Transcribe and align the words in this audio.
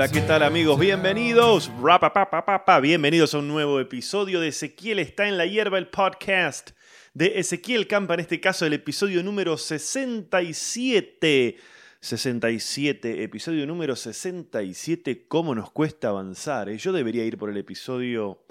Hola, 0.00 0.10
¿qué 0.10 0.22
tal 0.22 0.42
amigos? 0.42 0.80
Bienvenidos. 0.80 1.70
Bienvenidos 2.80 3.34
a 3.34 3.38
un 3.38 3.48
nuevo 3.48 3.80
episodio 3.80 4.40
de 4.40 4.48
Ezequiel 4.48 4.98
está 4.98 5.28
en 5.28 5.36
la 5.36 5.44
hierba, 5.44 5.76
el 5.76 5.88
podcast 5.88 6.70
de 7.12 7.38
Ezequiel 7.38 7.86
Campa, 7.86 8.14
en 8.14 8.20
este 8.20 8.40
caso 8.40 8.64
el 8.64 8.72
episodio 8.72 9.22
número 9.22 9.58
67. 9.58 11.58
67, 12.00 13.22
episodio 13.22 13.66
número 13.66 13.94
67, 13.94 15.26
¿cómo 15.28 15.54
nos 15.54 15.70
cuesta 15.70 16.08
avanzar? 16.08 16.70
Eh? 16.70 16.78
Yo 16.78 16.94
debería 16.94 17.26
ir 17.26 17.36
por 17.36 17.50
el 17.50 17.58
episodio 17.58 18.42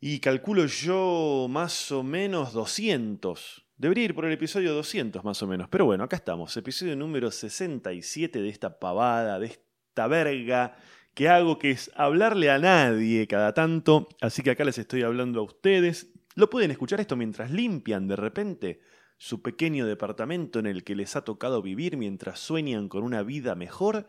y 0.00 0.18
calculo 0.20 0.64
yo 0.64 1.46
más 1.50 1.92
o 1.92 2.02
menos 2.02 2.54
200. 2.54 3.66
Debería 3.76 4.04
ir 4.04 4.14
por 4.14 4.24
el 4.24 4.32
episodio 4.32 4.72
200 4.72 5.24
más 5.24 5.42
o 5.42 5.46
menos. 5.46 5.68
Pero 5.68 5.84
bueno, 5.84 6.04
acá 6.04 6.16
estamos. 6.16 6.56
Episodio 6.56 6.96
número 6.96 7.30
67 7.30 8.40
de 8.40 8.48
esta 8.48 8.78
pavada, 8.78 9.38
de 9.38 9.71
esta 9.92 10.06
verga 10.06 10.74
que 11.12 11.28
hago, 11.28 11.58
que 11.58 11.72
es 11.72 11.90
hablarle 11.94 12.50
a 12.50 12.58
nadie 12.58 13.26
cada 13.26 13.52
tanto. 13.52 14.08
Así 14.22 14.42
que 14.42 14.50
acá 14.50 14.64
les 14.64 14.78
estoy 14.78 15.02
hablando 15.02 15.40
a 15.40 15.42
ustedes. 15.42 16.10
Lo 16.34 16.48
pueden 16.48 16.70
escuchar 16.70 16.98
esto 16.98 17.14
mientras 17.14 17.50
limpian 17.50 18.08
de 18.08 18.16
repente 18.16 18.80
su 19.18 19.42
pequeño 19.42 19.86
departamento 19.86 20.58
en 20.58 20.64
el 20.64 20.82
que 20.82 20.94
les 20.94 21.14
ha 21.14 21.26
tocado 21.26 21.60
vivir 21.60 21.98
mientras 21.98 22.38
sueñan 22.40 22.88
con 22.88 23.04
una 23.04 23.22
vida 23.22 23.54
mejor. 23.54 24.06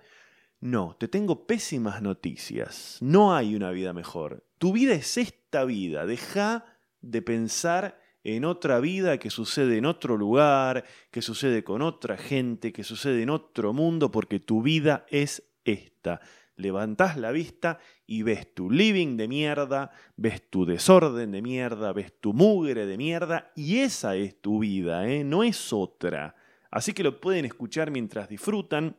No, 0.62 0.96
te 0.98 1.10
tengo 1.10 1.46
pésimas 1.48 2.02
noticias. 2.02 2.98
No 3.02 3.36
hay 3.36 3.58
una 3.58 3.72
vida 3.72 3.92
mejor. 3.92 4.46
Tu 4.60 4.72
vida 4.72 4.94
es 4.94 5.18
esta 5.18 5.66
vida. 5.66 6.06
Deja 6.06 6.64
de 7.02 7.22
pensar 7.22 8.00
en 8.24 8.46
otra 8.46 8.80
vida 8.80 9.18
que 9.18 9.30
sucede 9.30 9.78
en 9.78 9.86
otro 9.86 10.16
lugar, 10.16 10.86
que 11.12 11.22
sucede 11.22 11.66
con 11.66 11.82
otra 11.82 12.16
gente, 12.16 12.72
que 12.72 12.86
sucede 12.86 13.22
en 13.22 13.30
otro 13.30 13.74
mundo, 13.74 14.12
porque 14.12 14.40
tu 14.40 14.62
vida 14.62 15.06
es 15.10 15.44
esta. 15.66 16.22
Levantás 16.56 17.18
la 17.18 17.32
vista 17.32 17.80
y 18.06 18.22
ves 18.22 18.54
tu 18.54 18.70
living 18.70 19.18
de 19.18 19.28
mierda, 19.28 19.92
ves 20.16 20.50
tu 20.50 20.66
desorden 20.66 21.32
de 21.32 21.42
mierda, 21.42 21.94
ves 21.94 22.14
tu 22.20 22.34
mugre 22.34 22.86
de 22.86 22.98
mierda, 22.98 23.52
y 23.56 23.80
esa 23.80 24.16
es 24.16 24.40
tu 24.40 24.60
vida, 24.60 25.08
¿eh? 25.08 25.24
no 25.24 25.44
es 25.44 25.74
otra. 25.74 26.36
Así 26.70 26.94
que 26.94 27.04
lo 27.04 27.20
pueden 27.20 27.46
escuchar 27.46 27.92
mientras 27.92 28.30
disfrutan 28.30 28.96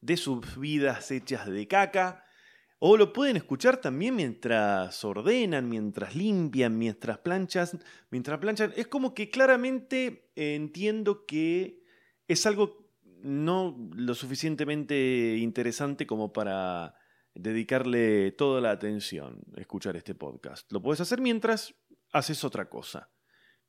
de 0.00 0.16
sus 0.16 0.58
vidas 0.58 1.10
hechas 1.10 1.46
de 1.46 1.66
caca. 1.66 2.24
O 2.78 2.96
lo 2.96 3.12
pueden 3.12 3.36
escuchar 3.36 3.78
también 3.78 4.16
mientras 4.16 5.02
ordenan, 5.04 5.68
mientras 5.68 6.14
limpian, 6.14 6.76
mientras 6.76 7.18
planchas, 7.18 7.76
mientras 8.10 8.38
planchan. 8.38 8.72
Es 8.76 8.86
como 8.86 9.14
que 9.14 9.30
claramente 9.30 10.30
entiendo 10.36 11.24
que 11.24 11.82
es 12.28 12.44
algo 12.44 12.85
no 13.26 13.76
lo 13.94 14.14
suficientemente 14.14 15.36
interesante 15.38 16.06
como 16.06 16.32
para 16.32 16.94
dedicarle 17.34 18.30
toda 18.32 18.60
la 18.60 18.70
atención 18.70 19.42
a 19.56 19.60
escuchar 19.60 19.96
este 19.96 20.14
podcast. 20.14 20.70
Lo 20.72 20.80
puedes 20.80 21.00
hacer 21.00 21.20
mientras 21.20 21.74
haces 22.12 22.44
otra 22.44 22.68
cosa. 22.68 23.10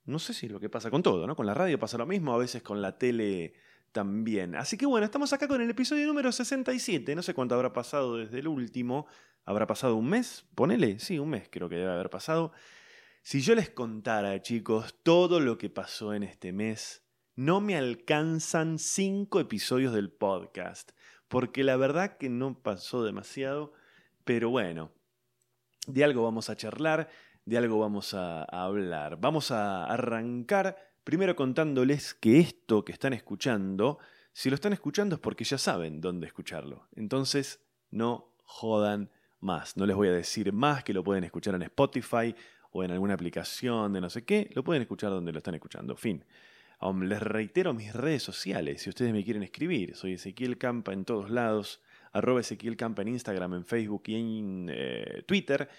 No 0.06 0.20
sé 0.20 0.34
si 0.34 0.48
lo 0.48 0.60
que 0.60 0.70
pasa 0.70 0.92
con 0.92 1.04
todo, 1.04 1.28
¿no? 1.28 1.36
Con 1.36 1.46
la 1.46 1.54
radio 1.54 1.80
pasa 1.80 1.98
lo 1.98 2.06
mismo, 2.06 2.34
a 2.34 2.38
veces 2.38 2.62
con 2.62 2.82
la 2.82 2.98
tele 2.98 3.56
también. 3.92 4.56
Así 4.56 4.78
que 4.78 4.86
bueno, 4.86 5.06
estamos 5.06 5.34
acá 5.34 5.48
con 5.48 5.60
el 5.60 5.70
episodio 5.70 6.06
número 6.08 6.32
67. 6.32 7.16
No 7.16 7.24
sé 7.24 7.34
cuánto 7.34 7.56
habrá 7.56 7.74
pasado 7.74 8.18
desde 8.18 8.40
el 8.40 8.48
último. 8.48 9.08
¿Habrá 9.44 9.66
pasado 9.66 9.96
un 9.96 10.08
mes? 10.08 10.46
Ponele, 10.56 11.00
sí, 11.00 11.20
un 11.20 11.30
mes 11.30 11.50
creo 11.50 11.68
que 11.68 11.76
debe 11.76 11.92
haber 11.92 12.10
pasado. 12.10 12.52
Si 13.24 13.42
yo 13.42 13.56
les 13.56 13.70
contara, 13.70 14.42
chicos, 14.42 14.96
todo 15.04 15.40
lo 15.40 15.58
que 15.58 15.70
pasó 15.70 16.14
en 16.14 16.24
este 16.24 16.54
mes, 16.54 17.07
no 17.38 17.62
me 17.62 17.78
alcanzan 17.78 18.80
cinco 18.80 19.40
episodios 19.40 19.94
del 19.94 20.12
podcast. 20.12 20.92
Porque 21.30 21.64
la 21.64 21.78
verdad 21.78 22.18
que 22.18 22.28
no 22.28 22.62
pasó 22.62 23.04
demasiado. 23.06 23.72
Pero 24.26 24.50
bueno, 24.50 24.92
de 25.88 26.04
algo 26.04 26.24
vamos 26.24 26.50
a 26.50 26.58
charlar, 26.58 27.10
de 27.46 27.58
algo 27.58 27.80
vamos 27.80 28.14
a, 28.14 28.44
hablar. 28.44 29.18
Vamos 29.22 29.52
a 29.52 29.86
arrancar 29.86 30.76
Primero 31.08 31.38
contándoles 31.38 32.16
que 32.16 32.40
esto 32.40 32.84
que 32.84 32.92
están 32.92 33.14
escuchando, 33.14 33.98
si 34.34 34.50
lo 34.50 34.56
están 34.56 34.74
escuchando 34.74 35.16
es 35.16 35.22
porque 35.22 35.46
ya 35.46 35.58
saben 35.58 36.02
dónde 36.02 36.28
escucharlo. 36.28 36.90
Entonces, 36.98 37.62
no 37.92 38.36
jodan 38.44 39.10
más. 39.40 39.78
No 39.78 39.86
les 39.86 39.96
voy 39.96 40.10
a 40.10 40.12
decir 40.12 40.52
más 40.52 40.84
que 40.84 40.92
lo 40.92 41.06
pueden 41.06 41.24
escuchar 41.24 41.56
en 41.56 41.62
Spotify 41.62 42.36
o 42.72 42.84
en 42.84 42.92
alguna 42.92 43.14
aplicación 43.14 43.94
de 43.94 44.02
no 44.02 44.10
sé 44.10 44.26
qué. 44.26 44.50
Lo 44.54 44.66
pueden 44.66 44.82
escuchar 44.82 45.12
donde 45.12 45.32
lo 45.32 45.38
están 45.38 45.56
escuchando. 45.56 45.96
Fin. 45.96 46.26
Les 46.80 47.22
reitero 47.22 47.74
mis 47.74 47.94
redes 47.94 48.24
sociales. 48.24 48.82
Si 48.82 48.90
ustedes 48.90 49.14
me 49.14 49.24
quieren 49.24 49.44
escribir, 49.44 49.96
soy 49.96 50.14
Ezequiel 50.14 50.58
Campa 50.58 50.94
en 50.94 51.06
todos 51.06 51.30
lados. 51.30 51.82
Arroba 52.14 52.42
Ezequiel 52.42 52.78
Campa 52.78 53.02
en 53.02 53.10
Instagram, 53.10 53.54
en 53.56 53.66
Facebook 53.66 54.04
y 54.08 54.16
en 54.16 54.70
eh, 54.72 55.24
Twitter. 55.26 55.70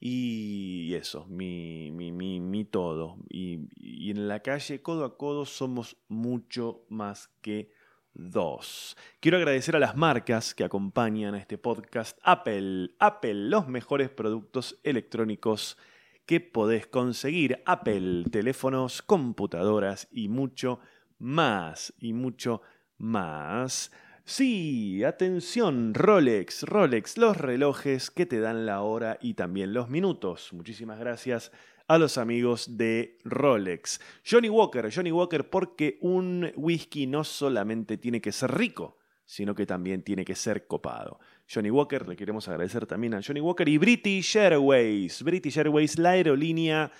Y 0.00 0.92
eso, 0.94 1.26
mi, 1.26 1.90
mi, 1.90 2.12
mi, 2.12 2.40
mi 2.40 2.64
todo. 2.64 3.16
Y, 3.28 3.68
y, 3.76 4.10
en 4.10 4.28
la 4.28 4.40
calle, 4.40 4.82
codo 4.82 5.04
a 5.04 5.16
codo, 5.16 5.44
somos 5.44 5.96
mucho 6.08 6.84
más 6.88 7.28
que 7.40 7.72
dos. 8.12 8.96
Quiero 9.20 9.38
agradecer 9.38 9.76
a 9.76 9.80
las 9.80 9.96
marcas 9.96 10.54
que 10.54 10.64
acompañan 10.64 11.34
a 11.34 11.38
este 11.38 11.58
podcast. 11.58 12.18
Apple, 12.22 12.90
Apple, 12.98 13.34
los 13.34 13.66
mejores 13.66 14.10
productos 14.10 14.78
electrónicos 14.82 15.78
que 16.26 16.40
podés 16.40 16.86
conseguir. 16.86 17.62
Apple, 17.66 18.24
teléfonos, 18.30 19.02
computadoras 19.02 20.08
y 20.10 20.28
mucho 20.28 20.80
más. 21.18 21.94
Y 21.98 22.12
mucho 22.12 22.62
más. 22.98 23.90
Sí, 24.26 25.04
atención, 25.04 25.92
Rolex, 25.92 26.62
Rolex, 26.62 27.18
los 27.18 27.36
relojes 27.36 28.10
que 28.10 28.24
te 28.24 28.40
dan 28.40 28.64
la 28.64 28.80
hora 28.80 29.18
y 29.20 29.34
también 29.34 29.74
los 29.74 29.90
minutos. 29.90 30.54
Muchísimas 30.54 30.98
gracias 30.98 31.52
a 31.88 31.98
los 31.98 32.16
amigos 32.16 32.78
de 32.78 33.18
Rolex. 33.24 34.00
Johnny 34.28 34.48
Walker, 34.48 34.90
Johnny 34.90 35.12
Walker 35.12 35.50
porque 35.50 35.98
un 36.00 36.50
whisky 36.56 37.06
no 37.06 37.22
solamente 37.22 37.98
tiene 37.98 38.22
que 38.22 38.32
ser 38.32 38.54
rico, 38.54 38.96
sino 39.24 39.54
que 39.54 39.66
también 39.66 40.02
tiene 40.02 40.24
que 40.24 40.34
ser 40.34 40.66
copado. 40.66 41.18
Johnny 41.52 41.70
Walker, 41.70 42.08
le 42.08 42.16
queremos 42.16 42.48
agradecer 42.48 42.86
también 42.86 43.14
a 43.14 43.22
Johnny 43.22 43.40
Walker 43.40 43.68
y 43.68 43.78
British 43.78 44.36
Airways. 44.36 45.22
British 45.22 45.58
Airways, 45.58 45.98
la 45.98 46.10
aerolínea 46.10 46.90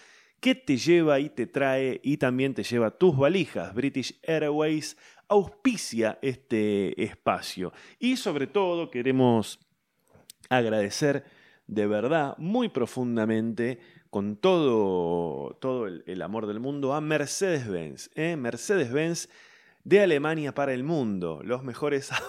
que 0.41 0.55
te 0.55 0.77
lleva 0.77 1.21
y 1.21 1.31
te 1.31 1.47
trae 1.47 2.01
y 2.03 2.19
también 2.19 2.55
te 2.55 2.63
lleva 2.63 2.91
tus 2.91 3.17
valijas. 3.17 3.75
British 3.75 4.19
Airways 4.27 4.97
auspicia 5.29 6.19
este 6.23 7.03
espacio. 7.03 7.73
Y 7.99 8.17
sobre 8.17 8.47
todo 8.47 8.91
queremos 8.91 9.59
agradecer 10.51 11.25
de 11.67 11.87
verdad, 11.87 12.37
muy 12.39 12.69
profundamente, 12.69 13.81
con 14.11 14.37
todo, 14.37 15.57
todo 15.61 15.87
el, 15.87 16.23
amor 16.23 16.47
del 16.47 16.61
mundo, 16.61 16.95
a 16.95 17.01
Mercedes-Benz. 17.01 18.11
¿eh? 18.15 18.37
Mercedes-Benz 18.37 19.29
de 19.85 20.01
Alemania 20.01 20.55
para 20.55 20.75
el 20.75 20.83
mundo. 20.83 21.41
Los 21.45 21.63
mejores... 21.63 22.11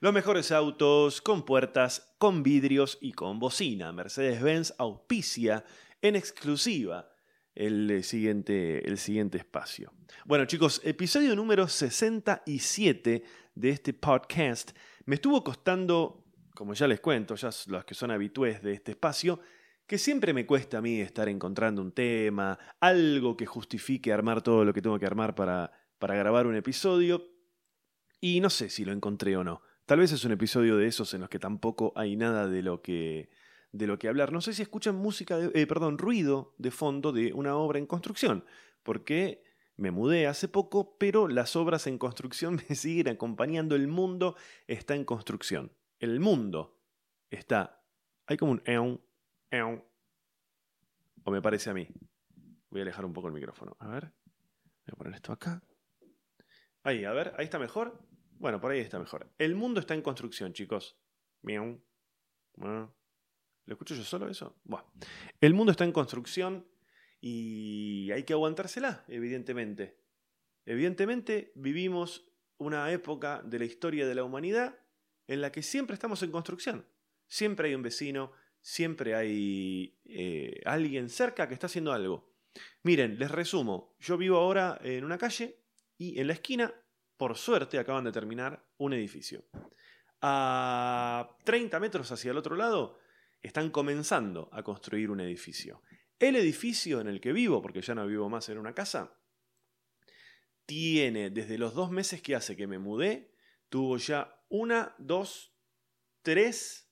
Los 0.00 0.12
mejores 0.12 0.52
autos 0.52 1.20
con 1.20 1.44
puertas, 1.44 2.14
con 2.18 2.44
vidrios 2.44 2.98
y 3.00 3.12
con 3.12 3.40
bocina. 3.40 3.90
Mercedes-Benz 3.90 4.74
auspicia 4.78 5.64
en 6.00 6.14
exclusiva 6.14 7.10
el 7.56 7.90
eh, 7.90 8.02
siguiente, 8.04 8.88
el 8.88 8.96
siguiente 8.96 9.38
espacio. 9.38 9.92
Bueno 10.24 10.44
chicos, 10.44 10.80
episodio 10.84 11.34
número 11.34 11.66
67 11.66 13.24
de 13.56 13.68
este 13.68 13.92
podcast. 13.92 14.70
Me 15.06 15.16
estuvo 15.16 15.42
costando, 15.42 16.24
como 16.54 16.74
ya 16.74 16.86
les 16.86 17.00
cuento, 17.00 17.34
ya 17.34 17.50
los 17.66 17.84
que 17.84 17.94
son 17.94 18.12
habitués 18.12 18.62
de 18.62 18.74
este 18.74 18.92
espacio, 18.92 19.40
que 19.88 19.96
siempre 19.96 20.34
me 20.34 20.44
cuesta 20.44 20.78
a 20.78 20.80
mí 20.82 21.00
estar 21.00 21.30
encontrando 21.30 21.80
un 21.80 21.92
tema, 21.92 22.58
algo 22.78 23.38
que 23.38 23.46
justifique 23.46 24.12
armar 24.12 24.42
todo 24.42 24.62
lo 24.66 24.74
que 24.74 24.82
tengo 24.82 24.98
que 24.98 25.06
armar 25.06 25.34
para, 25.34 25.72
grabar 25.98 26.46
un 26.46 26.54
episodio. 26.54 27.26
Y 28.20 28.40
no 28.40 28.50
sé 28.50 28.68
si 28.68 28.84
lo 28.84 28.92
encontré 28.92 29.34
o 29.38 29.44
no. 29.44 29.62
Tal 29.86 30.00
vez 30.00 30.12
es 30.12 30.24
un 30.26 30.32
episodio 30.32 30.76
de 30.76 30.86
esos 30.86 31.14
en 31.14 31.22
los 31.22 31.30
que 31.30 31.38
tampoco 31.38 31.94
hay 31.96 32.16
nada 32.16 32.46
de 32.46 32.62
lo 32.62 32.82
que 32.82 33.30
de 33.72 33.86
lo 33.86 33.98
que 33.98 34.08
hablar. 34.08 34.30
No 34.30 34.42
sé 34.42 34.52
si 34.52 34.60
escuchan 34.60 34.94
música, 34.94 35.38
eh, 35.54 35.66
perdón, 35.66 35.96
ruido 35.96 36.54
de 36.58 36.70
fondo 36.70 37.10
de 37.10 37.32
una 37.32 37.56
obra 37.56 37.78
en 37.78 37.86
construcción, 37.86 38.44
porque 38.82 39.42
me 39.76 39.90
mudé 39.90 40.26
hace 40.26 40.48
poco, 40.48 40.98
pero 40.98 41.28
las 41.28 41.56
obras 41.56 41.86
en 41.86 41.96
construcción 41.96 42.60
me 42.68 42.74
siguen 42.74 43.08
acompañando. 43.08 43.74
El 43.74 43.88
mundo 43.88 44.36
está 44.66 44.94
en 44.94 45.06
construcción. 45.06 45.72
El 45.98 46.20
mundo 46.20 46.78
está. 47.30 47.82
Hay 48.26 48.36
como 48.36 48.52
un 48.52 48.62
eon, 48.66 48.86
eon, 48.86 49.07
o 49.52 51.30
me 51.30 51.42
parece 51.42 51.70
a 51.70 51.74
mí. 51.74 51.88
Voy 52.70 52.80
a 52.80 52.82
alejar 52.82 53.04
un 53.04 53.12
poco 53.12 53.28
el 53.28 53.34
micrófono. 53.34 53.76
A 53.80 53.88
ver. 53.88 54.12
Voy 54.86 54.92
a 54.92 54.96
poner 54.96 55.14
esto 55.14 55.32
acá. 55.32 55.62
Ahí, 56.82 57.04
a 57.04 57.12
ver, 57.12 57.34
ahí 57.36 57.44
está 57.44 57.58
mejor. 57.58 58.02
Bueno, 58.38 58.60
por 58.60 58.70
ahí 58.70 58.80
está 58.80 58.98
mejor. 58.98 59.32
El 59.38 59.54
mundo 59.54 59.80
está 59.80 59.94
en 59.94 60.02
construcción, 60.02 60.52
chicos. 60.52 60.98
Miau. 61.42 61.82
¿Lo 62.56 63.74
escucho 63.74 63.94
yo 63.94 64.04
solo 64.04 64.28
eso? 64.28 64.58
Bueno. 64.64 64.90
El 65.40 65.54
mundo 65.54 65.72
está 65.72 65.84
en 65.84 65.92
construcción 65.92 66.66
y 67.20 68.10
hay 68.12 68.24
que 68.24 68.32
aguantársela, 68.32 69.04
evidentemente. 69.08 70.00
Evidentemente 70.64 71.52
vivimos 71.54 72.30
una 72.58 72.90
época 72.92 73.42
de 73.42 73.58
la 73.58 73.64
historia 73.64 74.06
de 74.06 74.14
la 74.14 74.24
humanidad 74.24 74.78
en 75.26 75.40
la 75.40 75.52
que 75.52 75.62
siempre 75.62 75.94
estamos 75.94 76.22
en 76.22 76.30
construcción. 76.30 76.86
Siempre 77.26 77.68
hay 77.68 77.74
un 77.74 77.82
vecino, 77.82 78.32
siempre 78.68 79.14
hay 79.14 79.98
eh, 80.04 80.60
alguien 80.66 81.08
cerca 81.08 81.48
que 81.48 81.54
está 81.54 81.68
haciendo 81.68 81.90
algo. 81.90 82.34
Miren, 82.82 83.18
les 83.18 83.30
resumo, 83.30 83.96
yo 83.98 84.18
vivo 84.18 84.36
ahora 84.36 84.78
en 84.82 85.04
una 85.04 85.16
calle 85.16 85.62
y 85.96 86.20
en 86.20 86.26
la 86.26 86.34
esquina, 86.34 86.74
por 87.16 87.38
suerte, 87.38 87.78
acaban 87.78 88.04
de 88.04 88.12
terminar 88.12 88.68
un 88.76 88.92
edificio. 88.92 89.46
A 90.20 91.34
30 91.44 91.80
metros 91.80 92.12
hacia 92.12 92.30
el 92.30 92.36
otro 92.36 92.56
lado, 92.56 92.98
están 93.40 93.70
comenzando 93.70 94.50
a 94.52 94.62
construir 94.62 95.10
un 95.10 95.20
edificio. 95.20 95.82
El 96.18 96.36
edificio 96.36 97.00
en 97.00 97.08
el 97.08 97.22
que 97.22 97.32
vivo, 97.32 97.62
porque 97.62 97.80
ya 97.80 97.94
no 97.94 98.06
vivo 98.06 98.28
más 98.28 98.50
en 98.50 98.58
una 98.58 98.74
casa, 98.74 99.18
tiene 100.66 101.30
desde 101.30 101.56
los 101.56 101.72
dos 101.72 101.90
meses 101.90 102.20
que 102.20 102.36
hace 102.36 102.54
que 102.54 102.66
me 102.66 102.78
mudé, 102.78 103.32
tuvo 103.70 103.96
ya 103.96 104.44
una, 104.50 104.94
dos, 104.98 105.54
tres, 106.20 106.87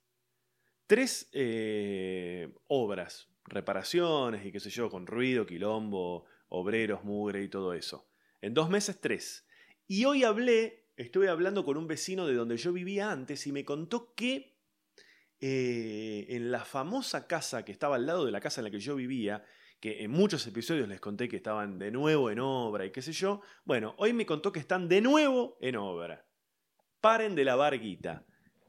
tres 0.86 1.28
eh, 1.32 2.52
obras, 2.68 3.28
reparaciones 3.44 4.44
y 4.44 4.52
qué 4.52 4.60
sé 4.60 4.70
yo, 4.70 4.90
con 4.90 5.06
ruido, 5.06 5.46
quilombo, 5.46 6.24
obreros, 6.48 7.04
mugre 7.04 7.42
y 7.42 7.48
todo 7.48 7.74
eso. 7.74 8.08
En 8.40 8.54
dos 8.54 8.70
meses, 8.70 9.00
tres. 9.00 9.46
Y 9.86 10.04
hoy 10.04 10.24
hablé, 10.24 10.88
estuve 10.96 11.28
hablando 11.28 11.64
con 11.64 11.76
un 11.76 11.86
vecino 11.86 12.26
de 12.26 12.34
donde 12.34 12.56
yo 12.56 12.72
vivía 12.72 13.10
antes 13.10 13.46
y 13.46 13.52
me 13.52 13.64
contó 13.64 14.14
que 14.14 14.56
eh, 15.40 16.26
en 16.30 16.50
la 16.50 16.64
famosa 16.64 17.26
casa 17.26 17.64
que 17.64 17.72
estaba 17.72 17.96
al 17.96 18.06
lado 18.06 18.24
de 18.24 18.32
la 18.32 18.40
casa 18.40 18.60
en 18.60 18.64
la 18.64 18.70
que 18.70 18.80
yo 18.80 18.96
vivía, 18.96 19.44
que 19.80 20.02
en 20.02 20.10
muchos 20.10 20.46
episodios 20.46 20.88
les 20.88 21.00
conté 21.00 21.28
que 21.28 21.36
estaban 21.36 21.78
de 21.78 21.90
nuevo 21.90 22.30
en 22.30 22.40
obra 22.40 22.86
y 22.86 22.90
qué 22.90 23.02
sé 23.02 23.12
yo, 23.12 23.42
bueno, 23.64 23.94
hoy 23.98 24.12
me 24.12 24.24
contó 24.24 24.50
que 24.50 24.60
están 24.60 24.88
de 24.88 25.00
nuevo 25.00 25.58
en 25.60 25.76
obra. 25.76 26.26
Paren 27.00 27.34
de 27.34 27.44
la 27.44 27.56
barguita, 27.56 28.24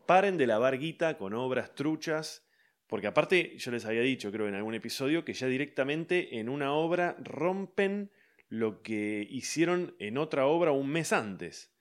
paren 0.07 0.37
de 0.37 0.47
la 0.47 0.57
barguita 0.57 1.17
con 1.19 1.33
obras 1.35 1.75
truchas, 1.75 2.47
porque 2.87 3.05
aparte 3.05 3.57
yo 3.57 3.69
les 3.69 3.85
había 3.85 4.01
dicho, 4.01 4.31
creo 4.31 4.47
en 4.47 4.55
algún 4.55 4.73
episodio, 4.73 5.23
que 5.23 5.33
ya 5.33 5.45
directamente 5.47 6.39
en 6.39 6.49
una 6.49 6.73
obra 6.73 7.15
rompen 7.19 8.11
lo 8.49 8.81
que 8.81 9.27
hicieron 9.29 9.95
en 9.99 10.17
otra 10.17 10.47
obra 10.47 10.71
un 10.71 10.89
mes 10.89 11.13
antes. 11.13 11.71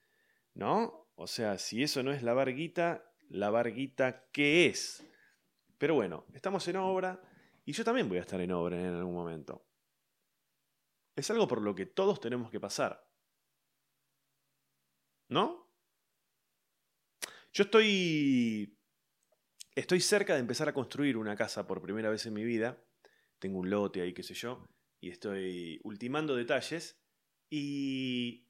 ¿No? 0.53 1.07
O 1.15 1.27
sea, 1.27 1.57
si 1.57 1.81
eso 1.81 2.03
no 2.03 2.11
es 2.11 2.21
la 2.21 2.33
barguita, 2.33 3.11
la 3.29 3.49
barguita, 3.49 4.27
¿qué 4.31 4.67
es? 4.67 5.03
Pero 5.77 5.95
bueno, 5.95 6.25
estamos 6.33 6.67
en 6.67 6.75
obra 6.77 7.21
y 7.65 7.71
yo 7.71 7.83
también 7.83 8.09
voy 8.09 8.17
a 8.17 8.21
estar 8.21 8.39
en 8.41 8.51
obra 8.51 8.79
en 8.79 8.93
algún 8.93 9.13
momento. 9.13 9.65
Es 11.15 11.29
algo 11.31 11.47
por 11.47 11.61
lo 11.61 11.73
que 11.73 11.85
todos 11.85 12.19
tenemos 12.19 12.51
que 12.51 12.59
pasar. 12.59 13.07
¿No? 15.29 15.66
Yo 17.57 17.63
estoy... 17.63 18.77
Estoy 19.73 19.99
cerca 19.99 20.35
de 20.35 20.41
empezar 20.41 20.69
a 20.69 20.75
construir 20.75 21.17
una 21.17 21.35
casa 21.35 21.65
por 21.65 21.81
primera 21.81 22.11
vez 22.11 22.27
en 22.27 22.35
mi 22.35 22.43
vida. 22.43 22.77
Tengo 23.39 23.57
un 23.57 23.71
lote 23.71 23.99
ahí, 23.99 24.13
qué 24.13 24.21
sé 24.21 24.35
yo, 24.35 24.63
y 25.01 25.09
estoy 25.09 25.79
ultimando 25.83 26.35
detalles. 26.35 27.01
Y 27.49 28.45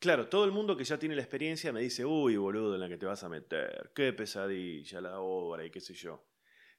Claro, 0.00 0.28
todo 0.28 0.44
el 0.44 0.50
mundo 0.50 0.76
que 0.76 0.82
ya 0.82 0.98
tiene 0.98 1.14
la 1.14 1.22
experiencia 1.22 1.72
me 1.72 1.80
dice, 1.80 2.04
uy, 2.04 2.36
boludo, 2.36 2.74
en 2.74 2.80
la 2.80 2.88
que 2.88 2.98
te 2.98 3.06
vas 3.06 3.22
a 3.22 3.28
meter, 3.28 3.92
qué 3.94 4.12
pesadilla 4.12 5.00
la 5.00 5.20
obra 5.20 5.64
y 5.64 5.70
qué 5.70 5.80
sé 5.80 5.94
yo. 5.94 6.26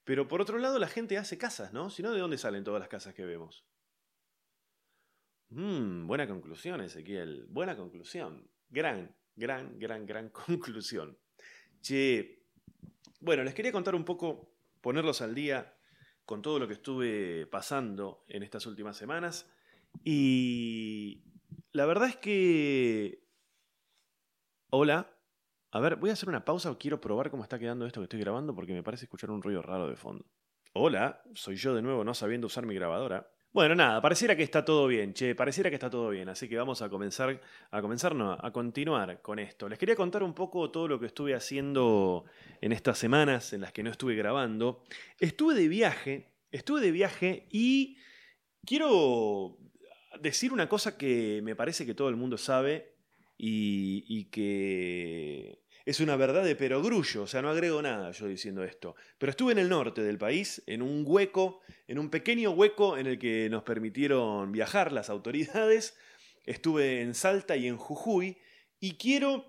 Pero 0.04 0.28
por 0.28 0.42
otro 0.42 0.58
lado, 0.58 0.78
la 0.80 0.90
gente 0.90 1.18
hace 1.18 1.38
casas, 1.38 1.72
¿no? 1.72 1.90
Si 1.90 2.04
no, 2.04 2.12
¿de 2.12 2.20
dónde 2.20 2.38
salen 2.38 2.66
todas 2.66 2.82
las 2.82 2.90
casas 2.90 3.14
que 3.14 3.24
vemos? 3.26 3.66
Mmm, 5.52 6.08
buena 6.08 6.28
conclusión, 6.28 6.82
Ezequiel. 6.82 7.46
Buena 7.48 7.78
conclusión. 7.78 8.52
Gran, 8.68 9.16
gran, 9.38 9.80
gran, 9.80 10.06
gran 10.06 10.30
conclusión. 10.46 11.18
Che, 11.82 12.44
bueno, 13.20 13.44
les 13.44 13.54
quería 13.54 13.72
contar 13.72 13.96
un 13.96 14.04
poco, 14.04 14.54
ponerlos 14.82 15.22
al 15.22 15.36
día 15.36 15.74
con 16.26 16.42
todo 16.42 16.60
lo 16.60 16.68
que 16.68 16.74
estuve 16.74 17.48
pasando 17.48 18.26
en 18.28 18.44
estas 18.44 18.66
últimas 18.66 18.98
semanas. 18.98 19.50
Y 20.04 21.24
la 21.72 21.86
verdad 21.86 22.10
es 22.10 22.18
que... 22.18 23.24
Hola. 24.70 25.14
A 25.72 25.80
ver, 25.80 25.98
voy 25.98 26.10
a 26.10 26.14
hacer 26.14 26.30
una 26.30 26.46
pausa 26.46 26.72
o 26.72 26.78
quiero 26.78 27.00
probar 27.02 27.30
cómo 27.30 27.44
está 27.44 27.60
quedando 27.60 27.86
esto 27.86 28.00
que 28.00 28.06
estoy 28.06 28.20
grabando 28.20 28.56
porque 28.56 28.74
me 28.74 28.84
parece 28.84 29.06
escuchar 29.06 29.32
un 29.32 29.42
ruido 29.42 29.62
raro 29.62 29.88
de 29.90 29.96
fondo. 29.96 30.26
Hola, 30.74 31.22
soy 31.34 31.56
yo 31.56 31.76
de 31.76 31.82
nuevo 31.82 32.04
no 32.04 32.14
sabiendo 32.14 32.48
usar 32.48 32.66
mi 32.66 32.74
grabadora. 32.74 33.30
Bueno, 33.58 33.74
nada, 33.74 34.00
pareciera 34.02 34.36
que 34.36 34.44
está 34.44 34.64
todo 34.64 34.86
bien, 34.86 35.16
che, 35.16 35.34
pareciera 35.34 35.72
que 35.72 35.78
está 35.78 35.90
todo 35.90 36.10
bien, 36.10 36.30
así 36.30 36.48
que 36.48 36.56
vamos 36.58 36.84
a 36.84 36.90
comenzar, 36.90 37.42
a 37.72 37.82
comenzar, 37.82 38.14
no, 38.14 38.34
a 38.34 38.54
continuar 38.54 39.20
con 39.24 39.40
esto. 39.40 39.68
Les 39.68 39.80
quería 39.80 39.96
contar 39.96 40.22
un 40.22 40.36
poco 40.36 40.70
todo 40.70 40.88
lo 40.88 41.00
que 41.00 41.08
estuve 41.08 41.34
haciendo 41.34 42.26
en 42.62 42.72
estas 42.72 43.00
semanas 43.00 43.54
en 43.54 43.62
las 43.62 43.72
que 43.72 43.82
no 43.82 43.90
estuve 43.90 44.14
grabando. 44.14 44.84
Estuve 45.20 45.56
de 45.56 45.68
viaje, 45.70 46.36
estuve 46.52 46.82
de 46.82 46.92
viaje 46.92 47.48
y 47.50 47.98
quiero 48.64 49.58
decir 50.22 50.54
una 50.54 50.70
cosa 50.70 50.96
que 50.96 51.42
me 51.42 51.56
parece 51.56 51.84
que 51.84 51.96
todo 51.96 52.10
el 52.10 52.16
mundo 52.16 52.38
sabe 52.38 52.94
y, 53.40 54.26
que 54.26 55.64
es 55.88 56.02
una 56.02 56.18
verdad 56.18 56.44
de 56.44 56.58
perogrullo, 56.58 57.24
o 57.24 57.28
sea, 57.28 57.42
no 57.42 57.50
agrego 57.50 57.82
nada 57.82 58.12
yo 58.12 58.28
diciendo 58.28 58.62
esto. 58.62 58.98
Pero 59.18 59.30
estuve 59.30 59.54
en 59.54 59.58
el 59.58 59.70
norte 59.70 60.04
del 60.04 60.18
país, 60.18 60.62
en 60.68 60.82
un 60.82 61.06
hueco, 61.08 61.62
en 61.88 61.98
un 61.98 62.10
pequeño 62.10 62.52
hueco 62.52 62.98
en 62.98 63.08
el 63.08 63.18
que 63.18 63.48
nos 63.50 63.64
permitieron 63.64 64.52
viajar 64.52 64.92
las 64.92 65.10
autoridades. 65.10 65.96
Estuve 66.46 67.02
en 67.02 67.16
Salta 67.16 67.56
y 67.56 67.68
en 67.68 67.78
Jujuy 67.78 68.38
y 68.82 68.98
quiero, 68.98 69.46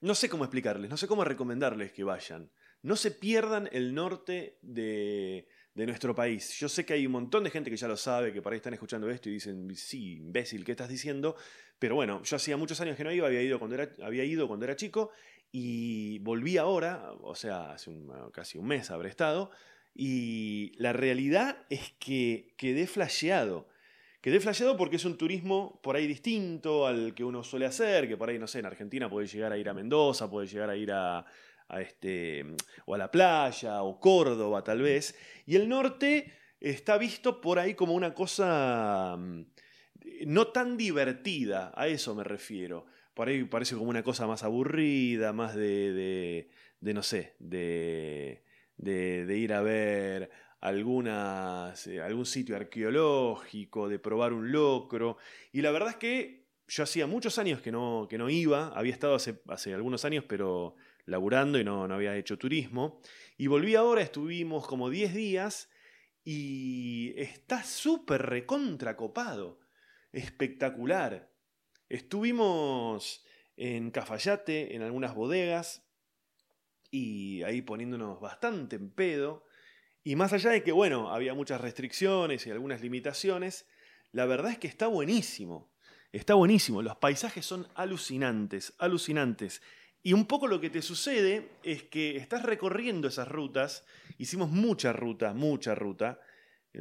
no 0.00 0.16
sé 0.16 0.28
cómo 0.28 0.42
explicarles, 0.42 0.90
no 0.90 0.96
sé 0.96 1.06
cómo 1.06 1.22
recomendarles 1.22 1.92
que 1.92 2.02
vayan. 2.02 2.50
No 2.82 2.96
se 2.96 3.12
pierdan 3.12 3.68
el 3.70 3.94
norte 3.94 4.58
de, 4.62 5.46
de 5.74 5.86
nuestro 5.86 6.14
país. 6.14 6.58
Yo 6.58 6.68
sé 6.68 6.84
que 6.84 6.94
hay 6.94 7.06
un 7.06 7.12
montón 7.12 7.44
de 7.44 7.50
gente 7.50 7.70
que 7.70 7.76
ya 7.76 7.88
lo 7.88 7.96
sabe, 7.96 8.32
que 8.32 8.42
por 8.42 8.52
ahí 8.52 8.56
están 8.56 8.74
escuchando 8.74 9.08
esto 9.10 9.28
y 9.28 9.34
dicen, 9.34 9.74
sí, 9.74 10.16
imbécil, 10.16 10.64
¿qué 10.64 10.72
estás 10.72 10.88
diciendo? 10.88 11.36
Pero 11.78 11.94
bueno, 11.94 12.22
yo 12.22 12.36
hacía 12.36 12.56
muchos 12.56 12.80
años 12.80 12.96
que 12.96 13.04
no 13.04 13.12
iba, 13.12 13.26
había 13.26 13.42
ido 13.42 13.58
cuando 13.58 13.76
era, 13.76 13.90
había 14.02 14.24
ido 14.24 14.48
cuando 14.48 14.64
era 14.64 14.76
chico 14.76 15.10
y 15.52 16.18
volví 16.20 16.56
ahora, 16.56 17.12
o 17.22 17.34
sea, 17.34 17.72
hace 17.72 17.90
casi 18.32 18.58
un 18.58 18.66
mes 18.66 18.90
habré 18.90 19.08
estado, 19.08 19.50
y 19.94 20.72
la 20.76 20.92
realidad 20.92 21.58
es 21.68 21.92
que 21.98 22.54
quedé 22.56 22.86
flasheado. 22.86 23.68
Quedé 24.20 24.38
flasheado 24.38 24.76
porque 24.76 24.96
es 24.96 25.04
un 25.04 25.16
turismo 25.16 25.80
por 25.82 25.96
ahí 25.96 26.06
distinto 26.06 26.86
al 26.86 27.14
que 27.14 27.24
uno 27.24 27.42
suele 27.42 27.66
hacer, 27.66 28.06
que 28.06 28.16
por 28.16 28.28
ahí, 28.28 28.38
no 28.38 28.46
sé, 28.46 28.58
en 28.58 28.66
Argentina 28.66 29.08
puede 29.08 29.26
llegar 29.26 29.50
a 29.50 29.56
ir 29.56 29.68
a 29.68 29.74
Mendoza, 29.74 30.30
puede 30.30 30.46
llegar 30.46 30.68
a 30.68 30.76
ir 30.76 30.92
a, 30.92 31.24
a 31.70 31.80
este, 31.80 32.44
o 32.86 32.94
a 32.94 32.98
la 32.98 33.10
playa, 33.10 33.82
o 33.82 34.00
Córdoba 34.00 34.62
tal 34.64 34.82
vez, 34.82 35.14
y 35.46 35.56
el 35.56 35.68
norte 35.68 36.32
está 36.60 36.98
visto 36.98 37.40
por 37.40 37.58
ahí 37.58 37.74
como 37.74 37.94
una 37.94 38.12
cosa 38.12 39.16
mm, 39.18 39.42
no 40.26 40.48
tan 40.48 40.76
divertida, 40.76 41.72
a 41.74 41.88
eso 41.88 42.14
me 42.14 42.24
refiero. 42.24 42.86
Por 43.14 43.28
ahí 43.28 43.44
parece 43.44 43.74
como 43.74 43.90
una 43.90 44.02
cosa 44.02 44.26
más 44.26 44.42
aburrida, 44.42 45.32
más 45.32 45.54
de, 45.54 46.48
de, 46.80 46.94
no 46.94 47.02
sé, 47.02 47.34
de, 47.38 48.44
de, 48.76 49.36
ir 49.36 49.52
a 49.52 49.62
ver 49.62 50.30
algunas, 50.60 51.86
eh, 51.86 52.00
algún 52.00 52.26
sitio 52.26 52.56
arqueológico, 52.56 53.88
de 53.88 53.98
probar 53.98 54.32
un 54.32 54.52
locro. 54.52 55.16
Y 55.52 55.62
la 55.62 55.70
verdad 55.70 55.90
es 55.90 55.96
que 55.96 56.46
yo 56.68 56.84
hacía 56.84 57.06
muchos 57.06 57.38
años 57.38 57.60
que 57.60 57.72
no, 57.72 58.06
que 58.08 58.16
no 58.16 58.30
iba, 58.30 58.68
había 58.68 58.92
estado 58.92 59.14
hace, 59.16 59.42
hace 59.48 59.74
algunos 59.74 60.04
años, 60.04 60.24
pero 60.28 60.76
laburando 61.10 61.58
y 61.58 61.64
no, 61.64 61.86
no 61.88 61.94
había 61.94 62.16
hecho 62.16 62.38
turismo. 62.38 63.00
Y 63.36 63.48
volví 63.48 63.74
ahora, 63.74 64.00
estuvimos 64.00 64.66
como 64.66 64.88
10 64.88 65.14
días 65.14 65.68
y 66.24 67.12
está 67.16 67.64
súper 67.64 68.22
recontracopado, 68.22 69.60
espectacular. 70.12 71.32
Estuvimos 71.88 73.24
en 73.56 73.90
Cafayate, 73.90 74.76
en 74.76 74.82
algunas 74.82 75.14
bodegas, 75.14 75.84
y 76.90 77.42
ahí 77.42 77.62
poniéndonos 77.62 78.20
bastante 78.20 78.76
en 78.76 78.90
pedo. 78.90 79.44
Y 80.04 80.14
más 80.14 80.32
allá 80.32 80.50
de 80.50 80.62
que, 80.62 80.72
bueno, 80.72 81.12
había 81.12 81.34
muchas 81.34 81.60
restricciones 81.60 82.46
y 82.46 82.50
algunas 82.50 82.80
limitaciones, 82.80 83.66
la 84.12 84.26
verdad 84.26 84.52
es 84.52 84.58
que 84.58 84.68
está 84.68 84.86
buenísimo. 84.86 85.72
Está 86.12 86.34
buenísimo. 86.34 86.82
Los 86.82 86.96
paisajes 86.96 87.44
son 87.44 87.68
alucinantes, 87.74 88.74
alucinantes. 88.78 89.62
Y 90.02 90.14
un 90.14 90.26
poco 90.26 90.46
lo 90.46 90.60
que 90.60 90.70
te 90.70 90.80
sucede 90.80 91.50
es 91.62 91.82
que 91.84 92.16
estás 92.16 92.42
recorriendo 92.42 93.08
esas 93.08 93.28
rutas, 93.28 93.84
hicimos 94.16 94.50
mucha 94.50 94.92
ruta, 94.92 95.34
mucha 95.34 95.74
ruta, 95.74 96.20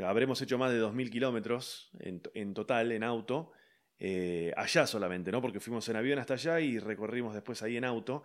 habremos 0.05 0.41
hecho 0.41 0.57
más 0.57 0.71
de 0.71 0.81
2.000 0.81 1.09
kilómetros 1.09 1.91
en, 1.99 2.53
total 2.53 2.91
en 2.93 3.03
auto, 3.03 3.51
eh, 3.97 4.53
allá 4.55 4.87
solamente, 4.87 5.31
¿no? 5.31 5.41
Porque 5.41 5.59
fuimos 5.59 5.87
en 5.89 5.97
avión 5.97 6.19
hasta 6.19 6.35
allá 6.35 6.61
y 6.61 6.79
recorrimos 6.79 7.33
después 7.33 7.61
ahí 7.61 7.75
en 7.75 7.83
auto. 7.83 8.23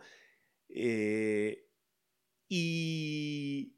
Eh, 0.69 1.67
y 2.49 3.77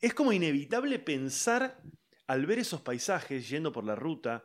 es 0.00 0.12
como 0.12 0.34
inevitable 0.34 0.98
pensar 0.98 1.80
al 2.26 2.44
ver 2.44 2.58
esos 2.58 2.82
paisajes 2.82 3.48
yendo 3.48 3.72
por 3.72 3.84
la 3.84 3.94
ruta, 3.94 4.44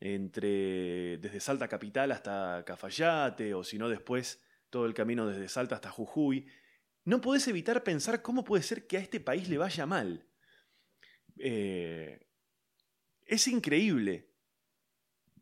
entre, 0.00 1.16
desde 1.16 1.40
Salta 1.40 1.66
Capital 1.66 2.12
hasta 2.12 2.62
Cafayate, 2.66 3.54
o 3.54 3.64
si 3.64 3.78
no 3.78 3.88
después 3.88 4.43
todo 4.74 4.86
el 4.86 4.94
camino 4.94 5.28
desde 5.28 5.48
Salta 5.48 5.76
hasta 5.76 5.88
Jujuy, 5.88 6.48
no 7.04 7.20
podés 7.20 7.46
evitar 7.46 7.84
pensar 7.84 8.22
cómo 8.22 8.42
puede 8.42 8.64
ser 8.64 8.88
que 8.88 8.96
a 8.96 9.00
este 9.00 9.20
país 9.20 9.48
le 9.48 9.56
vaya 9.56 9.86
mal. 9.86 10.26
Eh, 11.38 12.26
es 13.24 13.46
increíble. 13.46 14.32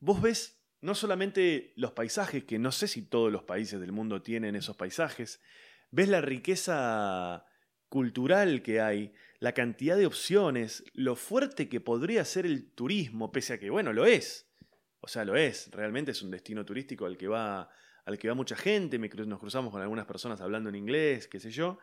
Vos 0.00 0.20
ves 0.20 0.62
no 0.82 0.94
solamente 0.94 1.72
los 1.76 1.92
paisajes, 1.92 2.44
que 2.44 2.58
no 2.58 2.72
sé 2.72 2.88
si 2.88 3.00
todos 3.00 3.32
los 3.32 3.44
países 3.44 3.80
del 3.80 3.90
mundo 3.90 4.20
tienen 4.20 4.54
esos 4.54 4.76
paisajes, 4.76 5.40
ves 5.90 6.10
la 6.10 6.20
riqueza 6.20 7.46
cultural 7.88 8.60
que 8.60 8.82
hay, 8.82 9.14
la 9.40 9.52
cantidad 9.52 9.96
de 9.96 10.04
opciones, 10.04 10.84
lo 10.92 11.16
fuerte 11.16 11.70
que 11.70 11.80
podría 11.80 12.22
ser 12.26 12.44
el 12.44 12.70
turismo, 12.72 13.32
pese 13.32 13.54
a 13.54 13.58
que, 13.58 13.70
bueno, 13.70 13.94
lo 13.94 14.04
es. 14.04 14.46
O 15.00 15.08
sea, 15.08 15.24
lo 15.24 15.36
es. 15.36 15.70
Realmente 15.70 16.10
es 16.10 16.20
un 16.20 16.30
destino 16.30 16.66
turístico 16.66 17.06
al 17.06 17.16
que 17.16 17.28
va, 17.28 17.70
al 18.04 18.18
que 18.18 18.28
va 18.28 18.34
mucha 18.34 18.56
gente. 18.56 18.98
Nos 18.98 19.40
cruzamos 19.40 19.72
con 19.72 19.82
algunas 19.82 20.06
personas 20.06 20.40
hablando 20.40 20.68
en 20.68 20.76
inglés, 20.76 21.28
qué 21.28 21.40
sé 21.40 21.50
yo. 21.50 21.78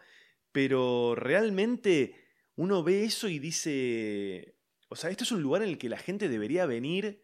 Pero 0.52 1.16
realmente 1.16 2.16
uno 2.56 2.84
ve 2.84 3.06
eso 3.06 3.28
y 3.28 3.40
dice, 3.40 4.56
o 4.90 4.96
sea, 4.96 5.10
esto 5.10 5.24
es 5.24 5.32
un 5.32 5.42
lugar 5.42 5.62
en 5.62 5.70
el 5.70 5.78
que 5.78 5.90
la 5.90 5.98
gente 5.98 6.28
debería 6.28 6.66
venir 6.66 7.24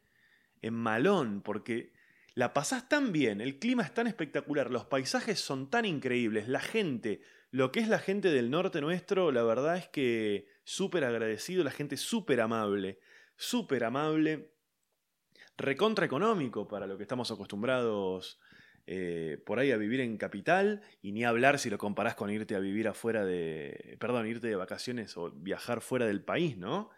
en 0.61 0.73
malón, 0.73 1.41
porque 1.41 1.93
la 2.35 2.53
pasás 2.53 2.87
tan 2.89 3.11
bien, 3.11 3.41
el 3.41 3.59
clima 3.59 3.83
es 3.83 3.93
tan 3.93 4.07
espectacular, 4.07 4.71
los 4.71 4.85
paisajes 4.85 5.39
son 5.39 5.69
tan 5.69 5.85
increíbles, 5.85 6.47
la 6.47 6.59
gente, 6.59 7.21
lo 7.51 7.71
que 7.71 7.79
es 7.79 7.87
la 7.87 7.99
gente 7.99 8.29
del 8.29 8.49
norte 8.49 8.81
nuestro, 8.81 9.31
la 9.31 9.43
verdad 9.43 9.77
es 9.77 9.87
que 9.87 10.47
súper 10.63 11.03
agradecido, 11.05 11.63
la 11.63 11.71
gente 11.71 11.97
súper 11.97 12.41
amable, 12.41 12.99
súper 13.35 13.83
amable, 13.83 14.53
recontra 15.57 16.05
económico 16.05 16.67
para 16.67 16.87
lo 16.87 16.97
que 16.97 17.03
estamos 17.03 17.31
acostumbrados 17.31 18.39
eh, 18.87 19.41
por 19.45 19.59
ahí 19.59 19.71
a 19.71 19.77
vivir 19.77 19.99
en 19.99 20.17
capital, 20.17 20.81
y 21.01 21.11
ni 21.11 21.25
hablar 21.25 21.57
si 21.57 21.69
lo 21.69 21.77
comparás 21.77 22.15
con 22.15 22.29
irte 22.29 22.55
a 22.55 22.59
vivir 22.59 22.87
afuera 22.87 23.25
de, 23.25 23.97
perdón, 23.99 24.27
irte 24.27 24.47
de 24.47 24.55
vacaciones 24.55 25.17
o 25.17 25.31
viajar 25.31 25.81
fuera 25.81 26.05
del 26.05 26.23
país, 26.23 26.57
¿no? 26.57 26.91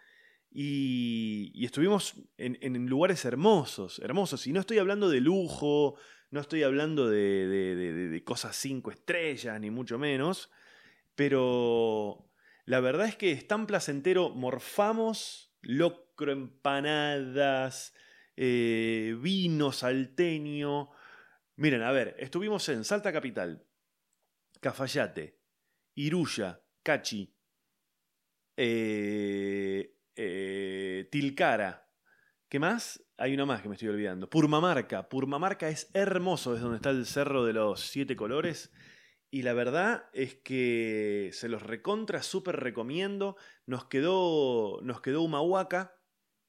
Y, 0.52 1.64
estuvimos 1.64 2.16
en, 2.38 2.88
lugares 2.88 3.26
hermosos, 3.26 4.00
hermosos. 4.00 4.48
Y 4.48 4.54
no 4.54 4.60
estoy 4.60 4.80
hablando 4.80 5.10
de 5.10 5.22
lujo, 5.22 5.98
no 6.32 6.40
estoy 6.40 6.64
hablando 6.64 7.10
de, 7.10 8.22
cosas 8.26 8.56
cinco 8.56 8.92
estrellas, 8.92 9.60
ni 9.60 9.70
mucho 9.70 9.98
menos. 9.98 10.50
Pero 11.16 12.30
la 12.66 12.80
verdad 12.80 13.08
es 13.08 13.16
que 13.16 13.32
es 13.32 13.48
tan 13.48 13.68
placentero. 13.68 14.30
Morfamos, 14.30 15.54
locro, 15.62 16.32
empanadas, 16.32 17.94
eh, 18.36 19.16
vino 19.22 19.72
salteño. 19.72 20.90
Miren, 21.58 21.82
a 21.82 21.92
ver, 21.92 22.16
estuvimos 22.20 22.70
en 22.70 22.84
Salta 22.84 23.12
Capital, 23.12 23.66
Cafayate, 24.62 25.40
Iruya, 25.96 26.62
Cachi, 26.84 27.36
eh, 28.56 29.98
eh, 30.16 31.08
Tilcara. 31.12 31.90
¿Qué 32.48 32.60
más? 32.60 33.04
Hay 33.18 33.34
uno 33.34 33.48
más 33.48 33.64
que 33.64 33.70
me 33.70 33.74
estoy 33.74 33.90
olvidando. 33.90 34.30
Purmamarca. 34.30 35.10
Purmamarca 35.10 35.68
es 35.68 35.90
hermoso, 35.96 36.54
es 36.54 36.62
donde 36.62 36.76
está 36.76 36.92
el 36.92 37.08
cerro 37.08 37.44
de 37.44 37.54
los 37.54 37.82
siete 37.82 38.16
colores. 38.16 38.72
Y 39.32 39.42
la 39.42 39.54
verdad 39.54 40.06
es 40.14 40.36
que 40.36 41.32
se 41.34 41.50
los 41.50 41.64
recontra, 41.64 42.22
súper 42.22 42.58
recomiendo. 42.58 43.36
Nos 43.66 43.86
quedó, 43.86 44.80
nos 44.84 45.02
quedó 45.02 45.24
Humahuaca. 45.24 46.00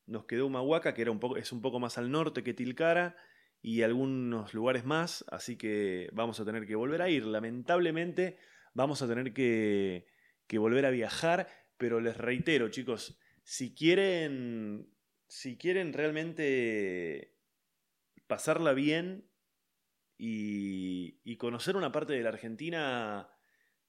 Nos 0.05 0.27
quedó 0.27 0.47
Humahuaca, 0.47 0.93
que 0.93 1.01
era 1.01 1.11
un 1.11 1.19
poco, 1.19 1.39
es 1.39 1.51
un 1.51 1.63
poco 1.63 1.81
más 1.81 1.97
al 1.97 2.11
norte 2.11 2.45
que 2.45 2.53
Tilcara. 2.53 3.17
Y 3.61 3.83
algunos 3.83 4.55
lugares 4.55 4.85
más. 4.85 5.25
Así 5.29 5.57
que 5.57 6.09
vamos 6.13 6.41
a 6.41 6.45
tener 6.45 6.67
que 6.67 6.77
volver 6.77 7.03
a 7.03 7.11
ir. 7.11 7.25
Lamentablemente 7.25 8.39
vamos 8.75 9.03
a 9.03 9.09
tener 9.09 9.33
que, 9.33 10.07
que 10.47 10.59
volver 10.59 10.87
a 10.87 10.91
viajar. 10.91 11.49
Pero 11.77 12.01
les 12.01 12.17
reitero, 12.17 12.69
chicos, 12.71 13.19
si 13.43 13.75
quieren, 13.75 14.93
si 15.27 15.57
quieren 15.57 15.93
realmente 15.93 17.39
pasarla 18.27 18.75
bien 18.75 19.29
y, 20.19 21.37
conocer 21.37 21.77
una 21.77 21.93
parte 21.93 22.13
de 22.13 22.23
la 22.23 22.31
Argentina 22.31 23.31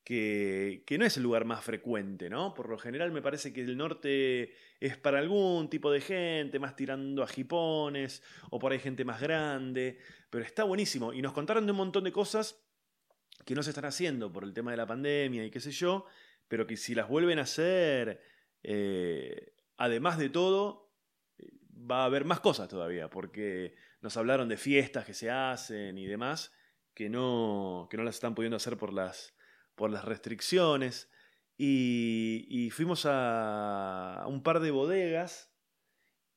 que, 0.10 0.98
no 0.98 1.06
es 1.06 1.18
el 1.18 1.24
lugar 1.24 1.46
más 1.46 1.64
frecuente, 1.64 2.32
¿no? 2.32 2.56
Por 2.56 2.68
lo 2.68 2.80
general 2.80 3.12
me 3.12 3.22
parece 3.22 3.54
que 3.54 3.62
el 3.62 3.78
norte 3.78 4.56
es 4.80 4.98
para 4.98 5.20
algún 5.20 5.70
tipo 5.70 5.92
de 5.92 6.02
gente, 6.02 6.58
más 6.58 6.76
tirando 6.76 7.22
a 7.22 7.28
jipones, 7.28 8.24
o 8.50 8.58
por 8.58 8.72
ahí 8.72 8.80
gente 8.80 9.06
más 9.06 9.22
grande, 9.22 10.00
pero 10.32 10.44
está 10.44 10.64
buenísimo. 10.64 11.14
Y 11.14 11.22
nos 11.22 11.34
contaron 11.34 11.68
de 11.68 11.74
un 11.74 11.78
montón 11.78 12.06
de 12.06 12.12
cosas 12.12 12.60
que 13.46 13.54
no 13.54 13.62
se 13.62 13.70
están 13.70 13.86
haciendo 13.86 14.32
por 14.32 14.44
el 14.44 14.52
tema 14.52 14.72
de 14.72 14.78
la 14.78 14.88
pandemia 14.88 15.46
y 15.46 15.52
qué 15.52 15.60
sé 15.60 15.70
yo, 15.70 16.08
pero 16.48 16.66
que 16.66 16.76
si 16.76 16.96
las 16.96 17.08
vuelven 17.08 17.38
a 17.38 17.44
hacer 17.44 18.20
eh, 18.64 19.54
además 19.78 20.18
de 20.18 20.30
todo, 20.32 20.92
va 21.70 22.02
a 22.02 22.06
haber 22.06 22.26
más 22.26 22.40
cosas 22.40 22.68
todavía, 22.68 23.12
porque 23.12 23.76
nos 24.02 24.18
hablaron 24.18 24.50
de 24.50 24.58
fiestas 24.58 25.06
que 25.06 25.14
se 25.14 25.30
hacen 25.30 26.00
y 26.00 26.08
demás, 26.08 26.52
que 26.96 27.10
no, 27.10 27.88
que 27.92 27.98
no 27.98 28.04
las 28.04 28.16
están 28.16 28.34
pudiendo 28.34 28.58
hacer 28.58 28.76
por 28.76 28.92
las, 28.92 29.36
por 29.80 29.92
las 29.92 30.04
restricciones. 30.04 31.10
Y, 31.58 32.70
fuimos 32.74 33.06
a, 33.06 34.26
un 34.28 34.44
par 34.44 34.60
de 34.60 34.72
bodegas, 34.72 35.54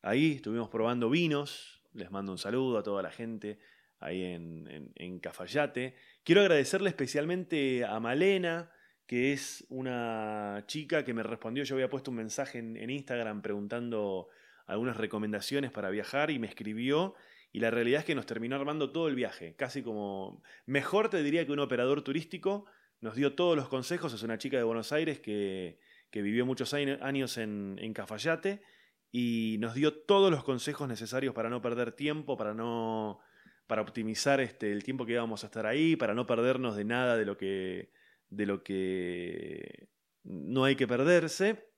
ahí 0.00 0.34
estuvimos 0.36 0.68
probando 0.68 1.10
vinos, 1.10 1.82
les 1.92 2.12
mando 2.12 2.30
un 2.30 2.38
saludo 2.38 2.78
a 2.78 2.84
toda 2.84 3.02
la 3.02 3.10
gente 3.10 3.58
ahí 3.98 4.22
en, 4.22 4.92
en 4.94 5.18
Cafayate. 5.18 5.96
Quiero 6.22 6.40
agradecerle 6.40 6.88
especialmente 6.88 7.84
a 7.84 7.98
Malena, 7.98 8.70
que 9.06 9.32
es 9.32 9.66
una 9.70 10.62
chica 10.68 11.04
que 11.04 11.12
me 11.12 11.24
respondió, 11.24 11.64
yo 11.64 11.74
había 11.74 11.90
puesto 11.90 12.12
un 12.12 12.18
mensaje 12.18 12.60
en, 12.60 12.90
Instagram 12.90 13.42
preguntando 13.42 14.28
algunas 14.66 14.96
recomendaciones 14.96 15.72
para 15.72 15.90
viajar 15.90 16.30
y 16.30 16.38
me 16.38 16.46
escribió. 16.46 17.16
Y 17.50 17.58
la 17.58 17.72
realidad 17.72 18.00
es 18.00 18.06
que 18.06 18.14
nos 18.14 18.26
terminó 18.26 18.54
armando 18.54 18.92
todo 18.92 19.08
el 19.08 19.16
viaje, 19.16 19.56
casi 19.56 19.82
como 19.82 20.42
mejor 20.64 21.10
te 21.10 21.22
diría 21.24 21.44
que 21.44 21.52
un 21.52 21.58
operador 21.58 22.02
turístico, 22.02 22.66
nos 23.02 23.14
dio 23.14 23.34
todos 23.34 23.56
los 23.56 23.68
consejos, 23.68 24.14
es 24.14 24.22
una 24.22 24.38
chica 24.38 24.56
de 24.56 24.62
Buenos 24.62 24.92
Aires 24.92 25.20
que, 25.20 25.78
vivió 26.10 26.46
muchos 26.46 26.72
años 26.72 27.36
en, 27.36 27.78
en 27.78 27.92
Cafayate 27.92 28.62
y 29.10 29.56
nos 29.60 29.74
dio 29.74 29.92
todos 30.04 30.30
los 30.30 30.44
consejos 30.44 30.88
necesarios 30.88 31.34
para 31.34 31.50
no 31.50 31.60
perder 31.60 31.92
tiempo, 31.92 32.36
para 32.36 32.54
no 32.54 33.20
para 33.66 33.82
optimizar 33.82 34.40
este, 34.40 34.72
el 34.72 34.84
tiempo 34.84 35.06
que 35.06 35.12
íbamos 35.12 35.44
a 35.44 35.46
estar 35.46 35.66
ahí, 35.66 35.96
para 35.96 36.14
no 36.14 36.26
perdernos 36.26 36.76
de 36.76 36.84
nada 36.84 37.16
de 37.16 37.24
lo 37.24 37.36
que 37.36 37.90
de 38.28 38.46
lo 38.46 38.62
que 38.62 39.88
no 40.24 40.64
hay 40.64 40.76
que 40.76 40.86
perderse. 40.86 41.68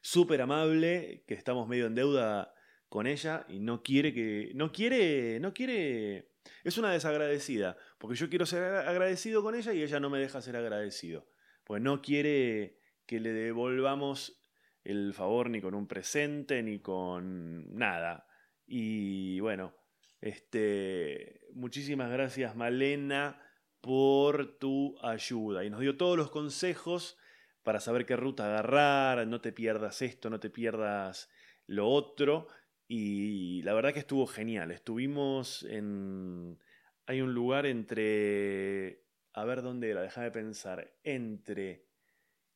Súper 0.00 0.40
amable, 0.42 1.24
que 1.26 1.34
estamos 1.34 1.68
medio 1.68 1.86
en 1.86 1.94
deuda 1.94 2.54
con 2.88 3.06
ella 3.06 3.44
y 3.48 3.60
no 3.60 3.82
quiere 3.82 4.12
que. 4.12 4.52
No 4.54 4.72
quiere. 4.72 5.40
No 5.40 5.52
quiere. 5.52 6.30
Es 6.64 6.78
una 6.78 6.92
desagradecida, 6.92 7.76
porque 7.98 8.16
yo 8.16 8.28
quiero 8.28 8.46
ser 8.46 8.62
agradecido 8.62 9.42
con 9.42 9.54
ella 9.54 9.72
y 9.72 9.82
ella 9.82 10.00
no 10.00 10.10
me 10.10 10.18
deja 10.18 10.40
ser 10.40 10.56
agradecido. 10.56 11.26
Pues 11.64 11.82
no 11.82 12.00
quiere 12.02 12.78
que 13.06 13.20
le 13.20 13.32
devolvamos 13.32 14.42
el 14.84 15.14
favor 15.14 15.50
ni 15.50 15.60
con 15.60 15.74
un 15.74 15.86
presente 15.86 16.62
ni 16.62 16.80
con 16.80 17.76
nada. 17.76 18.26
Y 18.66 19.40
bueno, 19.40 19.74
este, 20.20 21.40
muchísimas 21.54 22.10
gracias 22.10 22.56
Malena 22.56 23.40
por 23.80 24.58
tu 24.58 24.96
ayuda. 25.02 25.64
Y 25.64 25.70
nos 25.70 25.80
dio 25.80 25.96
todos 25.96 26.16
los 26.16 26.30
consejos 26.30 27.16
para 27.62 27.80
saber 27.80 28.06
qué 28.06 28.16
ruta 28.16 28.46
agarrar, 28.46 29.26
no 29.26 29.40
te 29.40 29.52
pierdas 29.52 30.02
esto, 30.02 30.30
no 30.30 30.40
te 30.40 30.50
pierdas 30.50 31.28
lo 31.66 31.88
otro. 31.88 32.48
Y 32.88 33.62
la 33.62 33.74
verdad 33.74 33.92
que 33.92 34.00
estuvo 34.00 34.26
genial. 34.26 34.70
Estuvimos 34.70 35.64
en... 35.64 36.58
Hay 37.06 37.20
un 37.20 37.34
lugar 37.34 37.66
entre... 37.66 39.04
A 39.32 39.44
ver 39.44 39.62
dónde 39.62 39.90
era, 39.90 40.02
déjame 40.02 40.30
pensar. 40.30 40.94
Entre 41.02 41.86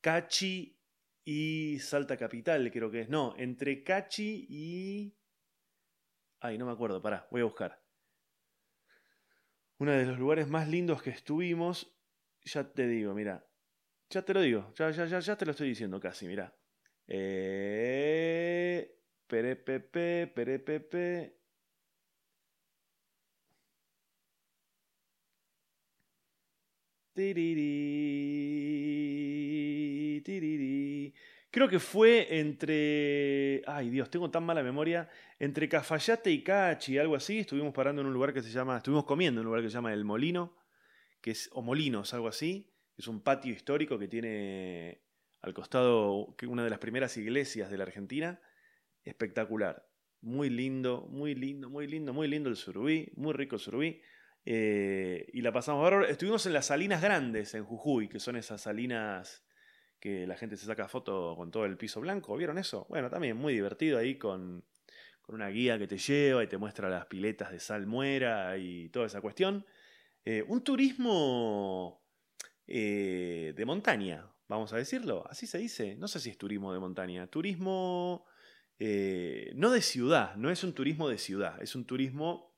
Cachi 0.01 0.79
y 1.23 1.77
Salta 1.79 2.17
Capital, 2.17 2.71
creo 2.71 2.89
que 2.89 3.01
es. 3.01 3.09
No, 3.09 3.35
entre 3.37 3.83
Cachi 3.83 4.47
y... 4.49 5.17
Ay, 6.39 6.57
no 6.57 6.65
me 6.65 6.71
acuerdo, 6.71 7.01
pará, 7.01 7.27
voy 7.29 7.41
a 7.41 7.45
buscar 7.45 7.81
uno 9.81 9.93
de 9.93 10.05
los 10.05 10.19
lugares 10.19 10.47
más 10.47 10.67
lindos 10.67 11.01
que 11.01 11.09
estuvimos, 11.09 11.91
ya 12.43 12.71
te 12.71 12.87
digo, 12.87 13.15
mira, 13.15 13.47
ya 14.11 14.21
te 14.21 14.31
lo 14.31 14.41
digo, 14.41 14.71
ya, 14.75 14.91
ya, 14.91 15.05
ya, 15.07 15.19
ya 15.19 15.35
te 15.35 15.43
lo 15.43 15.51
estoy 15.51 15.69
diciendo 15.69 15.99
casi, 15.99 16.27
mira. 16.27 16.55
Eh, 17.07 19.00
perepepe, 19.31 20.27
perepepe. 20.35 21.37
Tiriri, 27.15 27.81
tiriri. 30.25 31.13
Creo 31.49 31.69
que 31.69 31.79
fue 31.79 32.39
entre. 32.39 33.61
Ay, 33.67 33.89
Dios, 33.89 34.09
tengo 34.09 34.29
tan 34.29 34.43
mala 34.43 34.63
memoria. 34.63 35.09
Entre 35.39 35.69
Cafayate 35.69 36.31
y 36.31 36.43
Cachi, 36.43 36.97
algo 36.97 37.15
así. 37.15 37.39
Estuvimos 37.39 37.73
parando 37.73 38.01
en 38.01 38.07
un 38.07 38.13
lugar 38.13 38.33
que 38.33 38.41
se 38.41 38.49
llama. 38.49 38.77
Estuvimos 38.77 39.05
comiendo 39.05 39.39
en 39.39 39.47
un 39.47 39.51
lugar 39.51 39.63
que 39.63 39.69
se 39.69 39.75
llama 39.75 39.93
El 39.93 40.03
Molino. 40.03 40.57
Que 41.21 41.31
es, 41.31 41.49
o 41.53 41.61
Molinos, 41.61 42.13
algo 42.13 42.27
así. 42.27 42.69
Es 42.97 43.07
un 43.07 43.21
patio 43.21 43.53
histórico 43.53 43.97
que 43.97 44.07
tiene 44.09 45.01
al 45.41 45.53
costado 45.53 46.35
una 46.47 46.63
de 46.63 46.69
las 46.69 46.79
primeras 46.79 47.15
iglesias 47.17 47.69
de 47.71 47.77
la 47.77 47.83
Argentina. 47.83 48.41
Espectacular. 49.03 49.87
Muy 50.21 50.49
lindo, 50.49 51.07
muy 51.09 51.35
lindo, 51.35 51.69
muy 51.69 51.87
lindo, 51.87 52.13
muy 52.13 52.27
lindo 52.27 52.49
el 52.49 52.55
surubí. 52.55 53.11
Muy 53.15 53.33
rico 53.33 53.55
el 53.55 53.61
surubí. 53.61 54.01
Eh, 54.45 55.27
y 55.33 55.41
la 55.41 55.51
pasamos. 55.51 56.09
Estuvimos 56.09 56.45
en 56.45 56.53
las 56.53 56.67
Salinas 56.67 57.01
Grandes, 57.01 57.53
en 57.53 57.63
Jujuy, 57.63 58.07
que 58.07 58.19
son 58.19 58.35
esas 58.35 58.61
salinas 58.61 59.43
que 59.99 60.25
la 60.25 60.35
gente 60.35 60.57
se 60.57 60.65
saca 60.65 60.87
foto 60.87 61.35
con 61.37 61.51
todo 61.51 61.65
el 61.65 61.77
piso 61.77 62.01
blanco. 62.01 62.35
¿Vieron 62.35 62.57
eso? 62.57 62.87
Bueno, 62.89 63.09
también 63.09 63.37
muy 63.37 63.53
divertido 63.53 63.99
ahí 63.99 64.17
con, 64.17 64.65
una 65.27 65.47
guía 65.47 65.79
que 65.79 65.87
te 65.87 65.97
lleva 65.97 66.43
y 66.43 66.47
te 66.47 66.57
muestra 66.57 66.89
las 66.89 67.05
piletas 67.05 67.51
de 67.51 67.59
salmuera 67.59 68.57
y 68.57 68.89
toda 68.89 69.05
esa 69.05 69.21
cuestión. 69.21 69.65
Eh, 70.25 70.43
un 70.45 70.61
turismo 70.61 72.03
eh, 72.67 73.53
de 73.55 73.65
montaña, 73.65 74.29
vamos 74.49 74.73
a 74.73 74.77
decirlo. 74.77 75.23
Así 75.29 75.47
se 75.47 75.59
dice. 75.59 75.95
No 75.95 76.09
sé 76.09 76.19
si 76.19 76.31
es 76.31 76.37
turismo 76.37 76.73
de 76.73 76.79
montaña. 76.79 77.27
Turismo 77.27 78.25
no 79.55 79.71
de 79.71 79.81
ciudad, 79.81 80.35
no 80.35 80.49
es 80.49 80.63
un 80.63 80.73
turismo 80.73 81.07
de 81.07 81.17
ciudad, 81.17 81.61
es 81.61 81.75
un 81.75 81.85
turismo 81.85 82.51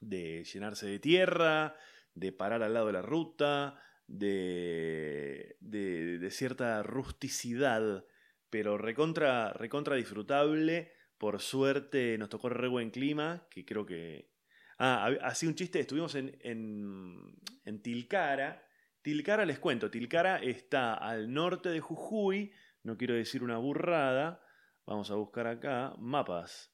de 0.00 0.44
llenarse 0.44 0.86
de 0.86 0.98
tierra, 0.98 1.76
de 2.14 2.32
parar 2.32 2.62
al 2.62 2.74
lado 2.74 2.86
de 2.86 2.92
la 2.92 3.02
ruta, 3.02 3.80
de, 4.06 5.56
de, 5.60 6.30
cierta 6.30 6.82
rusticidad, 6.82 8.04
pero 8.50 8.76
recontra, 8.76 9.52
recontra 9.52 9.96
disfrutable. 9.96 10.92
Por 11.18 11.40
suerte 11.40 12.18
nos 12.18 12.28
tocó 12.28 12.48
re 12.48 12.68
buen 12.68 12.90
clima, 12.90 13.46
que 13.50 13.64
creo 13.64 13.86
que... 13.86 14.30
Ah, 14.78 15.10
así 15.22 15.46
un 15.46 15.54
chiste, 15.54 15.78
estuvimos 15.78 16.14
en, 16.16 16.36
en, 16.40 17.36
en 17.64 17.82
Tilcara. 17.82 18.66
Tilcara 19.02 19.44
les 19.44 19.58
cuento, 19.58 19.90
Tilcara 19.90 20.38
está 20.38 20.94
al 20.94 21.32
norte 21.32 21.68
de 21.68 21.80
Jujuy, 21.80 22.52
no 22.82 22.96
quiero 22.96 23.14
decir 23.14 23.42
una 23.42 23.58
burrada, 23.58 24.41
vamos 24.86 25.10
a 25.10 25.14
buscar 25.14 25.46
acá 25.46 25.94
mapas. 25.98 26.72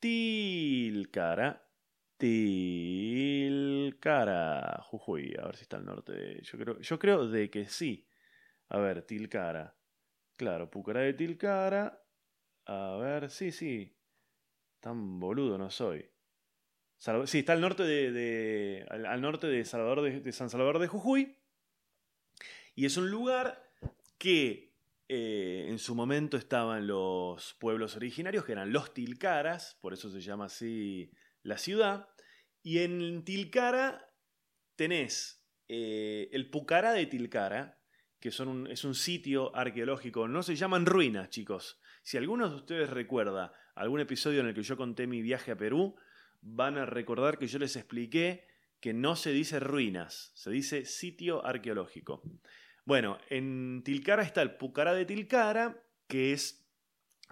Tilcara 0.00 1.68
Tilcara, 2.18 4.02
Jujuy, 4.82 5.36
a 5.40 5.46
ver 5.46 5.56
si 5.56 5.62
está 5.62 5.76
al 5.76 5.84
norte. 5.84 6.42
Yo 6.42 6.58
creo, 6.58 6.80
yo 6.80 6.98
creo 6.98 7.28
de 7.28 7.48
que 7.48 7.68
sí. 7.68 8.08
A 8.70 8.78
ver, 8.78 9.02
Tilcara. 9.02 9.76
Claro, 10.36 10.68
Pucará 10.68 11.02
de 11.02 11.14
Tilcara. 11.14 12.04
A 12.66 12.96
ver, 12.96 13.30
sí, 13.30 13.52
sí. 13.52 13.96
Tan 14.80 15.20
boludo 15.20 15.56
no 15.58 15.70
soy. 15.70 16.10
sí, 17.26 17.38
está 17.38 17.52
al 17.52 17.60
norte 17.60 17.84
de, 17.84 18.84
al, 18.90 19.20
norte 19.20 19.46
de, 19.46 19.64
Salvador 19.64 20.02
de, 20.02 20.32
San 20.32 20.50
Salvador 20.50 20.80
de 20.80 20.88
Jujuy. 20.88 21.38
Y 22.74 22.86
es 22.86 22.96
un 22.96 23.12
lugar 23.12 23.62
que 24.18 24.67
eh, 25.08 25.66
en 25.68 25.78
su 25.78 25.94
momento 25.94 26.36
estaban 26.36 26.86
los 26.86 27.54
pueblos 27.58 27.96
originarios, 27.96 28.44
que 28.44 28.52
eran 28.52 28.72
los 28.72 28.92
Tilcaras, 28.92 29.78
por 29.80 29.94
eso 29.94 30.10
se 30.10 30.20
llama 30.20 30.46
así 30.46 31.10
la 31.42 31.56
ciudad. 31.56 32.08
Y 32.62 32.80
en 32.80 33.24
Tilcara 33.24 34.12
tenés 34.76 35.42
eh, 35.68 36.28
el 36.32 36.50
Pucará 36.50 36.92
de 36.92 37.06
Tilcara, 37.06 37.80
que 38.20 38.28
es 38.28 38.40
un 38.40 38.94
sitio 38.94 39.54
arqueológico. 39.56 40.28
No 40.28 40.42
se 40.42 40.56
llaman 40.56 40.86
ruinas, 40.86 41.30
chicos. 41.30 41.80
Si 42.02 42.16
alguno 42.16 42.48
de 42.48 42.56
ustedes 42.56 42.90
recuerda 42.90 43.52
algún 43.74 44.00
episodio 44.00 44.40
en 44.40 44.48
el 44.48 44.54
que 44.54 44.62
yo 44.62 44.76
conté 44.76 45.06
mi 45.06 45.22
viaje 45.22 45.52
a 45.52 45.56
Perú, 45.56 45.94
van 46.40 46.78
a 46.78 46.86
recordar 46.86 47.38
que 47.38 47.46
yo 47.46 47.58
les 47.58 47.76
expliqué 47.76 48.46
que 48.80 48.92
no 48.92 49.16
se 49.16 49.32
dice 49.32 49.60
ruinas, 49.60 50.32
se 50.34 50.50
dice 50.50 50.84
sitio 50.84 51.44
arqueológico. 51.44 52.22
Bueno, 52.88 53.18
en 53.28 53.82
Tilcara 53.84 54.22
está 54.22 54.40
el 54.40 54.56
Pucará 54.56 54.94
de 54.94 55.04
Tilcara, 55.04 55.84
que 56.06 56.32
es... 56.32 56.66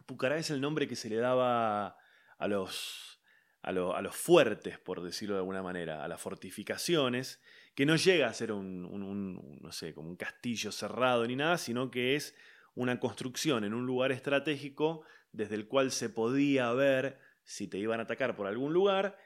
Pucará 0.05 0.37
es 0.37 0.51
el 0.51 0.61
nombre 0.61 0.87
que 0.87 0.97
se 0.97 1.09
le 1.09 1.17
daba 1.17 1.97
a 2.37 2.47
los 2.47 3.23
a, 3.63 3.73
los 3.73 4.15
fuertes, 4.15 4.79
por 4.79 5.03
decirlo 5.03 5.37
de 5.37 5.41
alguna 5.41 5.63
manera, 5.63 6.05
a 6.05 6.09
las 6.09 6.21
fortificaciones, 6.21 7.41
que 7.75 7.87
no 7.87 7.97
llega 7.97 8.29
a 8.29 8.35
ser 8.35 8.53
un, 8.53 9.59
no 9.63 9.73
sé, 9.73 9.95
como 9.95 10.11
un 10.11 10.17
castillo 10.17 10.71
cerrado 10.73 11.27
ni 11.27 11.37
nada, 11.37 11.57
sino 11.57 11.91
que 11.91 12.17
es 12.17 12.37
una 12.75 13.01
construcción 13.01 13.65
en 13.65 13.73
un 13.73 13.87
lugar 13.87 14.13
estratégico 14.13 15.07
desde 15.33 15.55
el 15.55 15.69
cual 15.69 15.91
se 15.91 16.11
podía 16.11 16.71
ver 16.75 17.19
si 17.45 17.67
te 17.67 17.79
iban 17.79 18.01
a 18.01 18.03
atacar 18.03 18.37
por 18.37 18.47
algún 18.47 18.75
lugar, 18.75 19.17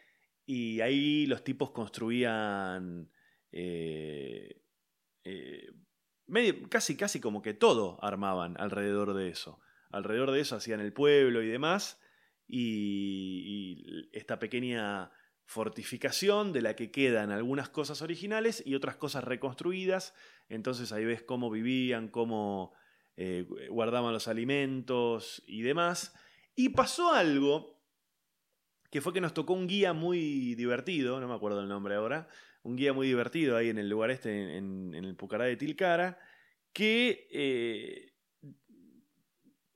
y 0.47 0.81
ahí 0.81 1.27
los 1.27 1.43
tipos 1.43 1.73
construían 1.73 3.11
eh, 3.51 4.63
eh, 5.25 5.73
casi, 6.69 6.97
casi 6.97 7.21
como 7.21 7.43
que 7.43 7.55
todo 7.55 7.99
armaban 8.03 8.57
alrededor 8.59 9.15
de 9.15 9.29
eso. 9.29 9.61
Alrededor 9.91 10.31
de 10.31 10.41
eso 10.41 10.57
hacían 10.57 10.81
el 10.81 10.93
pueblo 10.93 11.43
y 11.43 11.49
demás, 11.49 12.01
y, 12.47 14.09
esta 14.13 14.39
pequeña 14.39 15.11
fortificación 15.45 16.53
de 16.53 16.63
la 16.63 16.77
que 16.77 16.91
quedan 16.91 17.33
algunas 17.33 17.69
cosas 17.69 18.03
originales 18.03 18.63
y 18.65 18.75
otras 18.75 18.97
cosas 18.97 19.25
reconstruidas. 19.25 20.15
Entonces 20.49 20.93
ahí 20.93 21.05
ves 21.05 21.23
cómo 21.23 21.51
vivían, 21.51 22.09
cómo 22.09 22.73
eh, 23.17 23.47
guardaban 23.69 24.13
los 24.13 24.29
alimentos 24.29 25.43
y 25.47 25.63
demás. 25.63 26.15
Y 26.55 26.71
pasó 26.71 27.13
algo 27.13 27.80
que 28.91 29.01
fue 29.01 29.13
que 29.13 29.21
nos 29.21 29.35
tocó 29.35 29.55
un 29.55 29.67
guía 29.67 29.93
muy 29.93 30.55
divertido, 30.55 31.21
no 31.21 31.29
me 31.29 31.35
acuerdo 31.35 31.61
el 31.61 31.69
nombre 31.69 31.95
ahora, 31.95 32.29
un 32.63 32.77
guía 32.77 32.93
muy 32.93 33.07
divertido 33.07 33.57
ahí 33.57 33.69
en 33.69 33.79
el 33.79 33.89
lugar 33.89 34.11
este, 34.11 34.57
en, 34.57 34.95
el 34.95 35.17
Pucará 35.17 35.45
de 35.45 35.57
Tilcara, 35.57 36.19
que 36.73 37.29
eh, 37.31 38.13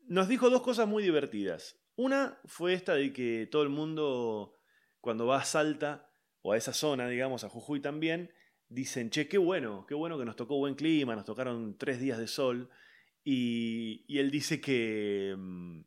nos 0.07 0.29
dijo 0.29 0.51
dos 0.51 0.63
cosas 0.63 0.87
muy 0.87 1.03
divertidas. 1.03 1.81
Una 1.97 2.39
fue 2.45 2.75
esta 2.75 2.95
de 2.95 3.13
que 3.13 3.49
todo 3.51 3.63
el 3.63 3.69
mundo, 3.69 4.59
cuando 5.01 5.27
va 5.27 5.39
a 5.39 5.45
Salta, 5.45 6.11
o 6.43 6.53
a 6.53 6.59
esa 6.59 6.75
zona, 6.75 7.09
digamos, 7.09 7.43
a 7.43 7.49
Jujuy 7.49 7.81
también, 7.81 8.31
dicen, 8.69 9.09
che, 9.09 9.29
qué 9.29 9.39
bueno, 9.39 9.87
qué 9.89 9.95
bueno 9.95 10.19
que 10.19 10.27
nos 10.27 10.37
tocó 10.37 10.59
buen 10.59 10.75
clima, 10.75 11.17
nos 11.17 11.25
tocaron 11.25 11.79
tres 11.79 12.01
días 12.01 12.19
de 12.19 12.27
sol. 12.27 12.69
Y, 13.25 14.05
él 14.09 14.31
dice 14.31 14.61
que, 14.61 15.35
mm, 15.37 15.81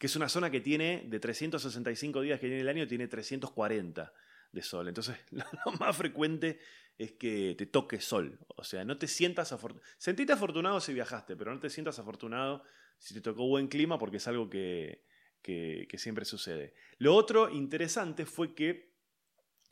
que, 0.00 0.06
es 0.06 0.16
una 0.16 0.28
zona 0.28 0.50
que 0.50 0.60
tiene, 0.60 1.04
de 1.06 1.20
365 1.20 2.22
días 2.22 2.40
que 2.40 2.46
tiene 2.46 2.62
el 2.62 2.68
año, 2.68 2.88
tiene 2.88 3.06
340 3.06 4.12
de 4.50 4.62
sol. 4.62 4.88
Entonces, 4.88 5.16
lo, 5.30 5.72
más 5.78 5.96
frecuente 5.96 6.58
es 6.96 7.12
que 7.12 7.54
te 7.56 7.66
toque 7.66 8.00
sol. 8.00 8.38
O 8.56 8.64
sea, 8.64 8.84
no 8.84 8.98
te 8.98 9.06
sientas 9.06 9.52
afortunado. 9.52 9.86
Sentite 9.98 10.32
afortunado 10.32 10.80
si 10.80 10.94
viajaste, 10.94 11.36
pero 11.36 11.54
no 11.54 11.60
te 11.60 11.70
sientas 11.70 11.98
afortunado 11.98 12.64
si 12.98 13.14
te 13.14 13.20
tocó 13.20 13.46
buen 13.46 13.68
clima 13.68 13.98
porque 13.98 14.16
es 14.16 14.26
algo 14.26 14.48
que, 14.48 15.04
que, 15.42 15.86
siempre 15.98 16.24
sucede. 16.24 16.74
Lo 16.98 17.14
otro 17.14 17.50
interesante 17.50 18.24
fue 18.26 18.54
que 18.54 18.94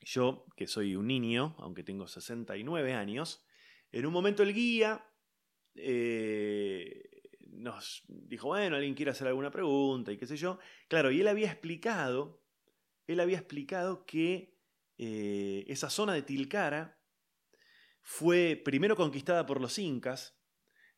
yo, 0.02 0.46
que 0.56 0.66
soy 0.66 0.94
un 0.94 1.06
niño, 1.06 1.56
aunque 1.58 1.82
tengo 1.82 2.06
69 2.06 2.92
años, 2.92 3.44
en 3.92 4.06
un 4.06 4.12
momento 4.12 4.42
el 4.42 4.54
guía 4.54 5.04
eh, 5.74 7.07
nos 7.58 8.02
dijo, 8.08 8.48
bueno, 8.48 8.76
alguien 8.76 8.94
quiere 8.94 9.10
hacer 9.10 9.26
alguna 9.26 9.50
pregunta 9.50 10.12
y 10.12 10.18
qué 10.18 10.26
sé 10.26 10.36
yo. 10.36 10.58
Claro, 10.88 11.10
y 11.10 11.20
él 11.20 11.28
había 11.28 11.50
explicado, 11.50 12.42
él 13.06 13.20
había 13.20 13.38
explicado 13.38 14.04
que 14.06 14.56
eh, 14.98 15.64
esa 15.68 15.90
zona 15.90 16.12
de 16.14 16.22
Tilcara 16.22 16.98
fue 18.02 18.60
primero 18.64 18.96
conquistada 18.96 19.46
por 19.46 19.60
los 19.60 19.78
incas, 19.78 20.38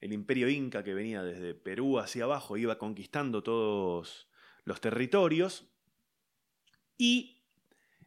el 0.01 0.13
imperio 0.13 0.49
inca 0.49 0.83
que 0.83 0.95
venía 0.95 1.23
desde 1.23 1.55
Perú 1.55 1.99
hacia 1.99 2.25
abajo 2.25 2.57
iba 2.57 2.79
conquistando 2.79 3.43
todos 3.43 4.29
los 4.65 4.81
territorios 4.81 5.69
y 6.97 7.43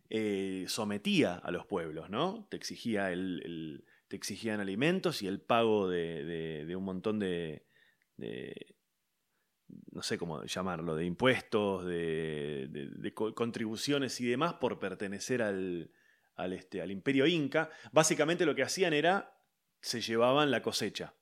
eh, 0.10 0.66
sometía 0.68 1.36
a 1.36 1.52
los 1.52 1.66
pueblos, 1.66 2.10
¿no? 2.10 2.48
Te, 2.50 2.58
exigía 2.58 3.12
el, 3.12 3.84
te 4.08 4.16
exigían 4.16 4.60
alimentos 4.60 5.22
y 5.22 5.28
el 5.28 5.42
pago 5.42 5.90
de, 5.90 6.72
un 6.76 6.84
montón 6.84 7.20
de, 7.20 7.66
no 9.92 10.02
sé 10.02 10.18
cómo 10.18 10.44
llamarlo, 10.44 10.96
de 10.96 11.06
impuestos, 11.06 11.86
de, 11.86 13.14
contribuciones 13.14 14.20
y 14.22 14.26
demás 14.26 14.56
por 14.56 14.80
pertenecer 14.80 15.42
al, 15.42 15.92
al, 16.36 16.54
este, 16.54 16.82
al 16.82 16.92
imperio 16.92 17.26
inca. 17.26 17.70
Básicamente 17.92 18.46
lo 18.46 18.56
que 18.56 18.64
hacían 18.64 18.94
era, 18.94 19.38
se 19.82 20.02
llevaban 20.02 20.52
la 20.52 20.62
cosecha. 20.62 21.14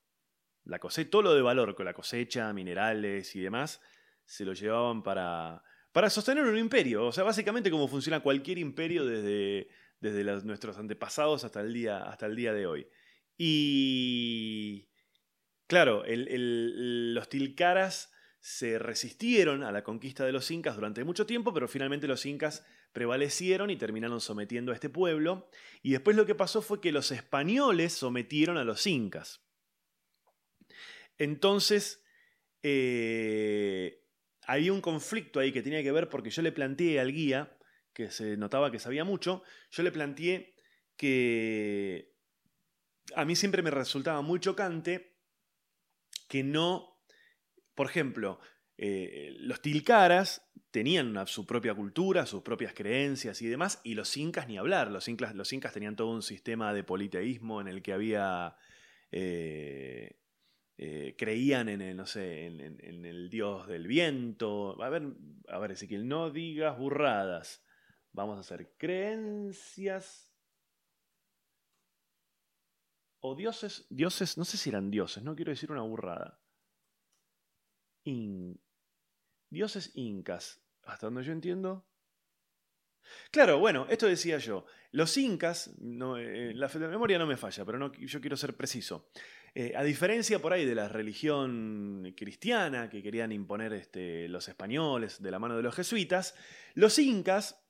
La 0.63 0.79
cosecha, 0.79 1.09
todo 1.09 1.23
lo 1.23 1.33
de 1.33 1.41
valor 1.41 1.75
con 1.75 1.85
la 1.85 1.93
cosecha, 1.93 2.51
minerales 2.53 3.35
y 3.35 3.41
demás, 3.41 3.81
se 4.25 4.45
lo 4.45 4.53
llevaban 4.53 5.03
para, 5.03 5.63
para 5.91 6.09
sostener 6.09 6.43
un 6.45 6.57
imperio. 6.57 7.05
O 7.07 7.11
sea, 7.11 7.23
básicamente 7.23 7.71
como 7.71 7.87
funciona 7.87 8.21
cualquier 8.21 8.57
imperio 8.57 9.05
desde, 9.05 9.69
desde 9.99 10.23
nuestros 10.45 10.77
antepasados 10.77 11.43
hasta 11.43 11.61
el, 11.61 11.73
día, 11.73 12.03
hasta 12.03 12.27
el 12.27 12.35
día 12.35 12.53
de 12.53 12.67
hoy. 12.67 12.87
Y 13.37 14.90
claro, 15.71 16.03
los 16.05 17.29
tilcaras 17.29 18.11
se 18.41 18.77
resistieron 18.77 19.63
a 19.63 19.71
la 19.71 19.85
conquista 19.85 20.25
de 20.25 20.33
los 20.33 20.51
incas 20.51 20.75
durante 20.75 21.05
mucho 21.05 21.25
tiempo, 21.25 21.53
pero 21.53 21.69
finalmente 21.69 22.09
los 22.09 22.25
incas 22.25 22.65
prevalecieron 22.91 23.69
y 23.69 23.77
terminaron 23.77 24.19
sometiendo 24.19 24.73
a 24.73 24.75
este 24.75 24.89
pueblo. 24.89 25.49
Y 25.81 25.91
después 25.91 26.17
lo 26.17 26.25
que 26.25 26.35
pasó 26.35 26.61
fue 26.61 26.81
que 26.81 26.91
los 26.91 27.11
españoles 27.11 27.93
sometieron 27.93 28.57
a 28.57 28.65
los 28.65 28.85
incas. 28.85 29.45
Entonces, 31.17 32.03
eh, 32.63 34.03
había 34.41 34.73
un 34.73 34.81
conflicto 34.81 35.39
ahí 35.39 35.53
que 35.53 35.61
tenía 35.61 35.83
que 35.83 35.93
ver 35.93 36.09
porque 36.09 36.31
yo 36.31 36.41
le 36.41 36.51
planteé 36.51 36.99
al 36.99 37.13
guía, 37.13 37.57
que 37.93 38.11
se 38.11 38.35
notaba 38.35 38.71
que 38.71 38.79
sabía 38.79 39.05
mucho, 39.05 39.41
yo 39.69 39.83
le 39.83 39.93
planteé 39.93 40.53
que 40.97 42.13
a 43.15 43.23
mí 43.23 43.37
siempre 43.37 43.61
me 43.61 43.71
resultaba 43.71 44.21
muy 44.21 44.41
chocante 44.41 45.10
que 46.31 46.43
no 46.45 46.91
por 47.75 47.89
ejemplo, 47.89 48.39
eh, 48.77 49.33
los 49.39 49.61
tilcaras 49.61 50.47
tenían 50.71 51.15
su 51.27 51.45
propia 51.45 51.73
cultura, 51.73 52.25
sus 52.25 52.43
propias 52.43 52.73
creencias 52.73 53.41
y 53.41 53.47
demás, 53.47 53.81
y 53.83 53.93
los 53.93 54.15
incas 54.17 54.47
ni 54.47 54.57
hablar. 54.57 54.91
Los 54.91 55.07
incas, 55.07 55.35
los 55.35 55.51
incas 55.53 55.73
tenían 55.73 55.95
todo 55.95 56.11
un 56.11 56.21
sistema 56.21 56.73
de 56.73 56.83
politeísmo 56.83 57.61
en 57.61 57.67
el 57.67 57.81
que 57.81 57.93
había... 57.93 58.55
Eh, 59.11 60.17
eh, 60.77 61.15
creían 61.15 61.69
en 61.69 61.81
el, 61.81 61.95
no 61.95 62.07
sé, 62.07 62.47
en, 62.47 63.05
el 63.05 63.29
dios 63.29 63.67
del 63.67 63.85
viento. 63.85 64.81
A 64.81 64.89
ver, 64.89 65.03
a 65.47 65.59
ver, 65.59 65.71
Ezequiel, 65.71 66.07
no 66.07 66.31
digas 66.31 66.77
burradas. 66.77 67.63
Vamos 68.13 68.37
a 68.37 68.39
hacer 68.39 68.73
creencias. 68.77 70.30
O 73.21 73.35
dioses, 73.35 73.85
dioses, 73.89 74.37
no 74.37 74.45
sé 74.45 74.57
si 74.57 74.69
eran 74.69 74.91
dioses, 74.91 75.23
no 75.23 75.35
quiero 75.35 75.51
decir 75.51 75.71
una 75.71 75.81
burrada 75.83 76.41
dioses 79.51 79.91
incas, 79.95 80.61
hasta 80.83 81.07
donde 81.07 81.23
yo 81.23 81.33
entiendo. 81.33 81.85
Claro, 83.29 83.59
bueno, 83.59 83.87
esto 83.89 84.07
decía 84.07 84.37
yo. 84.37 84.65
Los 84.91 85.15
incas, 85.17 85.73
no, 85.79 86.17
eh, 86.17 86.53
la, 86.53 86.67
memoria 86.67 87.19
no 87.19 87.27
me 87.27 87.37
falla, 87.37 87.65
pero 87.65 87.77
no, 87.77 87.91
yo 87.93 88.21
quiero 88.21 88.37
ser 88.37 88.55
preciso. 88.55 89.09
Eh, 89.53 89.73
a 89.75 89.83
diferencia 89.83 90.39
por 90.39 90.53
ahí 90.53 90.65
de 90.65 90.75
la 90.75 90.87
religión 90.87 92.13
cristiana 92.15 92.89
que 92.89 93.03
querían 93.03 93.33
imponer 93.33 93.73
este, 93.73 94.29
los 94.29 94.47
españoles 94.47 95.21
de 95.21 95.31
la 95.31 95.39
mano 95.39 95.57
de 95.57 95.63
los 95.63 95.75
jesuitas, 95.75 96.35
los 96.73 96.97
incas 96.99 97.60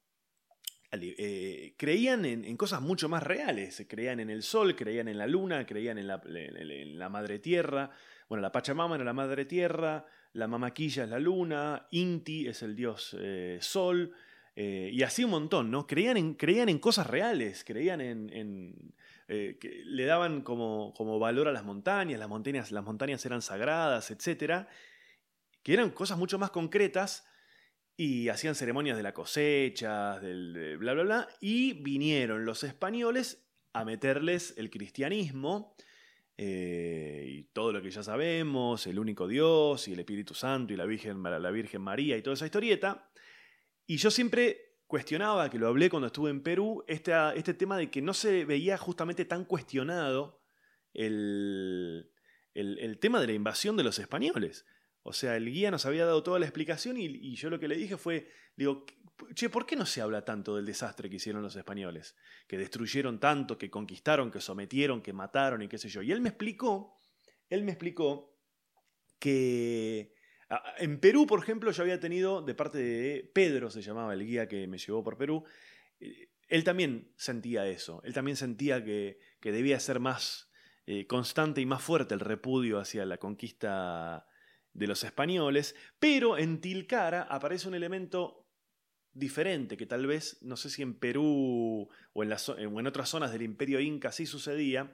eh, 0.93 1.73
creían 1.77 2.25
en, 2.25 2.57
cosas 2.57 2.81
mucho 2.81 3.07
más 3.07 3.23
reales. 3.23 3.85
Creían 3.87 4.19
en 4.19 4.29
el 4.29 4.43
sol, 4.43 4.75
creían 4.75 5.07
en 5.07 5.17
la 5.17 5.27
luna, 5.27 5.65
creían 5.65 5.97
en 5.97 6.07
la, 6.07 7.09
madre 7.09 7.39
tierra. 7.39 7.89
Bueno, 8.27 8.41
la 8.41 8.51
Pachamama 8.51 8.95
era 8.95 9.05
la 9.05 9.13
madre 9.13 9.45
tierra, 9.45 10.05
la 10.33 10.47
Mamaquilla 10.47 11.03
es 11.03 11.09
la 11.09 11.19
luna, 11.19 11.87
Inti 11.91 12.47
es 12.47 12.61
el 12.61 12.75
dios 12.75 13.15
eh, 13.19 13.57
sol, 13.61 14.13
eh, 14.55 14.89
y 14.91 15.01
así 15.03 15.23
un 15.23 15.31
montón, 15.31 15.71
¿no? 15.71 15.87
Creían 15.87 16.17
en, 16.17 16.33
creían 16.33 16.69
en 16.69 16.79
cosas 16.79 17.07
reales, 17.07 17.63
creían 17.63 18.01
en... 18.01 18.93
Que 19.31 19.83
le 19.85 20.03
daban 20.03 20.41
como, 20.41 20.93
como, 20.93 21.17
valor 21.17 21.47
a 21.47 21.53
las 21.53 21.63
montañas, 21.63 22.19
las 22.19 22.27
montañas, 22.27 22.69
las 22.69 22.83
montañas 22.83 23.25
eran 23.25 23.41
sagradas, 23.41 24.11
etc. 24.11 24.67
Que 25.63 25.71
eran 25.71 25.91
cosas 25.91 26.17
mucho 26.17 26.37
más 26.37 26.51
concretas 26.51 27.25
y 27.95 28.29
hacían 28.29 28.55
ceremonias 28.55 28.97
de 28.97 29.03
la 29.03 29.13
cosecha, 29.13 30.19
del 30.19 30.77
bla, 30.77 30.93
bla, 30.93 31.03
bla, 31.03 31.27
y 31.39 31.73
vinieron 31.73 32.45
los 32.45 32.63
españoles 32.63 33.47
a 33.73 33.85
meterles 33.85 34.53
el 34.57 34.69
cristianismo 34.69 35.75
eh, 36.37 37.25
y 37.27 37.43
todo 37.53 37.71
lo 37.71 37.81
que 37.81 37.91
ya 37.91 38.03
sabemos, 38.03 38.87
el 38.87 38.97
único 38.97 39.27
Dios 39.27 39.87
y 39.87 39.93
el 39.93 39.99
Espíritu 39.99 40.33
Santo 40.33 40.73
y 40.73 40.77
la 40.77 40.85
Virgen, 40.85 41.21
la 41.21 41.51
Virgen 41.51 41.81
María 41.81 42.17
y 42.17 42.21
toda 42.21 42.33
esa 42.33 42.45
historieta. 42.45 43.11
Y 43.85 43.97
yo 43.97 44.09
siempre 44.09 44.71
cuestionaba, 44.87 45.49
que 45.49 45.59
lo 45.59 45.67
hablé 45.67 45.89
cuando 45.89 46.07
estuve 46.07 46.31
en 46.31 46.41
Perú, 46.41 46.83
este, 46.87 47.13
este 47.35 47.53
tema 47.53 47.77
de 47.77 47.89
que 47.89 48.01
no 48.01 48.13
se 48.13 48.43
veía 48.45 48.77
justamente 48.77 49.23
tan 49.25 49.45
cuestionado 49.45 50.41
el, 50.93 52.11
el, 52.53 52.99
tema 52.99 53.21
de 53.21 53.27
la 53.27 53.33
invasión 53.33 53.77
de 53.77 53.83
los 53.83 53.99
españoles. 53.99 54.65
O 55.03 55.13
sea, 55.13 55.35
el 55.35 55.51
guía 55.51 55.71
nos 55.71 55.85
había 55.85 56.05
dado 56.05 56.23
toda 56.23 56.39
la 56.39 56.45
explicación 56.45 56.97
y, 56.97 57.35
yo 57.35 57.49
lo 57.49 57.59
que 57.59 57.67
le 57.67 57.75
dije 57.75 57.97
fue, 57.97 58.29
digo, 58.55 58.85
che, 59.33 59.49
¿por 59.49 59.65
qué 59.65 59.75
no 59.75 59.85
se 59.85 60.01
habla 60.01 60.23
tanto 60.23 60.55
del 60.55 60.65
desastre 60.65 61.09
que 61.09 61.15
hicieron 61.15 61.41
los 61.41 61.55
españoles? 61.55 62.15
Que 62.47 62.57
destruyeron 62.57 63.19
tanto, 63.19 63.57
que 63.57 63.69
conquistaron, 63.69 64.29
que 64.29 64.41
sometieron, 64.41 65.01
que 65.01 65.13
mataron 65.13 65.61
y 65.61 65.67
qué 65.67 65.77
sé 65.77 65.89
yo. 65.89 66.01
Y 66.01 66.11
él 66.11 66.21
me 66.21 66.29
explicó, 66.29 66.99
él 67.49 67.63
me 67.63 67.71
explicó 67.71 68.37
que 69.19 70.13
en 70.79 70.99
Perú, 70.99 71.25
por 71.25 71.41
ejemplo, 71.41 71.71
yo 71.71 71.83
había 71.83 71.99
tenido 71.99 72.41
de 72.41 72.55
parte 72.55 72.77
de 72.77 73.31
Pedro, 73.33 73.69
se 73.69 73.81
llamaba 73.81 74.13
el 74.13 74.25
guía 74.25 74.47
que 74.47 74.67
me 74.67 74.77
llevó 74.77 75.03
por 75.03 75.17
Perú, 75.17 75.45
eh, 75.99 76.29
él 76.47 76.63
también 76.63 77.13
sentía 77.15 77.67
eso, 77.67 78.01
él 78.03 78.13
también 78.13 78.35
sentía 78.35 78.83
que, 78.83 79.19
debía 79.41 79.79
ser 79.79 79.99
más 79.99 80.51
eh, 80.85 81.07
constante 81.07 81.61
y 81.61 81.65
más 81.65 81.81
fuerte 81.81 82.13
el 82.13 82.19
repudio 82.19 82.79
hacia 82.79 83.05
la 83.05 83.17
conquista 83.17 84.27
de 84.73 84.87
los 84.87 85.03
españoles, 85.03 85.75
pero 85.99 86.37
en 86.37 86.61
Tilcara 86.61 87.23
aparece 87.23 87.67
un 87.67 87.75
elemento 87.75 88.41
diferente, 89.13 89.75
que 89.77 89.85
tal 89.85 90.07
vez, 90.07 90.37
no 90.41 90.55
sé 90.55 90.69
si 90.69 90.81
en 90.81 90.93
Perú 90.93 91.89
o 92.13 92.23
en, 92.23 92.87
otras 92.87 93.09
zonas 93.09 93.31
del 93.31 93.41
imperio 93.41 93.79
inca 93.79 94.11
sí 94.11 94.25
sucedía, 94.25 94.93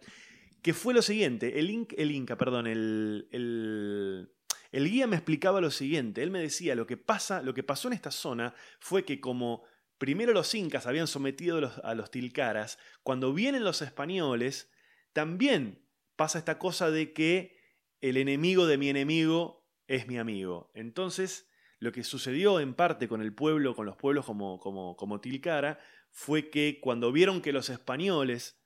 que 0.61 0.73
fue 0.73 0.93
lo 0.93 1.01
siguiente, 1.01 1.59
el, 1.59 1.87
el 1.95 2.11
Inca, 2.11 2.37
perdón, 2.37 2.67
el, 2.67 3.27
el, 3.31 4.33
el, 4.71 4.89
guía 4.89 5.05
me 5.05 5.15
explicaba 5.15 5.61
lo 5.61 5.69
siguiente, 5.69 6.23
él 6.23 6.31
me 6.31 6.39
decía, 6.39 6.75
lo 6.75 6.87
que, 6.87 6.97
pasa, 6.97 7.43
lo 7.43 7.53
que 7.53 7.63
pasó 7.63 7.87
en 7.87 7.93
esta 7.93 8.11
zona 8.11 8.55
fue 8.79 9.05
que 9.05 9.21
como 9.21 9.63
primero 9.99 10.33
los 10.33 10.53
incas 10.55 10.87
habían 10.87 11.07
sometido 11.07 11.71
a 11.83 11.95
los 11.95 12.11
tilcaras, 12.11 12.79
cuando 13.03 13.33
vienen 13.33 13.63
los 13.63 13.81
españoles, 13.81 14.71
también 15.13 15.87
pasa 16.15 16.39
esta 16.39 16.57
cosa 16.57 16.89
de 16.89 17.13
que 17.13 17.55
el 18.01 18.17
enemigo 18.17 18.67
de 18.67 18.77
mi 18.77 18.89
enemigo 18.89 19.56
es 19.87 20.07
mi 20.07 20.17
amigo. 20.17 20.69
Entonces, 20.73 21.49
lo 21.79 21.91
que 21.91 22.03
sucedió 22.03 22.59
en 22.59 22.73
parte 22.73 23.07
con 23.07 23.21
el 23.21 23.33
pueblo, 23.33 23.75
con 23.75 23.85
los 23.85 23.95
pueblos 23.95 24.25
como, 24.25 24.59
como, 24.59 24.95
como 24.95 25.21
Tilcara, 25.21 25.79
fue 26.11 26.49
que 26.49 26.79
cuando 26.81 27.11
vieron 27.11 27.41
que 27.41 27.53
los 27.53 27.69
españoles 27.69 28.59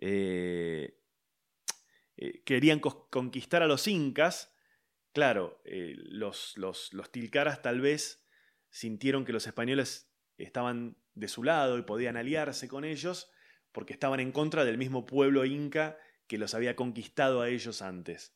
eh, 0.00 1.00
eh, 2.16 2.42
querían 2.44 2.80
conquistar 2.80 3.62
a 3.62 3.66
los 3.66 3.88
incas, 3.88 4.54
claro, 5.12 5.60
eh, 5.64 5.94
los, 5.96 6.56
los, 6.56 6.92
los 6.92 7.10
tilcaras 7.10 7.62
tal 7.62 7.80
vez 7.80 8.24
sintieron 8.70 9.24
que 9.24 9.32
los 9.32 9.46
españoles 9.46 10.12
estaban 10.36 10.96
de 11.14 11.28
su 11.28 11.42
lado 11.42 11.78
y 11.78 11.82
podían 11.82 12.16
aliarse 12.16 12.68
con 12.68 12.84
ellos 12.84 13.30
porque 13.72 13.94
estaban 13.94 14.20
en 14.20 14.32
contra 14.32 14.66
del 14.66 14.76
mismo 14.76 15.06
pueblo 15.06 15.46
inca 15.46 15.98
que 16.26 16.36
los 16.36 16.54
había 16.54 16.76
conquistado 16.76 17.40
a 17.40 17.48
ellos 17.48 17.80
antes 17.80 18.35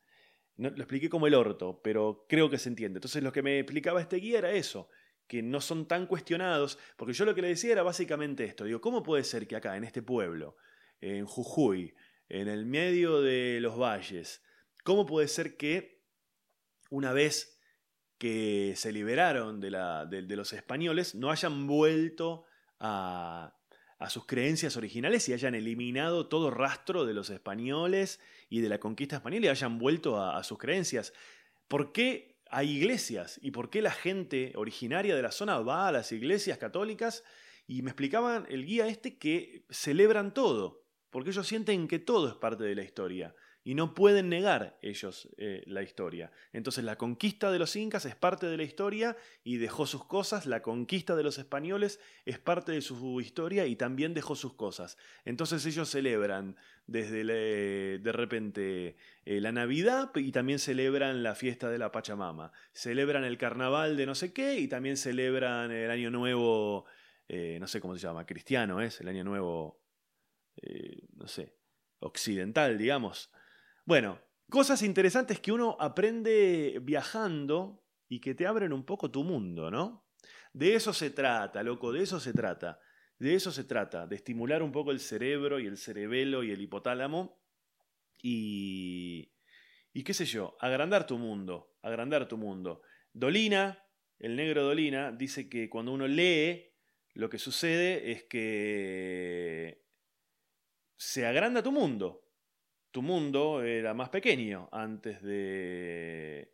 lo 0.69 0.77
expliqué 0.77 1.09
como 1.09 1.27
el 1.27 1.35
orto, 1.35 1.81
pero 1.83 2.27
creo 2.29 2.51
que 2.51 2.59
se 2.59 2.69
entiende. 2.69 2.99
Entonces 2.99 3.23
lo 3.23 3.33
que 3.33 3.43
me 3.43 3.59
explicaba 3.59 4.01
este 4.01 4.17
guía 4.17 4.39
era 4.39 4.53
eso, 4.53 4.89
que 5.27 5.43
no 5.43 5.61
son 5.61 5.87
tan 5.87 6.07
cuestionados, 6.07 6.79
porque 6.97 7.15
yo 7.15 7.25
lo 7.25 7.35
que 7.35 7.43
le 7.43 7.49
decía 7.49 7.73
era 7.73 7.83
básicamente 7.83 8.45
esto, 8.45 8.65
digo, 8.65 8.81
¿cómo 8.81 9.03
puede 9.03 9.25
ser 9.25 9.47
que 9.47 9.57
acá, 9.57 9.77
en 9.77 9.85
este 9.85 10.03
pueblo, 10.03 10.57
en 11.01 11.25
Jujuy, 11.25 11.95
en 12.29 12.49
el 12.49 12.67
medio 12.67 13.23
de 13.23 13.59
los 13.61 13.79
valles, 13.79 14.43
cómo 14.85 15.07
puede 15.07 15.29
ser 15.29 15.57
que 15.57 16.03
una 16.91 17.13
vez 17.13 17.59
que 18.19 18.75
se 18.77 18.93
liberaron 18.93 19.61
de, 19.61 19.71
los 19.71 20.53
españoles, 20.53 21.15
no 21.15 21.31
hayan 21.31 21.67
vuelto 21.67 22.45
a 22.79 23.55
sus 24.09 24.27
creencias 24.27 24.77
originales 24.77 25.29
y 25.29 25.33
hayan 25.33 25.55
eliminado 25.55 26.29
todo 26.29 26.51
rastro 26.51 27.07
de 27.07 27.15
los 27.15 27.31
españoles 27.31 28.21
y 28.51 28.61
de 28.61 28.69
la 28.69 28.79
conquista 28.79 29.17
española 29.17 29.47
y 29.47 29.49
hayan 29.49 29.79
vuelto 29.79 30.21
a, 30.23 30.43
sus 30.43 30.59
creencias. 30.59 31.15
¿Por 31.69 31.93
qué 31.93 32.43
hay 32.51 32.71
iglesias? 32.73 33.39
¿Y 33.41 33.53
por 33.53 33.71
qué 33.71 33.81
la 33.81 33.93
gente 33.93 34.53
originaria 34.57 35.17
de 35.17 35.23
la 35.23 35.31
zona 35.31 35.61
va 35.61 35.89
a 35.89 35.93
las 35.93 36.13
iglesias 36.13 36.59
católicas? 36.59 37.25
Y 37.67 37.83
me 37.83 37.91
explicaban 37.91 38.47
el 38.51 38.67
guía 38.67 38.89
este 38.89 39.17
que 39.17 39.65
celebran 39.71 40.35
todo, 40.35 40.85
porque 41.11 41.31
ellos 41.31 41.47
sienten 41.47 41.87
que 41.87 42.01
todo 42.01 42.29
es 42.29 42.35
parte 42.35 42.65
de 42.65 42.75
la 42.75 42.83
historia 42.83 43.35
y 43.63 43.75
no 43.75 43.95
pueden 43.95 44.31
negar 44.31 44.79
ellos 44.81 45.29
eh, 45.37 45.63
la 45.67 45.83
historia. 45.83 46.33
Entonces 46.53 46.83
la 46.83 46.97
conquista 46.97 47.53
de 47.53 47.59
los 47.59 47.77
incas 47.77 48.07
es 48.07 48.17
parte 48.17 48.47
de 48.47 48.57
la 48.57 48.63
historia 48.63 49.17
y 49.45 49.59
dejó 49.59 49.87
sus 49.87 50.05
cosas, 50.07 50.47
la 50.47 50.63
conquista 50.63 51.15
de 51.15 51.23
los 51.23 51.39
españoles 51.39 52.01
es 52.25 52.39
parte 52.39 52.73
de 52.73 52.81
su 52.81 53.21
historia 53.21 53.67
y 53.67 53.77
también 53.77 54.15
dejó 54.15 54.35
sus 54.35 54.55
cosas. 54.55 54.97
Entonces 55.25 55.65
ellos 55.67 55.91
celebran 55.91 56.57
desde 56.87 57.21
de 57.99 58.13
repente 58.13 58.97
eh, 59.25 59.41
la 59.41 59.53
Navidad 59.53 60.11
y 60.15 60.33
también 60.33 60.59
celebran 60.59 61.23
la 61.23 61.35
fiesta 61.35 61.69
de 61.69 61.79
la 61.79 61.93
Pachamama, 61.93 62.53
celebran 62.73 63.25
el 63.25 63.37
carnaval 63.37 63.97
de 63.97 64.07
no 64.07 64.15
sé 64.15 64.33
qué 64.33 64.59
y 64.59 64.69
también 64.69 64.97
celebran 64.97 65.71
el 65.71 65.91
año 65.91 66.11
nuevo, 66.11 66.87
eh, 67.29 67.59
no 67.61 67.67
sé 67.67 67.81
cómo 67.81 67.95
se 67.95 68.01
llama, 68.01 68.25
cristiano 68.25 68.81
es, 68.81 69.01
el 69.03 69.09
año 69.09 69.23
nuevo, 69.23 69.83
no 71.15 71.29
sé, 71.29 71.55
occidental, 72.01 72.77
digamos. 72.79 73.31
Bueno, 73.91 74.21
cosas 74.49 74.85
interesantes 74.85 75.41
que 75.41 75.51
uno 75.51 75.77
aprende 75.81 76.79
viajando 76.81 77.83
y 78.09 78.21
que 78.21 78.37
te 78.37 78.47
abren 78.47 78.73
un 78.73 78.85
poco 78.85 79.11
tu 79.11 79.25
mundo, 79.25 79.69
¿no? 79.69 80.07
De 80.53 80.77
eso 80.77 80.93
se 80.93 81.11
trata, 81.11 81.65
loco, 81.65 81.91
de 81.91 82.05
eso 82.05 82.21
se 82.21 82.33
trata. 82.33 82.79
De 83.19 83.35
eso 83.35 83.51
se 83.51 83.65
trata, 83.65 84.07
de 84.07 84.15
estimular 84.15 84.63
un 84.63 84.71
poco 84.71 84.93
el 84.93 85.01
cerebro 85.01 85.59
y 85.59 85.67
el 85.67 85.77
cerebelo 85.77 86.45
y 86.45 86.53
el 86.53 86.61
hipotálamo 86.61 87.43
y, 88.23 89.33
y 89.93 90.05
qué 90.05 90.15
sé 90.15 90.25
yo, 90.25 90.57
agrandar 90.61 91.05
tu 91.05 91.19
mundo, 91.19 91.75
agrandar 91.83 92.29
tu 92.29 92.37
mundo. 92.37 92.83
Dolina, 93.13 93.85
el 94.21 94.37
negro 94.37 94.63
Dolina, 94.63 95.11
dice 95.11 95.49
que 95.49 95.69
cuando 95.69 95.91
uno 95.91 96.07
lee, 96.07 96.77
lo 97.15 97.29
que 97.29 97.39
sucede 97.39 98.13
es 98.13 98.23
que 98.23 99.85
se 100.97 101.27
agranda 101.27 101.61
tu 101.61 101.73
mundo. 101.73 102.20
Tu 102.91 103.03
mundo 103.03 103.63
era 103.63 103.95
más 103.95 104.09
pequeño 104.09 104.69
antes 104.73 105.23
de, 105.23 106.53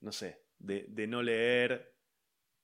no 0.00 0.10
sé, 0.10 0.42
de, 0.58 1.06
no 1.06 1.22
leer, 1.22 1.94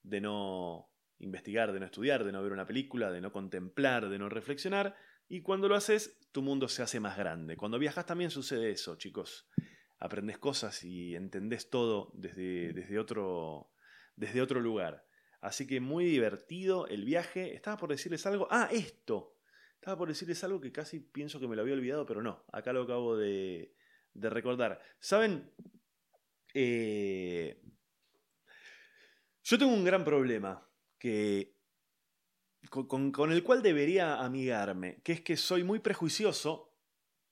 de 0.03 0.21
no 0.21 0.91
investigar, 1.21 1.73
de 1.73 1.79
no 1.79 1.87
estudiar, 1.87 2.25
de 2.25 2.33
no 2.33 2.43
ver 2.43 2.53
una 2.53 2.67
película, 2.67 3.13
de 3.13 3.21
no 3.21 3.31
contemplar, 3.31 4.09
de 4.09 4.19
no 4.19 4.29
reflexionar. 4.29 4.97
Y 5.29 5.43
cuando 5.43 5.69
lo 5.69 5.77
haces, 5.77 6.19
tu 6.33 6.43
mundo 6.43 6.69
se 6.69 6.83
hace 6.83 6.99
más 6.99 7.17
grande. 7.17 7.57
Cuando 7.57 7.79
viajas 7.79 8.05
también 8.05 8.31
sucede 8.31 8.71
eso, 8.71 8.97
chicos. 8.97 9.49
Aprendes 9.99 10.39
cosas 10.39 10.83
y 10.83 11.15
entendés 11.15 11.71
todo 11.71 12.11
desde, 12.15 12.73
desde, 12.73 12.99
otro, 12.99 13.71
desde 14.17 14.43
otro 14.43 14.61
lugar. 14.61 15.07
Así 15.41 15.69
que 15.69 15.81
muy 15.81 16.07
divertido 16.07 16.89
el 16.89 17.05
viaje. 17.05 17.55
Estaba 17.55 17.77
por 17.77 17.91
decirles 17.91 18.27
algo. 18.27 18.49
Ah, 18.51 18.69
esto. 18.73 19.32
Estaba 19.83 19.99
por 19.99 20.07
decirles 20.07 20.45
algo 20.45 20.61
que 20.61 20.71
casi 20.71 21.01
pienso 21.01 21.41
que 21.41 21.49
me 21.49 21.57
lo 21.57 21.63
había 21.63 21.75
olvidado, 21.75 22.07
pero 22.07 22.23
no. 22.23 22.45
Acá 22.53 22.73
lo 22.73 22.83
acabo 22.83 23.17
de, 23.17 23.75
recordar. 24.15 24.81
¿Saben? 25.01 25.51
Eh, 26.55 27.61
yo 29.43 29.59
tengo 29.59 29.73
un 29.73 29.83
gran 29.85 30.05
problema 30.05 30.65
que, 31.01 31.57
con, 32.71 33.33
el 33.33 33.43
cual 33.43 33.61
debería 33.61 34.21
amigarme, 34.21 35.01
que 35.03 35.15
es 35.15 35.21
que 35.21 35.37
soy 35.37 35.65
muy 35.65 35.81
prejuicioso 35.81 36.79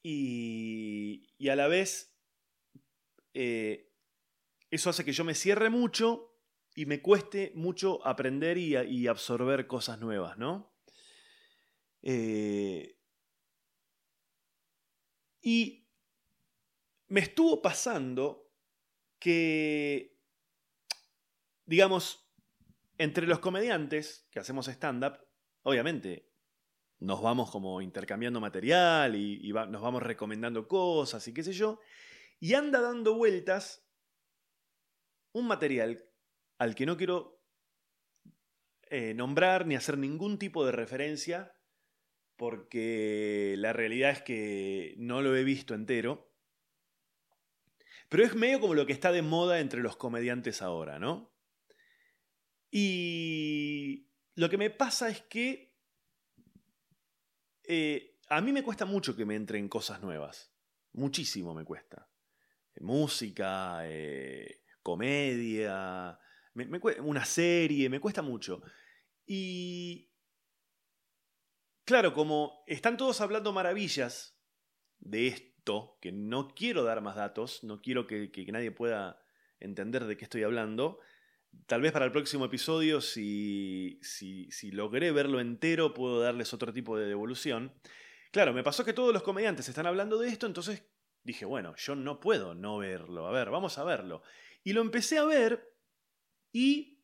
y, 0.02 1.28
y 1.38 1.50
a 1.50 1.54
la 1.54 1.68
vez 1.68 2.18
eh, 3.32 3.92
eso 4.72 4.90
hace 4.90 5.04
que 5.04 5.12
yo 5.12 5.22
me 5.22 5.36
cierre 5.36 5.70
mucho 5.70 6.36
y 6.74 6.86
me 6.86 7.00
cueste 7.00 7.52
mucho 7.54 8.04
aprender 8.04 8.58
y, 8.58 9.06
absorber 9.06 9.68
cosas 9.68 10.00
nuevas, 10.00 10.36
¿no? 10.36 10.74
Eh, 12.02 12.96
y 15.42 15.86
me 17.08 17.20
estuvo 17.20 17.60
pasando 17.60 18.50
que, 19.18 20.18
digamos, 21.66 22.30
entre 22.98 23.26
los 23.26 23.40
comediantes 23.40 24.28
que 24.30 24.40
hacemos 24.40 24.68
stand-up, 24.68 25.18
obviamente 25.62 26.30
nos 27.00 27.22
vamos 27.22 27.50
como 27.50 27.80
intercambiando 27.80 28.40
material 28.40 29.16
y, 29.16 29.52
nos 29.52 29.80
vamos 29.80 30.02
recomendando 30.02 30.68
cosas 30.68 31.26
y 31.26 31.34
qué 31.34 31.42
sé 31.42 31.52
yo, 31.52 31.80
y 32.38 32.54
anda 32.54 32.80
dando 32.80 33.14
vueltas 33.14 33.86
un 35.32 35.46
material 35.46 36.04
al 36.58 36.74
que 36.74 36.86
no 36.86 36.96
quiero 36.96 37.42
eh, 38.82 39.14
nombrar 39.14 39.66
ni 39.66 39.76
hacer 39.76 39.96
ningún 39.96 40.38
tipo 40.38 40.64
de 40.66 40.72
referencia, 40.72 41.54
porque 42.40 43.54
la 43.58 43.74
realidad 43.74 44.12
es 44.12 44.22
que 44.22 44.94
no 44.96 45.20
lo 45.20 45.36
he 45.36 45.44
visto 45.44 45.74
entero. 45.74 46.32
Pero 48.08 48.24
es 48.24 48.34
medio 48.34 48.60
como 48.60 48.72
lo 48.72 48.86
que 48.86 48.94
está 48.94 49.12
de 49.12 49.20
moda 49.20 49.60
entre 49.60 49.82
los 49.82 49.98
comediantes 49.98 50.62
ahora, 50.62 50.98
¿no? 50.98 51.34
Y 52.70 54.08
lo 54.36 54.48
que 54.48 54.56
me 54.56 54.70
pasa 54.70 55.10
es 55.10 55.20
que 55.20 55.76
eh, 57.64 58.16
a 58.30 58.40
mí 58.40 58.52
me 58.52 58.62
cuesta 58.62 58.86
mucho 58.86 59.14
que 59.14 59.26
me 59.26 59.34
entren 59.34 59.68
cosas 59.68 60.00
nuevas. 60.00 60.50
Muchísimo 60.94 61.52
me 61.52 61.66
cuesta. 61.66 62.08
Música, 62.80 63.82
eh, 63.84 64.62
comedia, 64.82 66.18
una 67.02 67.24
serie, 67.26 67.90
me 67.90 68.00
cuesta 68.00 68.22
mucho. 68.22 68.62
Y 69.26 70.09
claro, 71.90 72.14
como 72.14 72.64
están 72.66 72.96
todos 72.96 73.20
hablando 73.20 73.52
maravillas 73.52 74.38
de 74.98 75.28
esto, 75.28 75.98
que 76.00 76.12
no 76.12 76.48
quiero 76.48 76.84
dar 76.84 77.02
más 77.02 77.16
datos, 77.16 77.62
no 77.62 77.82
quiero 77.82 78.06
que 78.06 78.46
nadie 78.50 78.70
pueda 78.70 79.22
entender 79.60 80.06
de 80.06 80.16
qué 80.16 80.24
estoy 80.24 80.42
hablando, 80.42 81.00
Tal 81.66 81.82
vez 81.82 81.92
para 81.92 82.04
el 82.04 82.12
próximo 82.12 82.44
episodio, 82.44 83.00
si, 83.00 83.98
si, 84.02 84.50
si, 84.50 84.70
logré 84.70 85.12
verlo 85.12 85.40
entero, 85.40 85.94
puedo 85.94 86.20
darles 86.20 86.52
otro 86.52 86.72
tipo 86.72 86.96
de 86.96 87.06
devolución. 87.06 87.72
Claro, 88.32 88.52
me 88.52 88.62
pasó 88.62 88.84
que 88.84 88.92
todos 88.92 89.12
los 89.12 89.22
comediantes 89.22 89.68
están 89.68 89.86
hablando 89.86 90.18
de 90.18 90.28
esto, 90.28 90.46
entonces 90.46 90.84
dije, 91.22 91.44
bueno, 91.44 91.74
yo 91.76 91.94
no 91.94 92.20
puedo 92.20 92.54
no 92.54 92.78
verlo. 92.78 93.26
A 93.26 93.32
ver, 93.32 93.50
vamos 93.50 93.78
a 93.78 93.84
verlo. 93.84 94.22
Y 94.64 94.72
lo 94.72 94.80
empecé 94.80 95.18
a 95.18 95.24
ver 95.24 95.74
y 96.52 96.98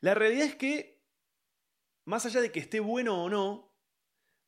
la 0.00 0.14
realidad 0.14 0.46
es 0.46 0.56
que, 0.56 0.93
más 2.04 2.26
allá 2.26 2.40
de 2.40 2.52
que 2.52 2.60
esté 2.60 2.80
bueno 2.80 3.22
o 3.22 3.30
no, 3.30 3.74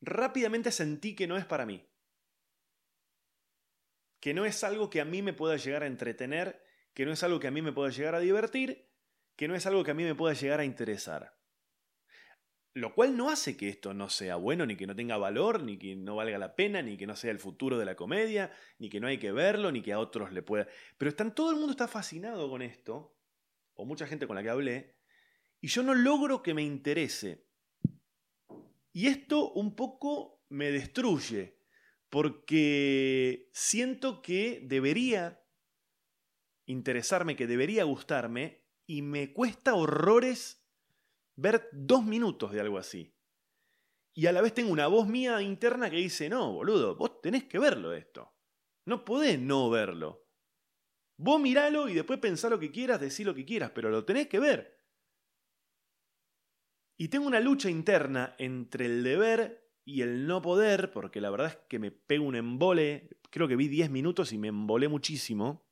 rápidamente 0.01 0.71
sentí 0.71 1.15
que 1.15 1.27
no 1.27 1.37
es 1.37 1.45
para 1.45 1.67
mí. 1.67 1.89
Que 4.21 4.35
no 4.35 4.45
es 4.45 4.65
algo 4.65 4.91
que 4.91 5.01
a 5.01 5.05
mí 5.05 5.23
me 5.23 5.33
pueda 5.33 5.57
llegar 5.57 5.83
a 5.83 5.87
entretener 5.87 6.67
que 6.97 7.05
no 7.05 7.13
es 7.13 7.23
algo 7.23 7.39
que 7.39 7.47
a 7.47 7.51
mí 7.51 7.61
me 7.61 7.75
pueda 7.75 7.91
llegar 7.91 8.15
a 8.15 8.21
divertir, 8.21 8.91
que 9.37 9.49
no 9.49 9.55
es 9.55 9.67
algo 9.67 9.85
que 9.85 9.91
a 9.91 9.95
mí 9.95 10.03
me 10.03 10.15
pueda 10.15 10.33
llegar 10.33 10.61
a 10.61 10.65
interesar. 10.65 11.39
Lo 12.73 12.95
cual 12.95 13.19
no 13.19 13.29
hace 13.29 13.55
que 13.55 13.69
esto 13.69 13.93
no 13.93 14.09
sea 14.09 14.37
bueno, 14.37 14.65
ni 14.65 14.77
que 14.77 14.87
no 14.87 14.97
tenga 14.97 15.19
valor, 15.19 15.63
ni 15.63 15.79
que 15.79 15.95
no 15.95 16.17
valga 16.17 16.39
la 16.39 16.57
pena, 16.57 16.81
ni 16.81 16.97
que 16.97 17.07
no 17.07 17.15
sea 17.15 17.33
el 17.33 17.39
futuro 17.39 17.79
de 17.79 17.85
la 17.85 17.97
comedia, 17.97 18.51
ni 18.79 18.89
que 18.89 18.99
no 18.99 19.09
hay 19.09 19.19
que 19.19 19.31
verlo, 19.31 19.71
ni 19.73 19.83
que 19.83 19.93
a 19.93 19.99
otros 19.99 20.33
le 20.33 20.41
pueda... 20.41 20.69
Pero 20.97 21.15
todo 21.15 21.51
el 21.51 21.57
mundo 21.57 21.73
está 21.73 21.87
fascinado 21.87 22.49
con 22.49 22.63
esto, 22.63 23.15
o 23.75 23.85
mucha 23.85 24.07
gente 24.07 24.27
con 24.27 24.37
la 24.37 24.43
que 24.43 24.49
hablé, 24.49 24.97
y 25.61 25.69
yo 25.69 25.83
no 25.83 25.95
logro 25.95 26.43
que 26.43 26.55
me 26.55 26.63
interese. 26.63 27.46
Y 28.97 29.09
esto 29.09 29.53
un 29.53 29.77
poco 29.77 30.43
me 30.49 30.71
destruye, 30.71 31.61
porque 32.09 33.51
siento 33.53 34.23
que 34.23 34.63
debería 34.65 35.45
interesarme, 36.65 37.37
que 37.37 37.47
debería 37.47 37.85
gustarme, 37.85 38.65
y 38.87 39.03
me 39.03 39.35
cuesta 39.35 39.75
horrores 39.75 40.67
ver 41.35 41.69
dos 41.73 42.07
minutos 42.07 42.53
de 42.53 42.61
algo 42.61 42.79
así. 42.79 43.15
Y 44.15 44.29
a 44.29 44.33
la 44.33 44.41
vez 44.41 44.55
tengo 44.55 44.73
una 44.73 44.87
voz 44.87 45.07
mía 45.07 45.43
interna 45.43 45.91
que 45.91 45.97
dice, 45.97 46.31
no, 46.31 46.55
boludo, 46.55 46.97
vos 46.97 47.21
tenés 47.21 47.45
que 47.45 47.59
verlo 47.59 47.93
esto. 47.93 48.35
No 48.87 49.05
podés 49.05 49.39
no 49.39 49.69
verlo. 49.69 50.27
Vos 51.19 51.39
miralo 51.39 51.91
y 51.91 51.95
después 51.95 52.19
pensá 52.19 52.49
lo 52.49 52.59
que 52.59 52.71
quieras, 52.71 52.99
decí 52.99 53.25
lo 53.25 53.35
que 53.35 53.45
quieras, 53.45 53.73
pero 53.75 53.91
lo 53.91 54.07
tenés 54.07 54.27
que 54.27 54.39
ver. 54.39 54.76
Y 56.97 57.09
tengo 57.09 57.27
una 57.27 57.41
lucha 57.41 57.69
interna 57.69 58.35
entre 58.39 58.87
el 58.87 59.03
deber 59.03 59.71
y 59.85 60.03
el 60.03 60.27
no 60.27 60.41
poder, 60.43 60.91
porque 60.91 61.21
la 61.21 61.31
verdad 61.31 61.49
es 61.49 61.57
que 61.69 61.79
me 61.79 61.91
pego 61.91 62.25
un 62.25 62.37
embole. 62.37 63.11
Creo 63.31 63.47
que 63.49 63.57
vi 63.57 63.69
10 63.69 63.91
minutos 63.91 64.33
y 64.33 64.39
me 64.39 64.49
embolé 64.49 64.89
muchísimo. 64.89 65.69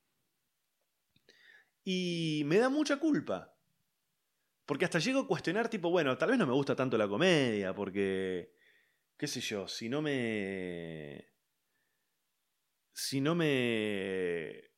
Y 1.82 2.42
me 2.46 2.58
da 2.58 2.68
mucha 2.68 2.98
culpa. 2.98 3.58
Porque 4.66 4.84
hasta 4.84 4.98
llego 4.98 5.20
a 5.20 5.26
cuestionar, 5.26 5.68
tipo, 5.68 5.90
bueno, 5.90 6.16
tal 6.16 6.30
vez 6.30 6.38
no 6.38 6.46
me 6.46 6.52
gusta 6.52 6.74
tanto 6.76 6.96
la 6.96 7.08
comedia, 7.08 7.74
porque, 7.74 8.54
qué 9.18 9.26
sé 9.26 9.40
yo, 9.40 9.68
si 9.68 9.88
no 9.88 10.00
me... 10.00 11.32
Si 12.92 13.20
no 13.20 13.34
me... 13.34 14.70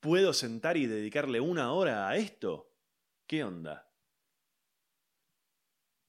¿Puedo 0.00 0.32
sentar 0.32 0.76
y 0.78 0.86
dedicarle 0.86 1.40
una 1.40 1.72
hora 1.72 2.08
a 2.08 2.16
esto? 2.16 2.74
¿Qué 3.26 3.44
onda? 3.44 3.89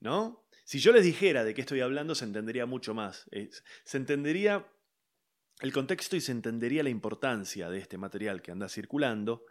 ¿No? 0.02 0.44
Si 0.66 0.80
yo 0.80 0.92
les 0.92 1.06
dijera 1.06 1.44
de 1.44 1.54
qué 1.54 1.62
estoy 1.62 1.80
hablando, 1.80 2.16
se 2.16 2.26
entendería 2.26 2.66
mucho 2.66 2.94
más. 2.94 3.30
Se 3.86 3.98
entendería 3.98 4.68
el 5.62 5.72
contexto 5.72 6.16
y 6.16 6.22
se 6.22 6.32
entendería 6.32 6.84
la 6.84 6.90
importancia 6.90 7.70
de 7.70 7.80
este 7.80 7.98
material 7.98 8.42
que 8.42 8.52
anda 8.52 8.68
circulando, 8.68 9.46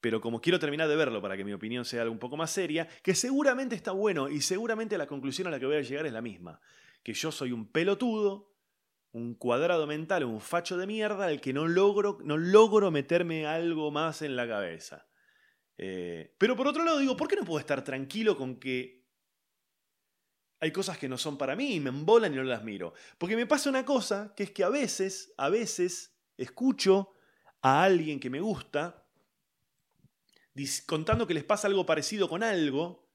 pero 0.00 0.20
como 0.20 0.40
quiero 0.40 0.58
terminar 0.58 0.88
de 0.88 0.96
verlo 0.96 1.20
para 1.20 1.36
que 1.36 1.44
mi 1.44 1.52
opinión 1.52 1.84
sea 1.84 2.08
un 2.08 2.18
poco 2.18 2.36
más 2.36 2.50
seria, 2.50 2.88
que 3.02 3.14
seguramente 3.14 3.74
está 3.74 3.92
bueno 3.92 4.28
y 4.28 4.40
seguramente 4.40 4.98
la 4.98 5.06
conclusión 5.06 5.48
a 5.48 5.50
la 5.50 5.60
que 5.60 5.66
voy 5.66 5.76
a 5.76 5.82
llegar 5.82 6.06
es 6.06 6.12
la 6.12 6.22
misma, 6.22 6.60
que 7.02 7.12
yo 7.12 7.30
soy 7.30 7.52
un 7.52 7.70
pelotudo, 7.70 8.54
un 9.12 9.34
cuadrado 9.34 9.86
mental, 9.86 10.24
un 10.24 10.40
facho 10.40 10.76
de 10.76 10.86
mierda 10.86 11.26
al 11.26 11.40
que 11.40 11.52
no 11.52 11.68
logro, 11.68 12.18
no 12.24 12.36
logro 12.36 12.90
meterme 12.90 13.46
algo 13.46 13.90
más 13.90 14.22
en 14.22 14.34
la 14.34 14.48
cabeza. 14.48 15.06
Eh, 15.76 16.34
pero 16.38 16.56
por 16.56 16.68
otro 16.68 16.84
lado 16.84 16.98
digo, 16.98 17.16
¿por 17.16 17.28
qué 17.28 17.36
no 17.36 17.44
puedo 17.44 17.60
estar 17.60 17.84
tranquilo 17.84 18.36
con 18.36 18.58
que 18.58 19.03
hay 20.64 20.72
cosas 20.72 20.96
que 20.96 21.10
no 21.10 21.18
son 21.18 21.36
para 21.36 21.54
mí 21.54 21.74
y 21.74 21.80
me 21.80 21.90
embolan 21.90 22.32
y 22.32 22.36
no 22.36 22.42
las 22.42 22.64
miro. 22.64 22.94
Porque 23.18 23.36
me 23.36 23.46
pasa 23.46 23.68
una 23.68 23.84
cosa, 23.84 24.32
que 24.34 24.44
es 24.44 24.50
que 24.50 24.64
a 24.64 24.70
veces, 24.70 25.34
a 25.36 25.50
veces, 25.50 26.16
escucho 26.38 27.12
a 27.60 27.84
alguien 27.84 28.18
que 28.18 28.30
me 28.30 28.40
gusta 28.40 29.06
contando 30.86 31.26
que 31.26 31.34
les 31.34 31.44
pasa 31.44 31.66
algo 31.66 31.84
parecido 31.84 32.28
con 32.28 32.42
algo, 32.42 33.10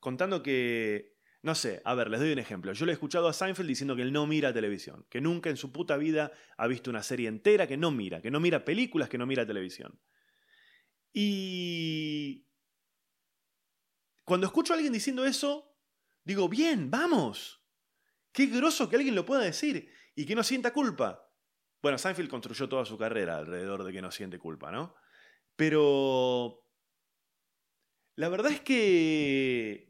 contando 0.00 0.42
que, 0.42 1.16
no 1.42 1.54
sé, 1.54 1.80
a 1.84 1.94
ver, 1.94 2.10
les 2.10 2.20
doy 2.20 2.32
un 2.32 2.40
ejemplo. 2.40 2.72
Yo 2.72 2.84
le 2.84 2.92
he 2.92 2.94
escuchado 2.94 3.28
a 3.28 3.32
Seinfeld 3.32 3.68
diciendo 3.68 3.96
que 3.96 4.02
él 4.02 4.12
no 4.12 4.26
mira 4.26 4.52
televisión, 4.52 5.06
que 5.08 5.20
nunca 5.20 5.48
en 5.48 5.56
su 5.56 5.72
puta 5.72 5.96
vida 5.96 6.32
ha 6.58 6.66
visto 6.66 6.90
una 6.90 7.02
serie 7.02 7.28
entera, 7.28 7.66
que 7.66 7.78
no 7.78 7.90
mira, 7.90 8.20
que 8.20 8.30
no 8.30 8.38
mira 8.38 8.64
películas, 8.64 9.08
que 9.08 9.16
no 9.16 9.26
mira 9.26 9.46
televisión. 9.46 9.98
Y 11.14 12.46
cuando 14.24 14.46
escucho 14.46 14.72
a 14.72 14.76
alguien 14.76 14.92
diciendo 14.92 15.24
eso, 15.24 15.71
Digo, 16.24 16.48
bien, 16.48 16.90
vamos. 16.90 17.62
Qué 18.32 18.46
groso 18.46 18.88
que 18.88 18.96
alguien 18.96 19.14
lo 19.14 19.26
pueda 19.26 19.42
decir 19.42 19.92
y 20.14 20.24
que 20.24 20.34
no 20.34 20.42
sienta 20.42 20.72
culpa. 20.72 21.28
Bueno, 21.82 21.98
Seinfeld 21.98 22.30
construyó 22.30 22.68
toda 22.68 22.84
su 22.84 22.96
carrera 22.96 23.38
alrededor 23.38 23.84
de 23.84 23.92
que 23.92 24.02
no 24.02 24.10
siente 24.10 24.38
culpa, 24.38 24.70
¿no? 24.70 24.94
Pero... 25.56 26.64
La 28.14 28.28
verdad 28.28 28.52
es 28.52 28.60
que... 28.60 29.88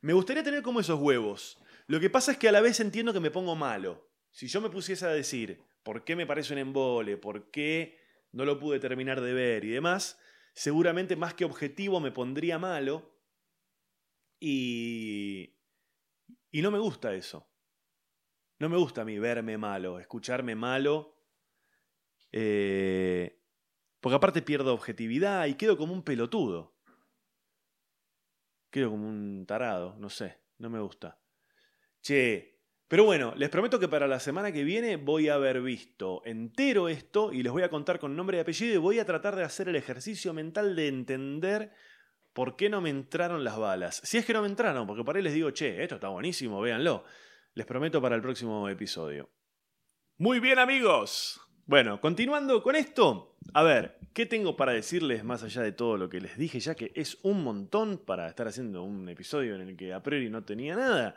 Me 0.00 0.12
gustaría 0.12 0.42
tener 0.42 0.62
como 0.62 0.80
esos 0.80 0.98
huevos. 0.98 1.58
Lo 1.86 2.00
que 2.00 2.10
pasa 2.10 2.32
es 2.32 2.38
que 2.38 2.48
a 2.48 2.52
la 2.52 2.60
vez 2.60 2.80
entiendo 2.80 3.12
que 3.12 3.20
me 3.20 3.30
pongo 3.30 3.54
malo. 3.54 4.10
Si 4.30 4.48
yo 4.48 4.60
me 4.60 4.70
pusiese 4.70 5.06
a 5.06 5.10
decir 5.10 5.62
por 5.82 6.04
qué 6.04 6.16
me 6.16 6.26
parece 6.26 6.52
un 6.54 6.58
embole, 6.58 7.16
por 7.16 7.50
qué 7.50 8.00
no 8.32 8.44
lo 8.44 8.58
pude 8.58 8.80
terminar 8.80 9.20
de 9.20 9.34
ver 9.34 9.64
y 9.64 9.70
demás, 9.70 10.18
seguramente 10.54 11.16
más 11.16 11.34
que 11.34 11.44
objetivo 11.44 12.00
me 12.00 12.10
pondría 12.10 12.58
malo 12.58 13.11
y, 14.44 15.56
y 16.50 16.62
no 16.62 16.72
me 16.72 16.80
gusta 16.80 17.14
eso. 17.14 17.48
No 18.58 18.68
me 18.68 18.76
gusta 18.76 19.02
a 19.02 19.04
mí 19.04 19.16
verme 19.20 19.56
malo, 19.56 20.00
escucharme 20.00 20.56
malo. 20.56 21.16
Eh, 22.32 23.40
porque 24.00 24.16
aparte 24.16 24.42
pierdo 24.42 24.74
objetividad 24.74 25.46
y 25.46 25.54
quedo 25.54 25.76
como 25.76 25.92
un 25.92 26.02
pelotudo. 26.02 26.76
Quedo 28.68 28.90
como 28.90 29.08
un 29.08 29.46
tarado, 29.46 29.96
no 29.98 30.10
sé, 30.10 30.40
no 30.58 30.68
me 30.70 30.80
gusta. 30.80 31.20
Che, 32.00 32.58
pero 32.88 33.04
bueno, 33.04 33.34
les 33.36 33.48
prometo 33.48 33.78
que 33.78 33.86
para 33.86 34.08
la 34.08 34.18
semana 34.18 34.50
que 34.50 34.64
viene 34.64 34.96
voy 34.96 35.28
a 35.28 35.34
haber 35.34 35.62
visto 35.62 36.20
entero 36.24 36.88
esto 36.88 37.32
y 37.32 37.44
les 37.44 37.52
voy 37.52 37.62
a 37.62 37.70
contar 37.70 38.00
con 38.00 38.16
nombre 38.16 38.38
y 38.38 38.40
apellido 38.40 38.74
y 38.74 38.78
voy 38.78 38.98
a 38.98 39.06
tratar 39.06 39.36
de 39.36 39.44
hacer 39.44 39.68
el 39.68 39.76
ejercicio 39.76 40.34
mental 40.34 40.74
de 40.74 40.88
entender 40.88 41.72
¿por 42.32 42.56
qué 42.56 42.68
no 42.68 42.80
me 42.80 42.90
entraron 42.90 43.44
las 43.44 43.58
balas? 43.58 44.00
Si 44.04 44.18
es 44.18 44.24
que 44.24 44.32
no 44.32 44.42
me 44.42 44.48
entraron, 44.48 44.86
porque 44.86 45.04
por 45.04 45.16
ahí 45.16 45.22
les 45.22 45.34
digo, 45.34 45.50
che, 45.50 45.82
esto 45.82 45.96
está 45.96 46.08
buenísimo, 46.08 46.60
véanlo. 46.60 47.04
Les 47.54 47.66
prometo 47.66 48.00
para 48.00 48.16
el 48.16 48.22
próximo 48.22 48.68
episodio. 48.68 49.30
Muy 50.18 50.40
bien 50.40 50.58
amigos. 50.58 51.40
Bueno, 51.66 52.00
continuando 52.00 52.62
con 52.62 52.74
esto, 52.74 53.36
a 53.54 53.62
ver, 53.62 53.98
¿qué 54.12 54.26
tengo 54.26 54.56
para 54.56 54.72
decirles 54.72 55.24
más 55.24 55.42
allá 55.42 55.62
de 55.62 55.72
todo 55.72 55.96
lo 55.96 56.08
que 56.08 56.20
les 56.20 56.36
dije, 56.36 56.60
ya 56.60 56.74
que 56.74 56.92
es 56.94 57.18
un 57.22 57.42
montón 57.44 57.98
para 57.98 58.28
estar 58.28 58.48
haciendo 58.48 58.82
un 58.82 59.08
episodio 59.08 59.54
en 59.54 59.62
el 59.62 59.76
que 59.76 59.92
a 59.92 60.02
priori 60.02 60.28
no 60.28 60.44
tenía 60.44 60.74
nada? 60.74 61.14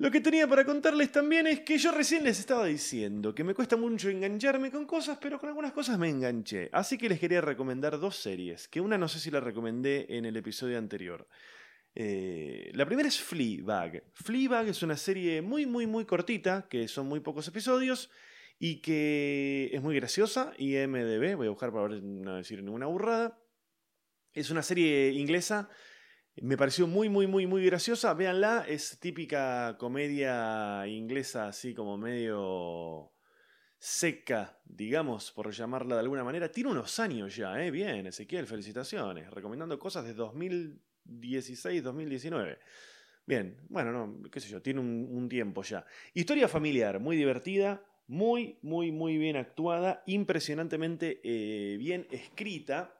Lo 0.00 0.12
que 0.12 0.20
tenía 0.20 0.46
para 0.46 0.64
contarles 0.64 1.10
también 1.10 1.48
es 1.48 1.60
que 1.60 1.76
yo 1.76 1.90
recién 1.90 2.22
les 2.22 2.38
estaba 2.38 2.66
diciendo 2.66 3.34
que 3.34 3.42
me 3.42 3.52
cuesta 3.52 3.76
mucho 3.76 4.08
engancharme 4.08 4.70
con 4.70 4.86
cosas, 4.86 5.18
pero 5.20 5.40
con 5.40 5.48
algunas 5.48 5.72
cosas 5.72 5.98
me 5.98 6.08
enganché. 6.08 6.70
Así 6.72 6.96
que 6.96 7.08
les 7.08 7.18
quería 7.18 7.40
recomendar 7.40 7.98
dos 7.98 8.14
series, 8.14 8.68
que 8.68 8.80
una 8.80 8.96
no 8.96 9.08
sé 9.08 9.18
si 9.18 9.32
la 9.32 9.40
recomendé 9.40 10.06
en 10.08 10.24
el 10.24 10.36
episodio 10.36 10.78
anterior. 10.78 11.26
Eh, 11.96 12.70
la 12.74 12.86
primera 12.86 13.08
es 13.08 13.20
Fleabag. 13.20 14.04
Fleabag 14.14 14.68
es 14.68 14.84
una 14.84 14.96
serie 14.96 15.42
muy, 15.42 15.66
muy, 15.66 15.88
muy 15.88 16.04
cortita, 16.04 16.68
que 16.70 16.86
son 16.86 17.08
muy 17.08 17.18
pocos 17.18 17.48
episodios 17.48 18.08
y 18.60 18.80
que 18.80 19.68
es 19.72 19.82
muy 19.82 19.96
graciosa. 19.96 20.52
Y 20.58 20.76
MDB, 20.76 21.34
voy 21.34 21.48
a 21.48 21.50
buscar 21.50 21.72
para 21.72 21.88
no 21.88 22.36
decir 22.36 22.62
ninguna 22.62 22.86
burrada. 22.86 23.36
Es 24.32 24.50
una 24.50 24.62
serie 24.62 25.10
inglesa 25.10 25.68
me 26.42 26.56
pareció 26.56 26.86
muy, 26.86 27.08
muy, 27.08 27.26
muy, 27.26 27.46
muy 27.46 27.64
graciosa. 27.64 28.14
Véanla, 28.14 28.64
es 28.68 28.98
típica 29.00 29.76
comedia 29.78 30.86
inglesa, 30.86 31.48
así 31.48 31.74
como 31.74 31.96
medio 31.96 33.12
seca, 33.78 34.58
digamos, 34.64 35.32
por 35.32 35.50
llamarla 35.50 35.94
de 35.96 36.00
alguna 36.00 36.24
manera. 36.24 36.50
Tiene 36.50 36.70
unos 36.70 36.98
años 36.98 37.34
ya, 37.34 37.62
¿eh? 37.62 37.70
Bien, 37.70 38.06
Ezequiel, 38.06 38.46
felicitaciones. 38.46 39.30
Recomendando 39.30 39.78
cosas 39.78 40.04
de 40.04 40.14
2016, 40.14 41.82
2019. 41.82 42.58
Bien, 43.26 43.56
bueno, 43.68 43.92
no, 43.92 44.30
qué 44.30 44.40
sé 44.40 44.48
yo, 44.48 44.62
tiene 44.62 44.80
un, 44.80 45.28
tiempo 45.28 45.62
ya. 45.62 45.84
Historia 46.14 46.48
familiar, 46.48 46.98
muy 46.98 47.16
divertida, 47.16 47.84
muy, 48.06 48.58
muy, 48.62 48.90
muy 48.90 49.18
bien 49.18 49.36
actuada, 49.36 50.02
impresionantemente 50.06 51.20
eh, 51.22 51.76
bien 51.76 52.06
escrita. 52.10 52.98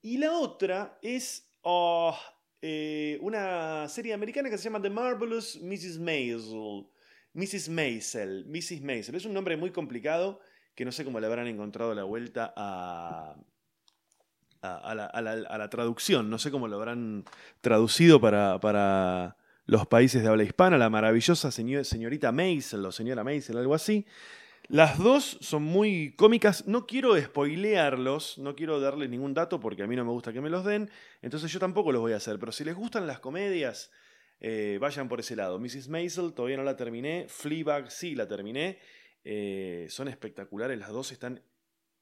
Y 0.00 0.18
la 0.18 0.32
otra 0.32 0.98
es 1.00 1.48
oh, 1.62 2.18
eh, 2.62 3.18
una 3.20 3.88
serie 3.88 4.14
americana 4.14 4.48
que 4.48 4.56
se 4.56 4.64
llama 4.64 4.80
The 4.80 4.88
Marvelous 4.88 5.60
Mrs. 5.60 5.98
Maisel. 5.98 6.86
Mrs. 7.34 7.68
Maisel. 7.68 8.46
Mrs. 8.46 8.80
Maisel. 8.82 9.14
Es 9.16 9.24
un 9.24 9.34
nombre 9.34 9.56
muy 9.56 9.70
complicado 9.70 10.40
que 10.76 10.84
no 10.84 10.92
sé 10.92 11.04
cómo 11.04 11.18
le 11.18 11.26
habrán 11.26 11.48
encontrado 11.48 11.92
la 11.94 12.04
vuelta 12.04 12.54
a, 12.56 13.34
a, 14.62 14.94
la, 14.94 15.68
traducción. 15.70 16.30
No 16.30 16.38
sé 16.38 16.52
cómo 16.52 16.68
lo 16.68 16.76
habrán 16.76 17.24
traducido 17.60 18.20
para, 18.20 18.60
para 18.60 19.36
los 19.66 19.86
países 19.88 20.22
de 20.22 20.28
habla 20.28 20.44
hispana. 20.44 20.78
La 20.78 20.88
maravillosa 20.88 21.50
señorita 21.50 22.30
Maisel 22.30 22.86
o 22.86 22.92
señora 22.92 23.24
Maisel, 23.24 23.58
algo 23.58 23.74
así. 23.74 24.06
Las 24.72 24.96
dos 24.96 25.36
son 25.42 25.64
muy 25.64 26.14
cómicas. 26.16 26.66
No 26.66 26.86
quiero 26.86 27.20
spoilearlos, 27.20 28.38
no 28.38 28.56
quiero 28.56 28.80
darles 28.80 29.10
ningún 29.10 29.34
dato 29.34 29.60
porque 29.60 29.82
a 29.82 29.86
mí 29.86 29.94
no 29.96 30.02
me 30.06 30.12
gusta 30.12 30.32
que 30.32 30.40
me 30.40 30.48
los 30.48 30.64
den. 30.64 30.88
Entonces 31.20 31.52
yo 31.52 31.60
tampoco 31.60 31.92
los 31.92 32.00
voy 32.00 32.14
a 32.14 32.16
hacer. 32.16 32.38
Pero 32.38 32.52
si 32.52 32.64
les 32.64 32.74
gustan 32.74 33.06
las 33.06 33.20
comedias, 33.20 33.90
eh, 34.40 34.78
vayan 34.80 35.10
por 35.10 35.20
ese 35.20 35.36
lado. 35.36 35.58
Mrs. 35.58 35.88
Maisel 35.90 36.32
todavía 36.32 36.56
no 36.56 36.62
la 36.62 36.74
terminé. 36.74 37.26
Fleabag 37.28 37.90
sí 37.90 38.14
la 38.14 38.26
terminé. 38.26 38.78
Eh, 39.24 39.88
son 39.90 40.08
espectaculares, 40.08 40.78
las 40.78 40.88
dos 40.88 41.12
están 41.12 41.42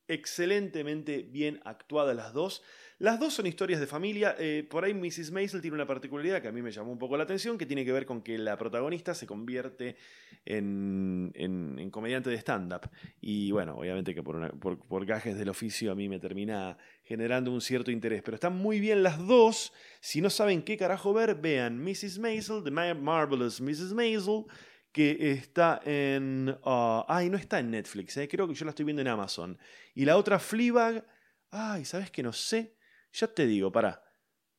excelentemente 0.06 1.22
bien 1.22 1.61
actuadas 1.64 2.14
las 2.14 2.33
dos. 2.33 2.62
Las 3.00 3.18
dos 3.18 3.32
son 3.32 3.46
historias 3.46 3.80
de 3.80 3.86
familia. 3.86 4.36
Eh, 4.38 4.62
por 4.68 4.84
ahí 4.84 4.92
Mrs. 4.92 5.30
Maisel 5.30 5.62
tiene 5.62 5.74
una 5.74 5.86
particularidad 5.86 6.42
que 6.42 6.48
a 6.48 6.52
mí 6.52 6.60
me 6.60 6.70
llamó 6.70 6.92
un 6.92 6.98
poco 6.98 7.16
la 7.16 7.22
atención, 7.22 7.56
que 7.56 7.64
tiene 7.64 7.82
que 7.82 7.92
ver 7.92 8.04
con 8.04 8.20
que 8.20 8.36
la 8.36 8.58
protagonista 8.58 9.14
se 9.14 9.26
convierte 9.26 9.96
en, 10.44 11.32
en, 11.34 11.90
comediante 11.90 12.28
de 12.28 12.36
stand-up. 12.36 12.90
Y 13.18 13.52
bueno, 13.52 13.78
obviamente 13.78 14.14
que 14.14 14.22
por, 14.22 14.58
por, 14.58 15.06
gajes 15.06 15.38
del 15.38 15.48
oficio 15.48 15.92
a 15.92 15.94
mí 15.94 16.10
me 16.10 16.18
termina 16.18 16.76
generando 17.02 17.50
un 17.50 17.62
cierto 17.62 17.90
interés. 17.90 18.20
Pero 18.22 18.34
están 18.34 18.58
muy 18.58 18.80
bien 18.80 19.02
las 19.02 19.26
dos. 19.26 19.72
Si 20.02 20.20
no 20.20 20.28
saben 20.28 20.60
qué 20.60 20.76
carajo 20.76 21.14
ver, 21.14 21.36
vean 21.36 21.82
Mrs. 21.82 22.18
Maisel, 22.18 22.62
The 22.62 22.70
Marvelous 22.70 23.62
Mrs. 23.62 23.94
Maisel 23.94 24.44
que 24.92 25.30
está 25.30 25.80
en... 25.86 26.50
Uh, 26.50 27.04
ay, 27.08 27.30
no 27.30 27.38
está 27.38 27.60
en 27.60 27.70
Netflix, 27.70 28.14
eh, 28.18 28.28
creo 28.28 28.46
que 28.46 28.54
yo 28.54 28.66
la 28.66 28.70
estoy 28.70 28.84
viendo 28.84 29.00
en 29.00 29.08
Amazon. 29.08 29.56
Y 29.94 30.04
la 30.04 30.18
otra, 30.18 30.38
Fleabag, 30.38 31.06
ay, 31.50 31.86
¿sabes 31.86 32.10
que 32.10 32.22
no 32.22 32.34
sé? 32.34 32.74
Ya 33.12 33.29
te 33.29 33.46
digo, 33.46 33.73
para. 33.73 34.03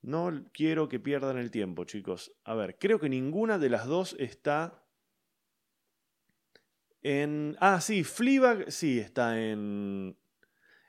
No 0.01 0.49
quiero 0.51 0.89
que 0.89 0.99
pierdan 0.99 1.37
el 1.37 1.51
tiempo, 1.51 1.85
chicos. 1.85 2.33
A 2.43 2.55
ver, 2.55 2.79
creo 2.79 2.99
que 2.99 3.07
ninguna 3.07 3.59
de 3.59 3.69
las 3.69 3.85
dos 3.85 4.15
está 4.17 4.83
en... 7.01 7.55
Ah, 7.59 7.81
sí, 7.81 8.03
Fleabag 8.03 8.71
sí 8.71 8.99
está 8.99 9.39
en... 9.39 10.17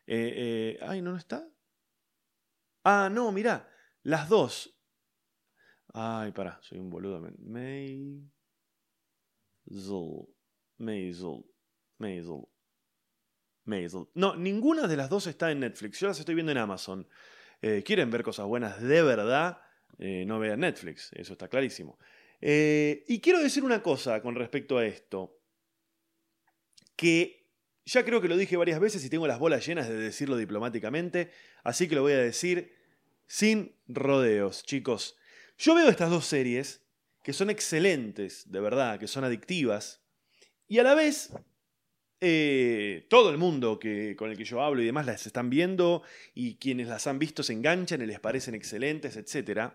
Eh, 0.07 0.33
eh, 0.37 0.79
ay, 0.83 1.03
¿no, 1.03 1.17
está? 1.17 1.47
Ah, 2.85 3.09
no, 3.13 3.33
mirá. 3.33 3.69
Las 4.03 4.29
dos. 4.29 4.79
Ay, 5.95 6.33
pará, 6.33 6.59
soy 6.63 6.79
un 6.79 6.91
boludo. 6.91 7.21
Maisel. 7.39 8.27
Maisel. 10.79 11.45
Maisel. 11.99 12.43
Maisel. 13.65 14.09
No, 14.15 14.35
ninguna 14.37 14.87
de 14.87 14.97
las 14.97 15.11
dos 15.11 15.27
está 15.27 15.51
en 15.51 15.61
Netflix. 15.61 16.01
Yo 16.01 16.09
las 16.09 16.19
estoy 16.19 16.35
viendo 16.35 16.53
en 16.53 16.59
Amazon. 16.59 17.07
Eh, 17.63 17.85
quieren 17.85 18.11
ver 18.11 18.25
cosas 18.25 18.47
buenas 18.47 18.83
de 18.83 19.03
verdad, 19.03 19.63
eh, 19.99 20.25
no 20.27 20.41
vean 20.41 20.61
Netflix, 20.61 21.11
eso 21.13 21.35
está 21.35 21.47
clarísimo. 21.47 21.97
Eh, 22.41 23.05
y 23.07 23.21
quiero 23.21 23.39
decir 23.39 23.63
una 23.63 23.81
cosa 23.83 24.21
con 24.21 24.35
respecto 24.35 24.79
a 24.79 24.85
esto, 24.85 25.39
que 26.97 27.47
ya 27.85 28.05
creo 28.05 28.21
que 28.21 28.29
lo 28.29 28.37
dije 28.37 28.57
varias 28.57 28.81
veces 28.81 29.05
y 29.05 29.11
tengo 29.11 29.29
las 29.29 29.39
bolas 29.39 29.65
llenas 29.65 29.89
de 29.89 29.97
decirlo 29.97 30.37
diplomáticamente, 30.37 31.31
así 31.63 31.89
que 31.89 31.95
lo 31.95 32.03
voy 32.03 32.15
a 32.15 32.19
decir 32.19 32.75
sin 33.29 33.77
rodeos, 33.87 34.65
chicos. 34.65 35.17
Yo 35.57 35.77
veo 35.77 35.89
estas 35.89 36.11
dos 36.11 36.27
series 36.27 36.85
que 37.23 37.33
son 37.33 37.49
excelentes, 37.49 38.51
de 38.51 38.61
verdad, 38.61 38.99
que 38.99 39.07
son 39.07 39.23
adictivas, 39.23 40.03
y 40.67 40.81
a 40.81 40.83
la 40.83 40.97
vez 40.97 41.33
eh, 42.25 43.05
todo 43.11 43.31
el 43.31 43.37
mundo 43.37 43.81
que, 43.81 44.15
con 44.15 44.31
el 44.31 44.37
que 44.37 44.45
yo 44.45 44.63
hablo 44.63 44.81
y 44.81 44.87
demás 44.87 45.07
las 45.07 45.27
están 45.27 45.51
viendo 45.51 46.05
y 46.35 46.55
quienes 46.55 46.87
las 46.87 47.09
han 47.09 47.19
visto 47.19 47.43
se 47.43 47.53
enganchan 47.53 48.01
y 48.01 48.07
les 48.07 48.21
parecen 48.21 48.55
excelentes, 48.55 49.17
etc. 49.17 49.73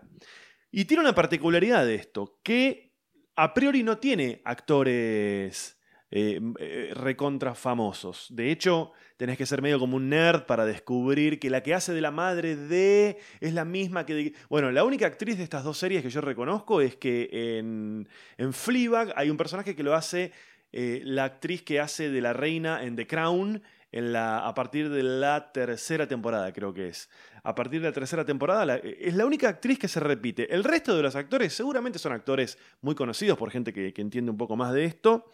Y 0.70 0.86
tiene 0.86 1.02
una 1.02 1.14
particularidad 1.14 1.84
de 1.84 1.96
esto, 1.96 2.40
que 2.42 2.94
a 3.36 3.52
priori 3.52 3.82
no 3.82 3.98
tiene 3.98 4.40
actores 4.46 5.78
eh, 6.10 6.40
eh, 6.58 6.92
recontra 6.94 7.54
famosos. 7.54 8.28
De 8.30 8.50
hecho, 8.50 8.92
tenés 9.18 9.36
que 9.36 9.44
ser 9.44 9.60
medio 9.60 9.78
como 9.78 9.98
un 9.98 10.08
nerd 10.08 10.46
para 10.46 10.64
descubrir 10.64 11.38
que 11.38 11.50
la 11.50 11.62
que 11.62 11.74
hace 11.74 11.92
de 11.92 12.00
la 12.00 12.10
madre 12.10 12.56
de 12.56 13.18
es 13.40 13.52
la 13.52 13.66
misma 13.66 14.06
que... 14.06 14.32
Bueno, 14.48 14.72
la 14.72 14.84
única 14.84 15.06
actriz 15.06 15.36
de 15.36 15.44
estas 15.44 15.64
dos 15.64 15.76
series 15.76 16.02
que 16.02 16.08
yo 16.08 16.22
reconozco 16.22 16.80
es 16.80 16.96
que 16.96 17.28
en, 17.58 18.08
en 18.38 18.54
Fleabag 18.54 19.12
hay 19.16 19.28
un 19.28 19.36
personaje 19.36 19.76
que 19.76 19.82
lo 19.82 19.94
hace 19.94 20.32
eh, 20.72 21.00
la 21.04 21.24
actriz 21.24 21.62
que 21.62 21.80
hace 21.80 22.10
de 22.10 22.20
la 22.20 22.32
reina 22.32 22.82
en 22.84 22.96
The 22.96 23.06
Crown 23.06 23.62
en 23.90 24.12
la, 24.12 24.46
a 24.46 24.54
partir 24.54 24.90
de 24.90 25.02
la 25.02 25.50
tercera 25.52 26.06
temporada, 26.06 26.52
creo 26.52 26.74
que 26.74 26.88
es. 26.88 27.08
A 27.42 27.54
partir 27.54 27.80
de 27.80 27.88
la 27.88 27.92
tercera 27.92 28.24
temporada 28.24 28.76
es 28.76 29.14
la 29.14 29.24
única 29.24 29.48
actriz 29.48 29.78
que 29.78 29.88
se 29.88 30.00
repite. 30.00 30.52
El 30.54 30.64
resto 30.64 30.94
de 30.94 31.02
los 31.02 31.16
actores 31.16 31.54
seguramente 31.54 31.98
son 31.98 32.12
actores 32.12 32.58
muy 32.82 32.94
conocidos 32.94 33.38
por 33.38 33.50
gente 33.50 33.72
que, 33.72 33.94
entiende 33.96 34.30
un 34.30 34.36
poco 34.36 34.56
más 34.56 34.74
de 34.74 34.84
esto. 34.84 35.30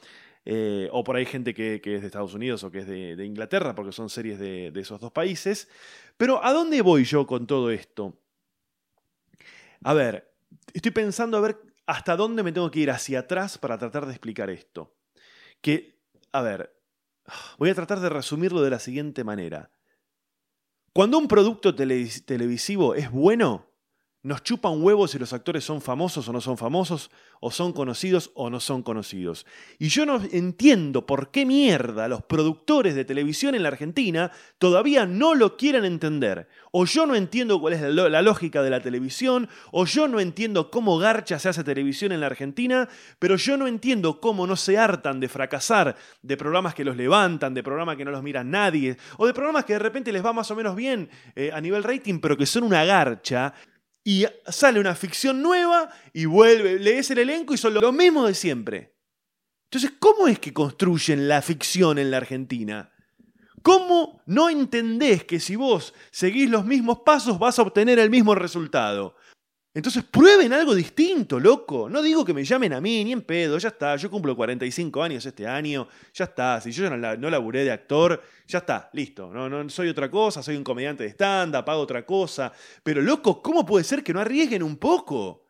Eh, 0.47 0.91
o 0.93 1.03
por 1.03 1.17
ahí 1.17 1.25
gente 1.25 1.55
que, 1.55 1.77
es 1.83 2.01
de 2.01 2.07
Estados 2.07 2.35
Unidos 2.35 2.63
o 2.65 2.71
que 2.71 2.81
es 2.81 2.87
de, 2.87 3.25
Inglaterra, 3.25 3.75
porque 3.75 3.93
son 3.93 4.09
series 4.09 4.39
de 4.39 4.73
esos 4.77 5.01
dos 5.01 5.11
países. 5.11 5.69
Pero 6.17 6.45
¿a 6.45 6.53
dónde 6.53 6.81
voy 6.83 7.05
yo 7.05 7.27
con 7.27 7.47
todo 7.47 7.71
esto? 7.71 8.17
A 9.83 9.95
ver, 9.95 10.33
estoy 10.73 10.93
pensando 10.93 11.37
a 11.37 11.41
ver 11.41 11.61
hasta 11.87 12.17
dónde 12.17 12.43
me 12.43 12.53
tengo 12.53 12.71
que 12.71 12.81
ir 12.81 12.91
hacia 12.91 13.21
atrás 13.21 13.59
para 13.59 13.79
tratar 13.79 14.07
de 14.07 14.13
explicar 14.13 14.49
esto. 14.51 14.95
Que, 15.65 15.99
a 16.31 16.43
ver, 16.43 16.75
Voy 17.59 17.71
a 17.71 17.75
tratar 17.75 18.01
de 18.01 18.09
resumirlo 18.09 18.63
de 18.63 18.71
la 18.71 18.79
siguiente 18.79 19.25
manera. 19.25 19.71
Cuando 20.93 21.19
un 21.19 21.29
producto 21.29 21.75
televisivo 21.75 22.95
es 22.95 23.11
bueno, 23.11 23.74
nos 24.25 24.43
chupa 24.43 24.71
un 24.71 24.83
huevo 24.83 25.07
si 25.07 25.19
los 25.19 25.35
actores 25.35 25.65
son 25.65 25.83
famosos 25.83 26.27
o 26.27 26.33
no 26.33 26.41
son 26.41 26.57
famosos, 26.57 27.11
o 27.41 27.51
son 27.51 27.75
conocidos 27.75 28.31
o 28.35 28.49
no 28.49 28.59
son 28.59 28.83
conocidos. 28.83 29.45
Y 29.79 29.89
yo 29.89 30.07
no 30.07 30.19
entiendo 30.33 31.05
por 31.05 31.31
qué 31.31 31.45
mierda 31.45 32.09
los 32.09 32.23
productores 32.23 32.95
de 32.95 33.05
televisión 33.05 33.55
en 33.55 33.63
la 33.63 33.69
Argentina 33.69 34.33
todavía 34.59 35.05
no 35.05 35.35
lo 35.35 35.59
quieren 35.59 35.85
entender. 35.85 36.49
O 36.73 36.87
yo 36.87 37.05
no 37.05 37.15
entiendo 37.15 37.61
cuál 37.61 37.75
es 37.75 37.83
la 37.83 38.23
lógica 38.23 38.63
de 38.63 38.71
la 38.71 38.81
televisión, 38.81 39.47
o 39.73 39.85
yo 39.85 40.09
no 40.09 40.21
entiendo 40.21 40.71
cómo 40.71 40.97
garcha 40.97 41.39
se 41.39 41.51
hace 41.51 41.63
televisión 41.63 42.11
en 42.11 42.21
la 42.21 42.27
Argentina, 42.27 42.89
pero 43.19 43.37
yo 43.37 43.59
no 43.59 43.67
entiendo 43.67 44.23
cómo 44.23 44.47
no 44.47 44.57
se 44.57 44.79
hartan 44.79 45.21
de 45.21 45.29
fracasar 45.29 45.97
de 46.23 46.37
programas 46.39 46.75
que 46.75 46.83
los 46.83 46.97
levantan, 46.97 47.53
de 47.53 47.63
programas 47.63 47.99
que 47.99 48.07
no 48.07 48.11
los 48.11 48.23
mira 48.23 48.43
nadie, 48.43 48.97
o 49.19 49.27
de 49.27 49.35
programas 49.35 49.67
que 49.67 49.75
de 49.75 49.81
repente 49.81 50.13
les 50.13 50.25
va 50.25 50.33
más 50.33 50.51
o 50.51 50.57
menos 50.57 50.75
bien 50.75 51.11
eh, 51.37 51.51
a 51.53 51.61
nivel 51.61 51.85
rating, 51.85 52.21
pero 52.21 52.39
que 52.39 52.47
son 52.47 52.63
una 52.63 52.87
garcha 52.87 53.53
y 54.05 54.27
sale 54.47 54.79
una 54.79 54.95
ficción 54.95 55.41
nueva 55.41 55.91
y 56.13 56.27
vuelve, 56.27 56.79
lees 56.79 57.11
el 57.11 57.19
elenco 57.19 57.55
y 57.55 57.59
son 57.59 57.75
lo 57.75 57.91
mismo 57.91 58.27
de 58.27 58.35
siempre. 58.35 58.95
Entonces, 59.65 59.93
¿cómo 59.99 60.29
es 60.29 60.39
que 60.39 60.53
construyen 60.53 61.27
la 61.27 61.41
ficción 61.41 61.99
en 61.99 62.11
la 62.11 62.19
Argentina? 62.19 62.93
¿Cómo 63.63 64.23
no 64.27 64.51
entendés 64.51 65.25
que 65.25 65.41
si 65.41 65.57
vos 65.57 65.95
seguís 66.11 66.51
los 66.51 66.67
mismos 66.67 66.99
pasos 67.05 67.39
vas 67.39 67.59
a 67.59 67.63
obtener 67.63 67.99
el 67.99 68.11
mismo 68.11 68.35
resultado? 68.35 69.17
Entonces 69.77 70.05
prueben 70.05 70.53
algo 70.53 70.73
distinto, 70.73 71.41
loco. 71.41 71.91
No 71.91 72.01
digo 72.01 72.25
que 72.25 72.33
me 72.33 72.45
llamen 72.45 72.73
a 72.75 72.81
mí, 72.81 73.03
ni 73.03 73.11
en 73.11 73.23
pedo, 73.23 73.59
ya 73.59 73.69
está. 73.69 73.97
Yo 73.97 74.09
cumplo 74.09 74.37
45 74.37 75.03
años 75.03 75.27
este 75.27 75.49
año, 75.49 75.89
ya 76.13 76.27
está. 76.27 76.61
Si 76.61 76.71
yo 76.71 76.89
no, 76.89 77.17
no 77.17 77.29
laburé 77.29 77.65
de 77.65 77.73
actor, 77.73 78.23
ya 78.47 78.59
está, 78.59 78.89
listo. 78.93 79.33
No, 79.33 79.49
no 79.49 79.69
soy 79.69 79.89
otra 79.89 80.09
cosa, 80.09 80.45
soy 80.45 80.57
un 80.57 80.63
comediante 80.63 81.03
de 81.03 81.11
stand-up, 81.11 81.69
otra 81.71 82.07
cosa. 82.07 82.53
Pero, 82.85 83.03
loco, 83.03 83.43
¿cómo 83.43 83.67
puede 83.67 83.83
ser 83.83 84.05
que 84.05 84.13
no 84.13 84.21
arriesguen 84.21 84.63
un 84.63 84.77
poco? 84.77 85.45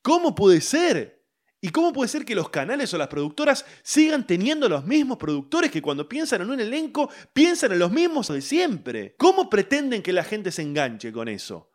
¿Cómo 0.00 0.32
puede 0.32 0.60
ser? 0.60 1.24
¿Y 1.60 1.70
cómo 1.70 1.92
puede 1.92 2.06
ser 2.06 2.24
que 2.24 2.36
los 2.36 2.50
canales 2.50 2.94
o 2.94 2.98
las 2.98 3.08
productoras 3.08 3.64
sigan 3.82 4.24
teniendo 4.28 4.68
los 4.68 4.84
mismos 4.84 5.18
productores 5.18 5.72
que 5.72 5.82
cuando 5.82 6.08
piensan 6.08 6.42
en 6.42 6.50
un 6.50 6.60
elenco 6.60 7.10
piensan 7.32 7.72
en 7.72 7.80
los 7.80 7.90
mismos 7.90 8.28
de 8.28 8.40
siempre? 8.40 9.16
¿Cómo 9.18 9.50
pretenden 9.50 10.02
que 10.02 10.12
la 10.12 10.22
gente 10.22 10.52
se 10.52 10.62
enganche 10.62 11.10
con 11.10 11.26
eso? 11.28 11.72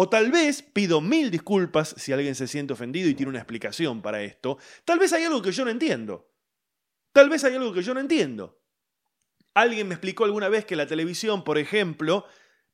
O 0.00 0.08
tal 0.08 0.30
vez, 0.30 0.62
pido 0.62 1.00
mil 1.00 1.28
disculpas 1.28 1.92
si 1.98 2.12
alguien 2.12 2.36
se 2.36 2.46
siente 2.46 2.72
ofendido 2.72 3.08
y 3.08 3.14
tiene 3.14 3.30
una 3.30 3.40
explicación 3.40 4.00
para 4.00 4.22
esto, 4.22 4.56
tal 4.84 5.00
vez 5.00 5.12
hay 5.12 5.24
algo 5.24 5.42
que 5.42 5.50
yo 5.50 5.64
no 5.64 5.72
entiendo. 5.72 6.30
Tal 7.12 7.28
vez 7.28 7.42
hay 7.42 7.56
algo 7.56 7.72
que 7.72 7.82
yo 7.82 7.94
no 7.94 7.98
entiendo. 7.98 8.62
Alguien 9.54 9.88
me 9.88 9.94
explicó 9.94 10.24
alguna 10.24 10.48
vez 10.48 10.64
que 10.64 10.76
la 10.76 10.86
televisión, 10.86 11.42
por 11.42 11.58
ejemplo, 11.58 12.24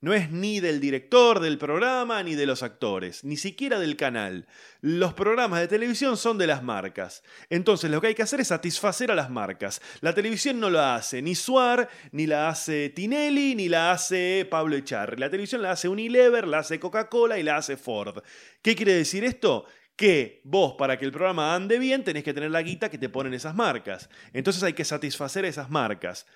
no 0.05 0.13
es 0.13 0.31
ni 0.31 0.61
del 0.61 0.81
director 0.81 1.41
del 1.41 1.57
programa 1.57 2.23
ni 2.23 2.35
de 2.35 2.45
los 2.45 2.63
actores, 2.63 3.25
ni 3.25 3.39
siquiera 3.39 3.79
del 3.79 3.97
canal. 3.97 4.47
Los 4.83 5.15
programas 5.15 5.61
de 5.61 5.67
televisión 5.67 6.19
son 6.19 6.37
de 6.37 6.47
las 6.47 6.63
marcas. 6.63 7.23
Entonces 7.49 7.91
lo 7.91 8.03
que 8.03 8.09
hay 8.09 8.15
que 8.15 8.23
hacer 8.23 8.39
es 8.39 8.49
satisfacer 8.49 9.11
a 9.11 9.15
las 9.15 9.31
marcas. 9.31 9.81
La 10.03 10.13
televisión 10.13 10.61
no 10.61 10.69
la 10.69 10.95
hace 10.95 11.23
ni 11.23 11.35
Suar, 11.35 11.89
ni 12.13 12.27
la 12.27 12.51
hace 12.51 12.91
Tinelli, 12.91 13.55
ni 13.55 13.71
la 13.71 13.93
hace 13.93 14.47
Pablo 14.51 14.77
Echarri. 14.77 15.17
La 15.17 15.31
televisión 15.31 15.63
la 15.63 15.71
hace 15.71 15.89
Unilever, 15.89 16.47
la 16.47 16.59
hace 16.59 16.79
Coca-Cola 16.79 17.39
y 17.39 17.43
la 17.43 17.57
hace 17.57 17.79
Ford. 17.79 18.23
¿Qué 18.61 18.77
quiere 18.77 18.93
decir 18.93 19.25
esto? 19.25 19.65
que 19.97 20.41
vos 20.43 20.75
para 20.77 20.99
que 20.99 21.05
el 21.05 21.13
programa 21.13 21.55
ande 21.55 21.79
bien 21.79 22.03
tenés 22.03 22.25
que 22.25 22.35
tener 22.35 22.51
la 22.51 22.63
guita 22.63 22.91
que 22.91 22.99
te 22.99 23.09
ponen 23.09 23.33
esas 23.33 23.55
marcas. 23.55 24.11
Entonces 24.35 24.63
hay 24.65 24.73
que 24.75 24.85
satisfacer 24.85 25.45
a 25.45 25.49
esas 25.49 25.71
marcas. 25.71 26.27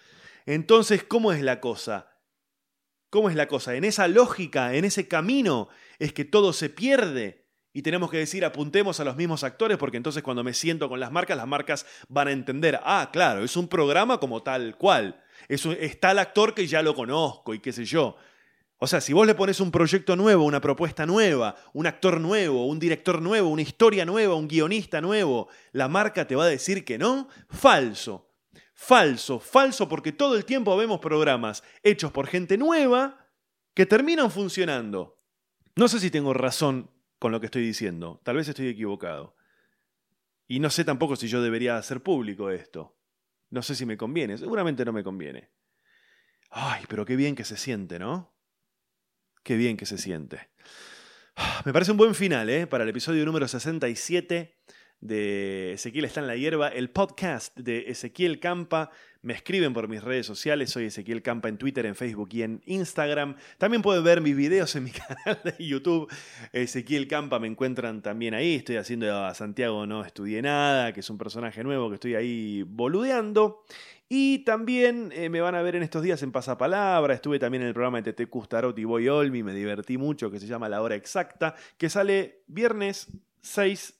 Entonces, 0.46 1.02
¿cómo 1.02 1.32
es 1.32 1.42
la 1.42 1.60
cosa? 1.60 2.06
¿Cómo 3.10 3.30
es 3.30 3.36
la 3.36 3.48
cosa? 3.48 3.74
En 3.74 3.84
esa 3.84 4.06
lógica, 4.08 4.74
en 4.74 4.84
ese 4.84 5.08
camino, 5.08 5.68
es 5.98 6.12
que 6.12 6.24
todo 6.24 6.52
se 6.52 6.68
pierde. 6.68 7.46
Y 7.72 7.82
tenemos 7.82 8.10
que 8.10 8.18
decir, 8.18 8.44
apuntemos 8.44 9.00
a 9.00 9.04
los 9.04 9.16
mismos 9.16 9.44
actores, 9.44 9.78
porque 9.78 9.96
entonces 9.96 10.22
cuando 10.22 10.42
me 10.42 10.52
siento 10.52 10.88
con 10.88 11.00
las 11.00 11.12
marcas, 11.12 11.36
las 11.36 11.46
marcas 11.46 11.86
van 12.08 12.28
a 12.28 12.32
entender, 12.32 12.80
ah, 12.82 13.10
claro, 13.12 13.44
es 13.44 13.56
un 13.56 13.68
programa 13.68 14.18
como 14.18 14.42
tal 14.42 14.76
cual. 14.76 15.22
Es 15.48 15.64
está 15.64 16.10
el 16.10 16.18
actor 16.18 16.54
que 16.54 16.66
ya 16.66 16.82
lo 16.82 16.94
conozco 16.94 17.54
y 17.54 17.60
qué 17.60 17.72
sé 17.72 17.84
yo. 17.84 18.16
O 18.80 18.86
sea, 18.86 19.00
si 19.00 19.12
vos 19.12 19.26
le 19.26 19.34
pones 19.34 19.60
un 19.60 19.70
proyecto 19.70 20.14
nuevo, 20.14 20.44
una 20.44 20.60
propuesta 20.60 21.04
nueva, 21.04 21.56
un 21.72 21.86
actor 21.86 22.20
nuevo, 22.20 22.66
un 22.66 22.78
director 22.78 23.20
nuevo, 23.20 23.48
una 23.48 23.62
historia 23.62 24.04
nueva, 24.04 24.34
un 24.34 24.46
guionista 24.46 25.00
nuevo, 25.00 25.48
la 25.72 25.88
marca 25.88 26.26
te 26.26 26.36
va 26.36 26.44
a 26.44 26.48
decir 26.48 26.84
que 26.84 26.96
no, 26.96 27.28
falso. 27.48 28.27
Falso, 28.80 29.40
falso 29.40 29.88
porque 29.88 30.12
todo 30.12 30.36
el 30.36 30.44
tiempo 30.44 30.76
vemos 30.76 31.00
programas 31.00 31.64
hechos 31.82 32.12
por 32.12 32.28
gente 32.28 32.56
nueva 32.56 33.28
que 33.74 33.86
terminan 33.86 34.30
funcionando. 34.30 35.16
No 35.74 35.88
sé 35.88 35.98
si 35.98 36.12
tengo 36.12 36.32
razón 36.32 36.88
con 37.18 37.32
lo 37.32 37.40
que 37.40 37.46
estoy 37.46 37.62
diciendo, 37.62 38.20
tal 38.22 38.36
vez 38.36 38.46
estoy 38.46 38.68
equivocado. 38.68 39.34
Y 40.46 40.60
no 40.60 40.70
sé 40.70 40.84
tampoco 40.84 41.16
si 41.16 41.26
yo 41.26 41.42
debería 41.42 41.76
hacer 41.76 42.04
público 42.04 42.50
esto. 42.50 42.96
No 43.50 43.62
sé 43.62 43.74
si 43.74 43.84
me 43.84 43.96
conviene, 43.96 44.38
seguramente 44.38 44.84
no 44.84 44.92
me 44.92 45.02
conviene. 45.02 45.50
Ay, 46.48 46.84
pero 46.88 47.04
qué 47.04 47.16
bien 47.16 47.34
que 47.34 47.44
se 47.44 47.56
siente, 47.56 47.98
¿no? 47.98 48.32
Qué 49.42 49.56
bien 49.56 49.76
que 49.76 49.86
se 49.86 49.98
siente. 49.98 50.50
Me 51.64 51.72
parece 51.72 51.90
un 51.90 51.98
buen 51.98 52.14
final, 52.14 52.48
¿eh? 52.48 52.68
Para 52.68 52.84
el 52.84 52.90
episodio 52.90 53.26
número 53.26 53.48
67 53.48 54.56
de 55.00 55.72
Ezequiel 55.74 56.04
está 56.04 56.20
en 56.20 56.26
la 56.26 56.36
hierba, 56.36 56.68
el 56.68 56.90
podcast 56.90 57.56
de 57.56 57.90
Ezequiel 57.90 58.40
Campa. 58.40 58.90
Me 59.22 59.34
escriben 59.34 59.74
por 59.74 59.88
mis 59.88 60.02
redes 60.02 60.26
sociales, 60.26 60.70
soy 60.70 60.86
Ezequiel 60.86 61.22
Campa 61.22 61.48
en 61.48 61.58
Twitter, 61.58 61.86
en 61.86 61.94
Facebook 61.94 62.28
y 62.32 62.42
en 62.42 62.62
Instagram. 62.66 63.36
También 63.58 63.82
pueden 63.82 64.02
ver 64.04 64.20
mis 64.20 64.36
videos 64.36 64.74
en 64.76 64.84
mi 64.84 64.90
canal 65.24 65.40
de 65.44 65.64
YouTube, 65.64 66.12
Ezequiel 66.52 67.08
Campa, 67.08 67.38
me 67.38 67.46
encuentran 67.46 68.02
también 68.02 68.34
ahí. 68.34 68.56
Estoy 68.56 68.76
haciendo 68.76 69.24
a 69.24 69.34
Santiago 69.34 69.86
No 69.86 70.04
Estudié 70.04 70.42
Nada, 70.42 70.92
que 70.92 71.00
es 71.00 71.10
un 71.10 71.18
personaje 71.18 71.62
nuevo 71.64 71.88
que 71.88 71.94
estoy 71.94 72.14
ahí 72.14 72.64
boludeando. 72.66 73.64
Y 74.08 74.38
también 74.40 75.12
eh, 75.12 75.28
me 75.28 75.40
van 75.40 75.54
a 75.54 75.62
ver 75.62 75.76
en 75.76 75.82
estos 75.82 76.02
días 76.02 76.22
en 76.22 76.32
Pasapalabra. 76.32 77.12
Estuve 77.12 77.38
también 77.38 77.62
en 77.62 77.68
el 77.68 77.74
programa 77.74 78.00
de 78.00 78.12
TT 78.12 78.30
Custarot 78.30 78.78
y 78.78 78.84
Boy 78.84 79.08
Olmi. 79.08 79.42
Me 79.42 79.52
divertí 79.52 79.98
mucho, 79.98 80.30
que 80.30 80.40
se 80.40 80.46
llama 80.46 80.68
La 80.68 80.80
Hora 80.80 80.94
Exacta, 80.94 81.54
que 81.76 81.90
sale 81.90 82.42
viernes 82.46 83.08
6 83.42 83.97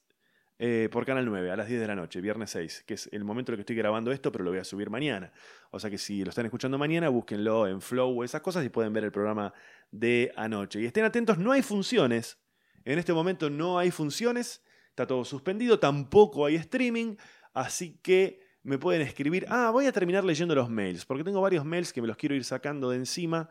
eh, 0.61 0.89
por 0.91 1.07
Canal 1.07 1.25
9 1.25 1.53
a 1.53 1.57
las 1.57 1.69
10 1.69 1.81
de 1.81 1.87
la 1.87 1.95
noche, 1.95 2.21
viernes 2.21 2.51
6, 2.51 2.85
que 2.85 2.95
es 2.95 3.09
el 3.13 3.23
momento 3.23 3.53
en 3.53 3.55
el 3.55 3.57
que 3.59 3.63
estoy 3.63 3.77
grabando 3.77 4.11
esto, 4.11 4.33
pero 4.33 4.43
lo 4.43 4.51
voy 4.51 4.59
a 4.59 4.65
subir 4.65 4.91
mañana. 4.91 5.33
O 5.71 5.79
sea 5.79 5.89
que 5.89 5.99
si 5.99 6.25
lo 6.25 6.31
están 6.31 6.47
escuchando 6.47 6.79
mañana, 6.79 7.09
búsquenlo 7.09 7.69
en 7.69 7.81
Flow 7.81 8.21
o 8.21 8.25
esas 8.25 8.41
cosas 8.41 8.65
y 8.65 8.69
pueden 8.69 8.93
ver 8.93 9.05
el 9.05 9.13
programa 9.13 9.53
de 9.93 10.33
anoche. 10.35 10.81
Y 10.81 10.87
estén 10.87 11.05
atentos, 11.05 11.39
no 11.39 11.53
hay 11.53 11.63
funciones. 11.63 12.39
En 12.85 12.99
este 12.99 13.13
momento 13.13 13.51
no 13.51 13.79
hay 13.79 13.91
funciones, 13.91 14.63
está 14.89 15.07
todo 15.07 15.25
suspendido, 15.25 15.79
tampoco 15.79 16.47
hay 16.47 16.57
streaming, 16.57 17.17
así 17.55 17.99
que 18.03 18.41
me 18.65 18.79
pueden 18.79 19.03
escribir. 19.03 19.47
Ah, 19.49 19.71
voy 19.71 19.87
a 19.87 19.93
terminar 19.93 20.25
leyendo 20.25 20.55
los 20.55 20.69
mails, 20.69 21.05
porque 21.05 21.23
tengo 21.23 21.41
varios 21.41 21.65
mails 21.65 21.93
que 21.93 22.01
me 22.01 22.09
los 22.09 22.17
quiero 22.17 22.35
ir 22.35 22.45
sacando 22.45 22.91
de 22.91 22.97
encima. 22.97 23.49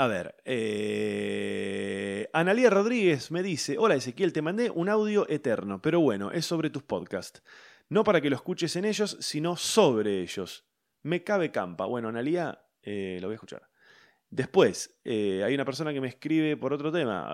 A 0.00 0.06
ver, 0.06 0.34
eh, 0.46 2.30
Analía 2.32 2.70
Rodríguez 2.70 3.30
me 3.30 3.42
dice, 3.42 3.76
hola 3.76 3.96
Ezequiel, 3.96 4.32
te 4.32 4.40
mandé 4.40 4.70
un 4.70 4.88
audio 4.88 5.28
eterno, 5.28 5.82
pero 5.82 6.00
bueno, 6.00 6.30
es 6.32 6.46
sobre 6.46 6.70
tus 6.70 6.82
podcasts. 6.82 7.42
No 7.90 8.02
para 8.02 8.22
que 8.22 8.30
lo 8.30 8.36
escuches 8.36 8.76
en 8.76 8.86
ellos, 8.86 9.18
sino 9.20 9.56
sobre 9.56 10.22
ellos. 10.22 10.64
Me 11.02 11.22
cabe 11.22 11.50
campa. 11.50 11.84
Bueno, 11.84 12.08
Analía, 12.08 12.64
eh, 12.82 13.18
lo 13.20 13.28
voy 13.28 13.34
a 13.34 13.36
escuchar. 13.36 13.68
Después, 14.30 14.98
eh, 15.04 15.42
hay 15.44 15.54
una 15.54 15.66
persona 15.66 15.92
que 15.92 16.00
me 16.00 16.08
escribe 16.08 16.56
por 16.56 16.72
otro 16.72 16.90
tema. 16.90 17.28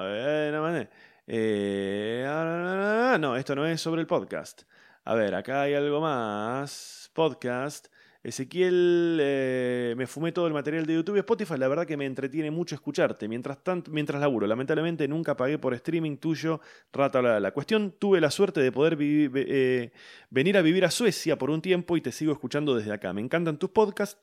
Eh, 1.28 2.24
ah, 2.26 3.16
no, 3.20 3.36
esto 3.36 3.54
no 3.54 3.64
es 3.64 3.80
sobre 3.80 4.00
el 4.00 4.08
podcast. 4.08 4.62
A 5.04 5.14
ver, 5.14 5.36
acá 5.36 5.62
hay 5.62 5.74
algo 5.74 6.00
más. 6.00 7.12
Podcast. 7.14 7.86
Ezequiel, 8.27 9.18
eh, 9.20 9.95
me 9.97 10.09
fumé 10.09 10.33
todo 10.33 10.49
el 10.49 10.53
material 10.53 10.85
de 10.85 10.95
YouTube 10.95 11.14
y 11.14 11.18
Spotify, 11.20 11.55
la 11.59 11.68
verdad 11.68 11.87
que 11.87 11.97
me 11.97 12.07
entretiene 12.07 12.51
mucho 12.51 12.74
escucharte, 12.74 13.29
mientras, 13.29 13.62
tanto, 13.62 13.93
mientras 13.93 14.20
laburo. 14.20 14.49
Lamentablemente 14.49 15.07
nunca 15.07 15.37
pagué 15.37 15.59
por 15.59 15.74
streaming 15.74 16.16
tuyo, 16.16 16.61
rata 16.93 17.22
la, 17.22 17.39
la 17.39 17.53
cuestión. 17.53 17.95
Tuve 17.97 18.20
la 18.20 18.33
suerte 18.33 18.61
de 18.61 18.72
poder 18.72 18.99
eh, 19.01 19.93
venir 20.31 20.57
a 20.57 20.62
vivir 20.62 20.85
a 20.85 20.91
Suecia 20.91 21.39
por 21.39 21.51
un 21.51 21.62
tiempo 21.62 21.97
y 21.97 22.01
te 22.01 22.11
sigo 22.11 22.33
escuchando 22.33 22.74
desde 22.74 22.93
acá. 22.93 23.12
Me 23.12 23.20
encantan 23.20 23.59
tus 23.59 23.70
podcasts 23.70 24.20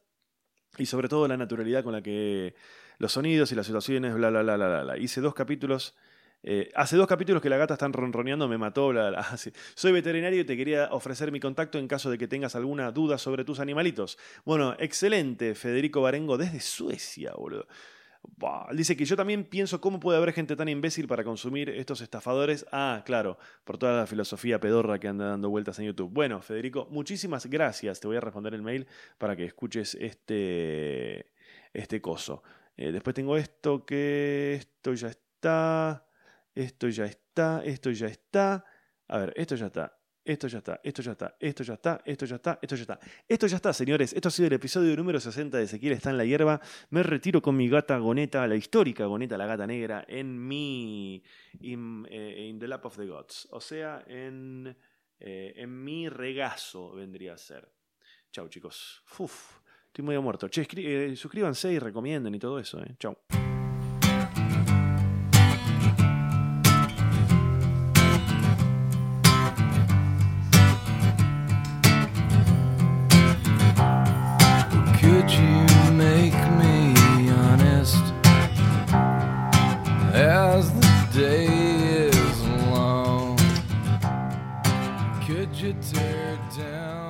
y 0.78 0.86
sobre 0.86 1.08
todo 1.08 1.26
la 1.30 1.38
naturalidad 1.38 1.82
con 1.86 1.94
la 1.94 2.02
que 2.02 2.56
los 2.98 3.14
sonidos 3.14 3.54
y 3.54 3.56
las 3.56 3.66
situaciones, 3.66 4.14
bla, 4.16 4.30
bla, 4.30 4.42
bla, 4.42 4.58
bla, 4.58 4.84
bla. 4.84 4.98
Hice 4.98 5.22
dos 5.22 5.34
capítulos 5.34 5.96
eh, 6.46 6.70
hace 6.76 6.98
dos 6.98 7.08
capítulos 7.08 7.42
que 7.42 7.50
la 7.50 7.56
gata 7.56 7.76
está 7.76 7.88
ronroneando, 7.88 8.50
me 8.50 8.58
mató. 8.58 8.92
Soy 9.76 9.92
veterinario 9.94 10.42
y 10.42 10.44
te 10.44 10.58
quería 10.58 10.90
ofrecer 10.92 11.32
mi 11.32 11.40
contacto 11.40 11.80
en 11.80 11.88
caso 11.88 12.12
de 12.12 12.18
que 12.18 12.28
tengas 12.28 12.56
alguna 12.56 12.92
duda 12.92 13.18
sobre 13.18 13.46
tus 13.46 13.60
animalitos. 13.60 14.18
Bueno, 14.44 14.76
excelente, 14.78 15.56
Federico 15.56 16.02
Barengo, 16.02 16.38
desde 16.38 16.60
Suecia, 16.60 17.32
boludo. 17.38 17.66
dice 18.74 18.98
que 18.98 19.06
yo 19.06 19.16
también 19.16 19.46
pienso 19.46 19.80
cómo 19.80 20.02
puede 20.02 20.18
haber 20.18 20.34
gente 20.34 20.58
tan 20.58 20.68
imbécil 20.68 21.08
para 21.08 21.24
consumir 21.24 21.70
estos 21.70 22.02
estafadores. 22.02 22.66
Ah, 22.74 23.04
claro, 23.06 23.38
por 23.64 23.78
toda 23.78 24.00
la 24.00 24.06
filosofía 24.06 24.60
pedorra 24.60 25.00
que 25.00 25.08
anda 25.08 25.28
dando 25.28 25.50
vueltas 25.50 25.80
en 25.80 25.86
YouTube. 25.86 26.12
Bueno, 26.12 26.42
Federico, 26.42 26.88
muchísimas 26.92 27.46
gracias. 27.46 28.02
Te 28.02 28.08
voy 28.08 28.18
a 28.18 28.22
responder 28.22 28.54
el 28.54 28.62
mail 28.62 28.86
para 29.18 29.38
que 29.38 29.46
escuches 29.46 29.96
este, 29.96 31.32
este 31.74 32.02
coso. 32.02 32.44
Eh, 32.76 32.92
después 32.92 33.14
tengo 33.14 33.38
esto 33.38 33.86
que 33.86 34.56
esto 34.56 34.94
ya 34.94 35.08
está. 35.08 36.06
Esto 36.56 36.90
ya 36.90 37.06
está, 37.06 37.64
esto 37.64 37.92
ya 37.92 38.08
está. 38.08 38.66
A 39.08 39.18
ver, 39.18 39.34
esto 39.36 39.56
ya 39.56 39.68
está. 39.68 39.98
Esto 40.26 40.48
ya 40.48 40.60
está, 40.60 40.80
esto 40.82 41.02
ya 41.02 41.12
está, 41.12 41.36
esto 41.38 41.64
ya 41.64 41.74
está, 41.74 42.02
esto 42.06 42.26
ya 42.26 42.36
está, 42.36 42.60
esto 42.62 42.76
ya 42.76 42.82
está. 42.82 43.00
Esto 43.28 43.48
ya 43.48 43.56
está, 43.58 43.74
señores. 43.74 44.14
Esto 44.14 44.30
ha 44.30 44.32
sido 44.32 44.48
el 44.48 44.54
episodio 44.54 44.96
número 44.96 45.20
60 45.20 45.58
de 45.58 45.64
Ezequiel 45.66 45.94
está 45.94 46.12
en 46.12 46.18
la 46.18 46.24
hierba. 46.24 46.62
Me 46.92 47.04
retiro 47.04 47.42
con 47.42 47.58
mi 47.58 47.68
gata 47.68 47.98
Goneta, 47.98 48.48
la 48.48 48.56
histórica 48.56 49.06
Goneta, 49.06 49.38
la 49.38 49.46
gata 49.46 49.68
negra, 49.68 50.06
en 50.08 50.48
mi. 50.48 51.22
In, 51.60 52.08
eh, 52.10 52.56
the 52.58 52.68
lap 52.70 52.86
of 52.86 52.96
the 52.96 53.06
gods. 53.06 53.50
O 53.52 53.60
sea, 53.60 54.06
en, 54.08 54.74
eh, 55.20 55.54
en 55.58 55.84
mi 55.84 56.08
regazo 56.08 56.94
vendría 56.94 57.34
a 57.34 57.38
ser. 57.38 57.70
Chau, 58.32 58.48
chicos. 58.48 59.04
Uf, 59.20 59.60
estoy 59.88 60.06
muy 60.06 60.18
muerto. 60.20 60.48
Che, 60.48 60.66
eh, 60.78 61.16
suscríbanse 61.18 61.74
y 61.74 61.80
recomienden 61.80 62.34
y 62.34 62.40
todo 62.40 62.60
eso. 62.60 62.82
Eh. 62.82 62.96
Chau. 62.98 63.18
down. 86.58 87.03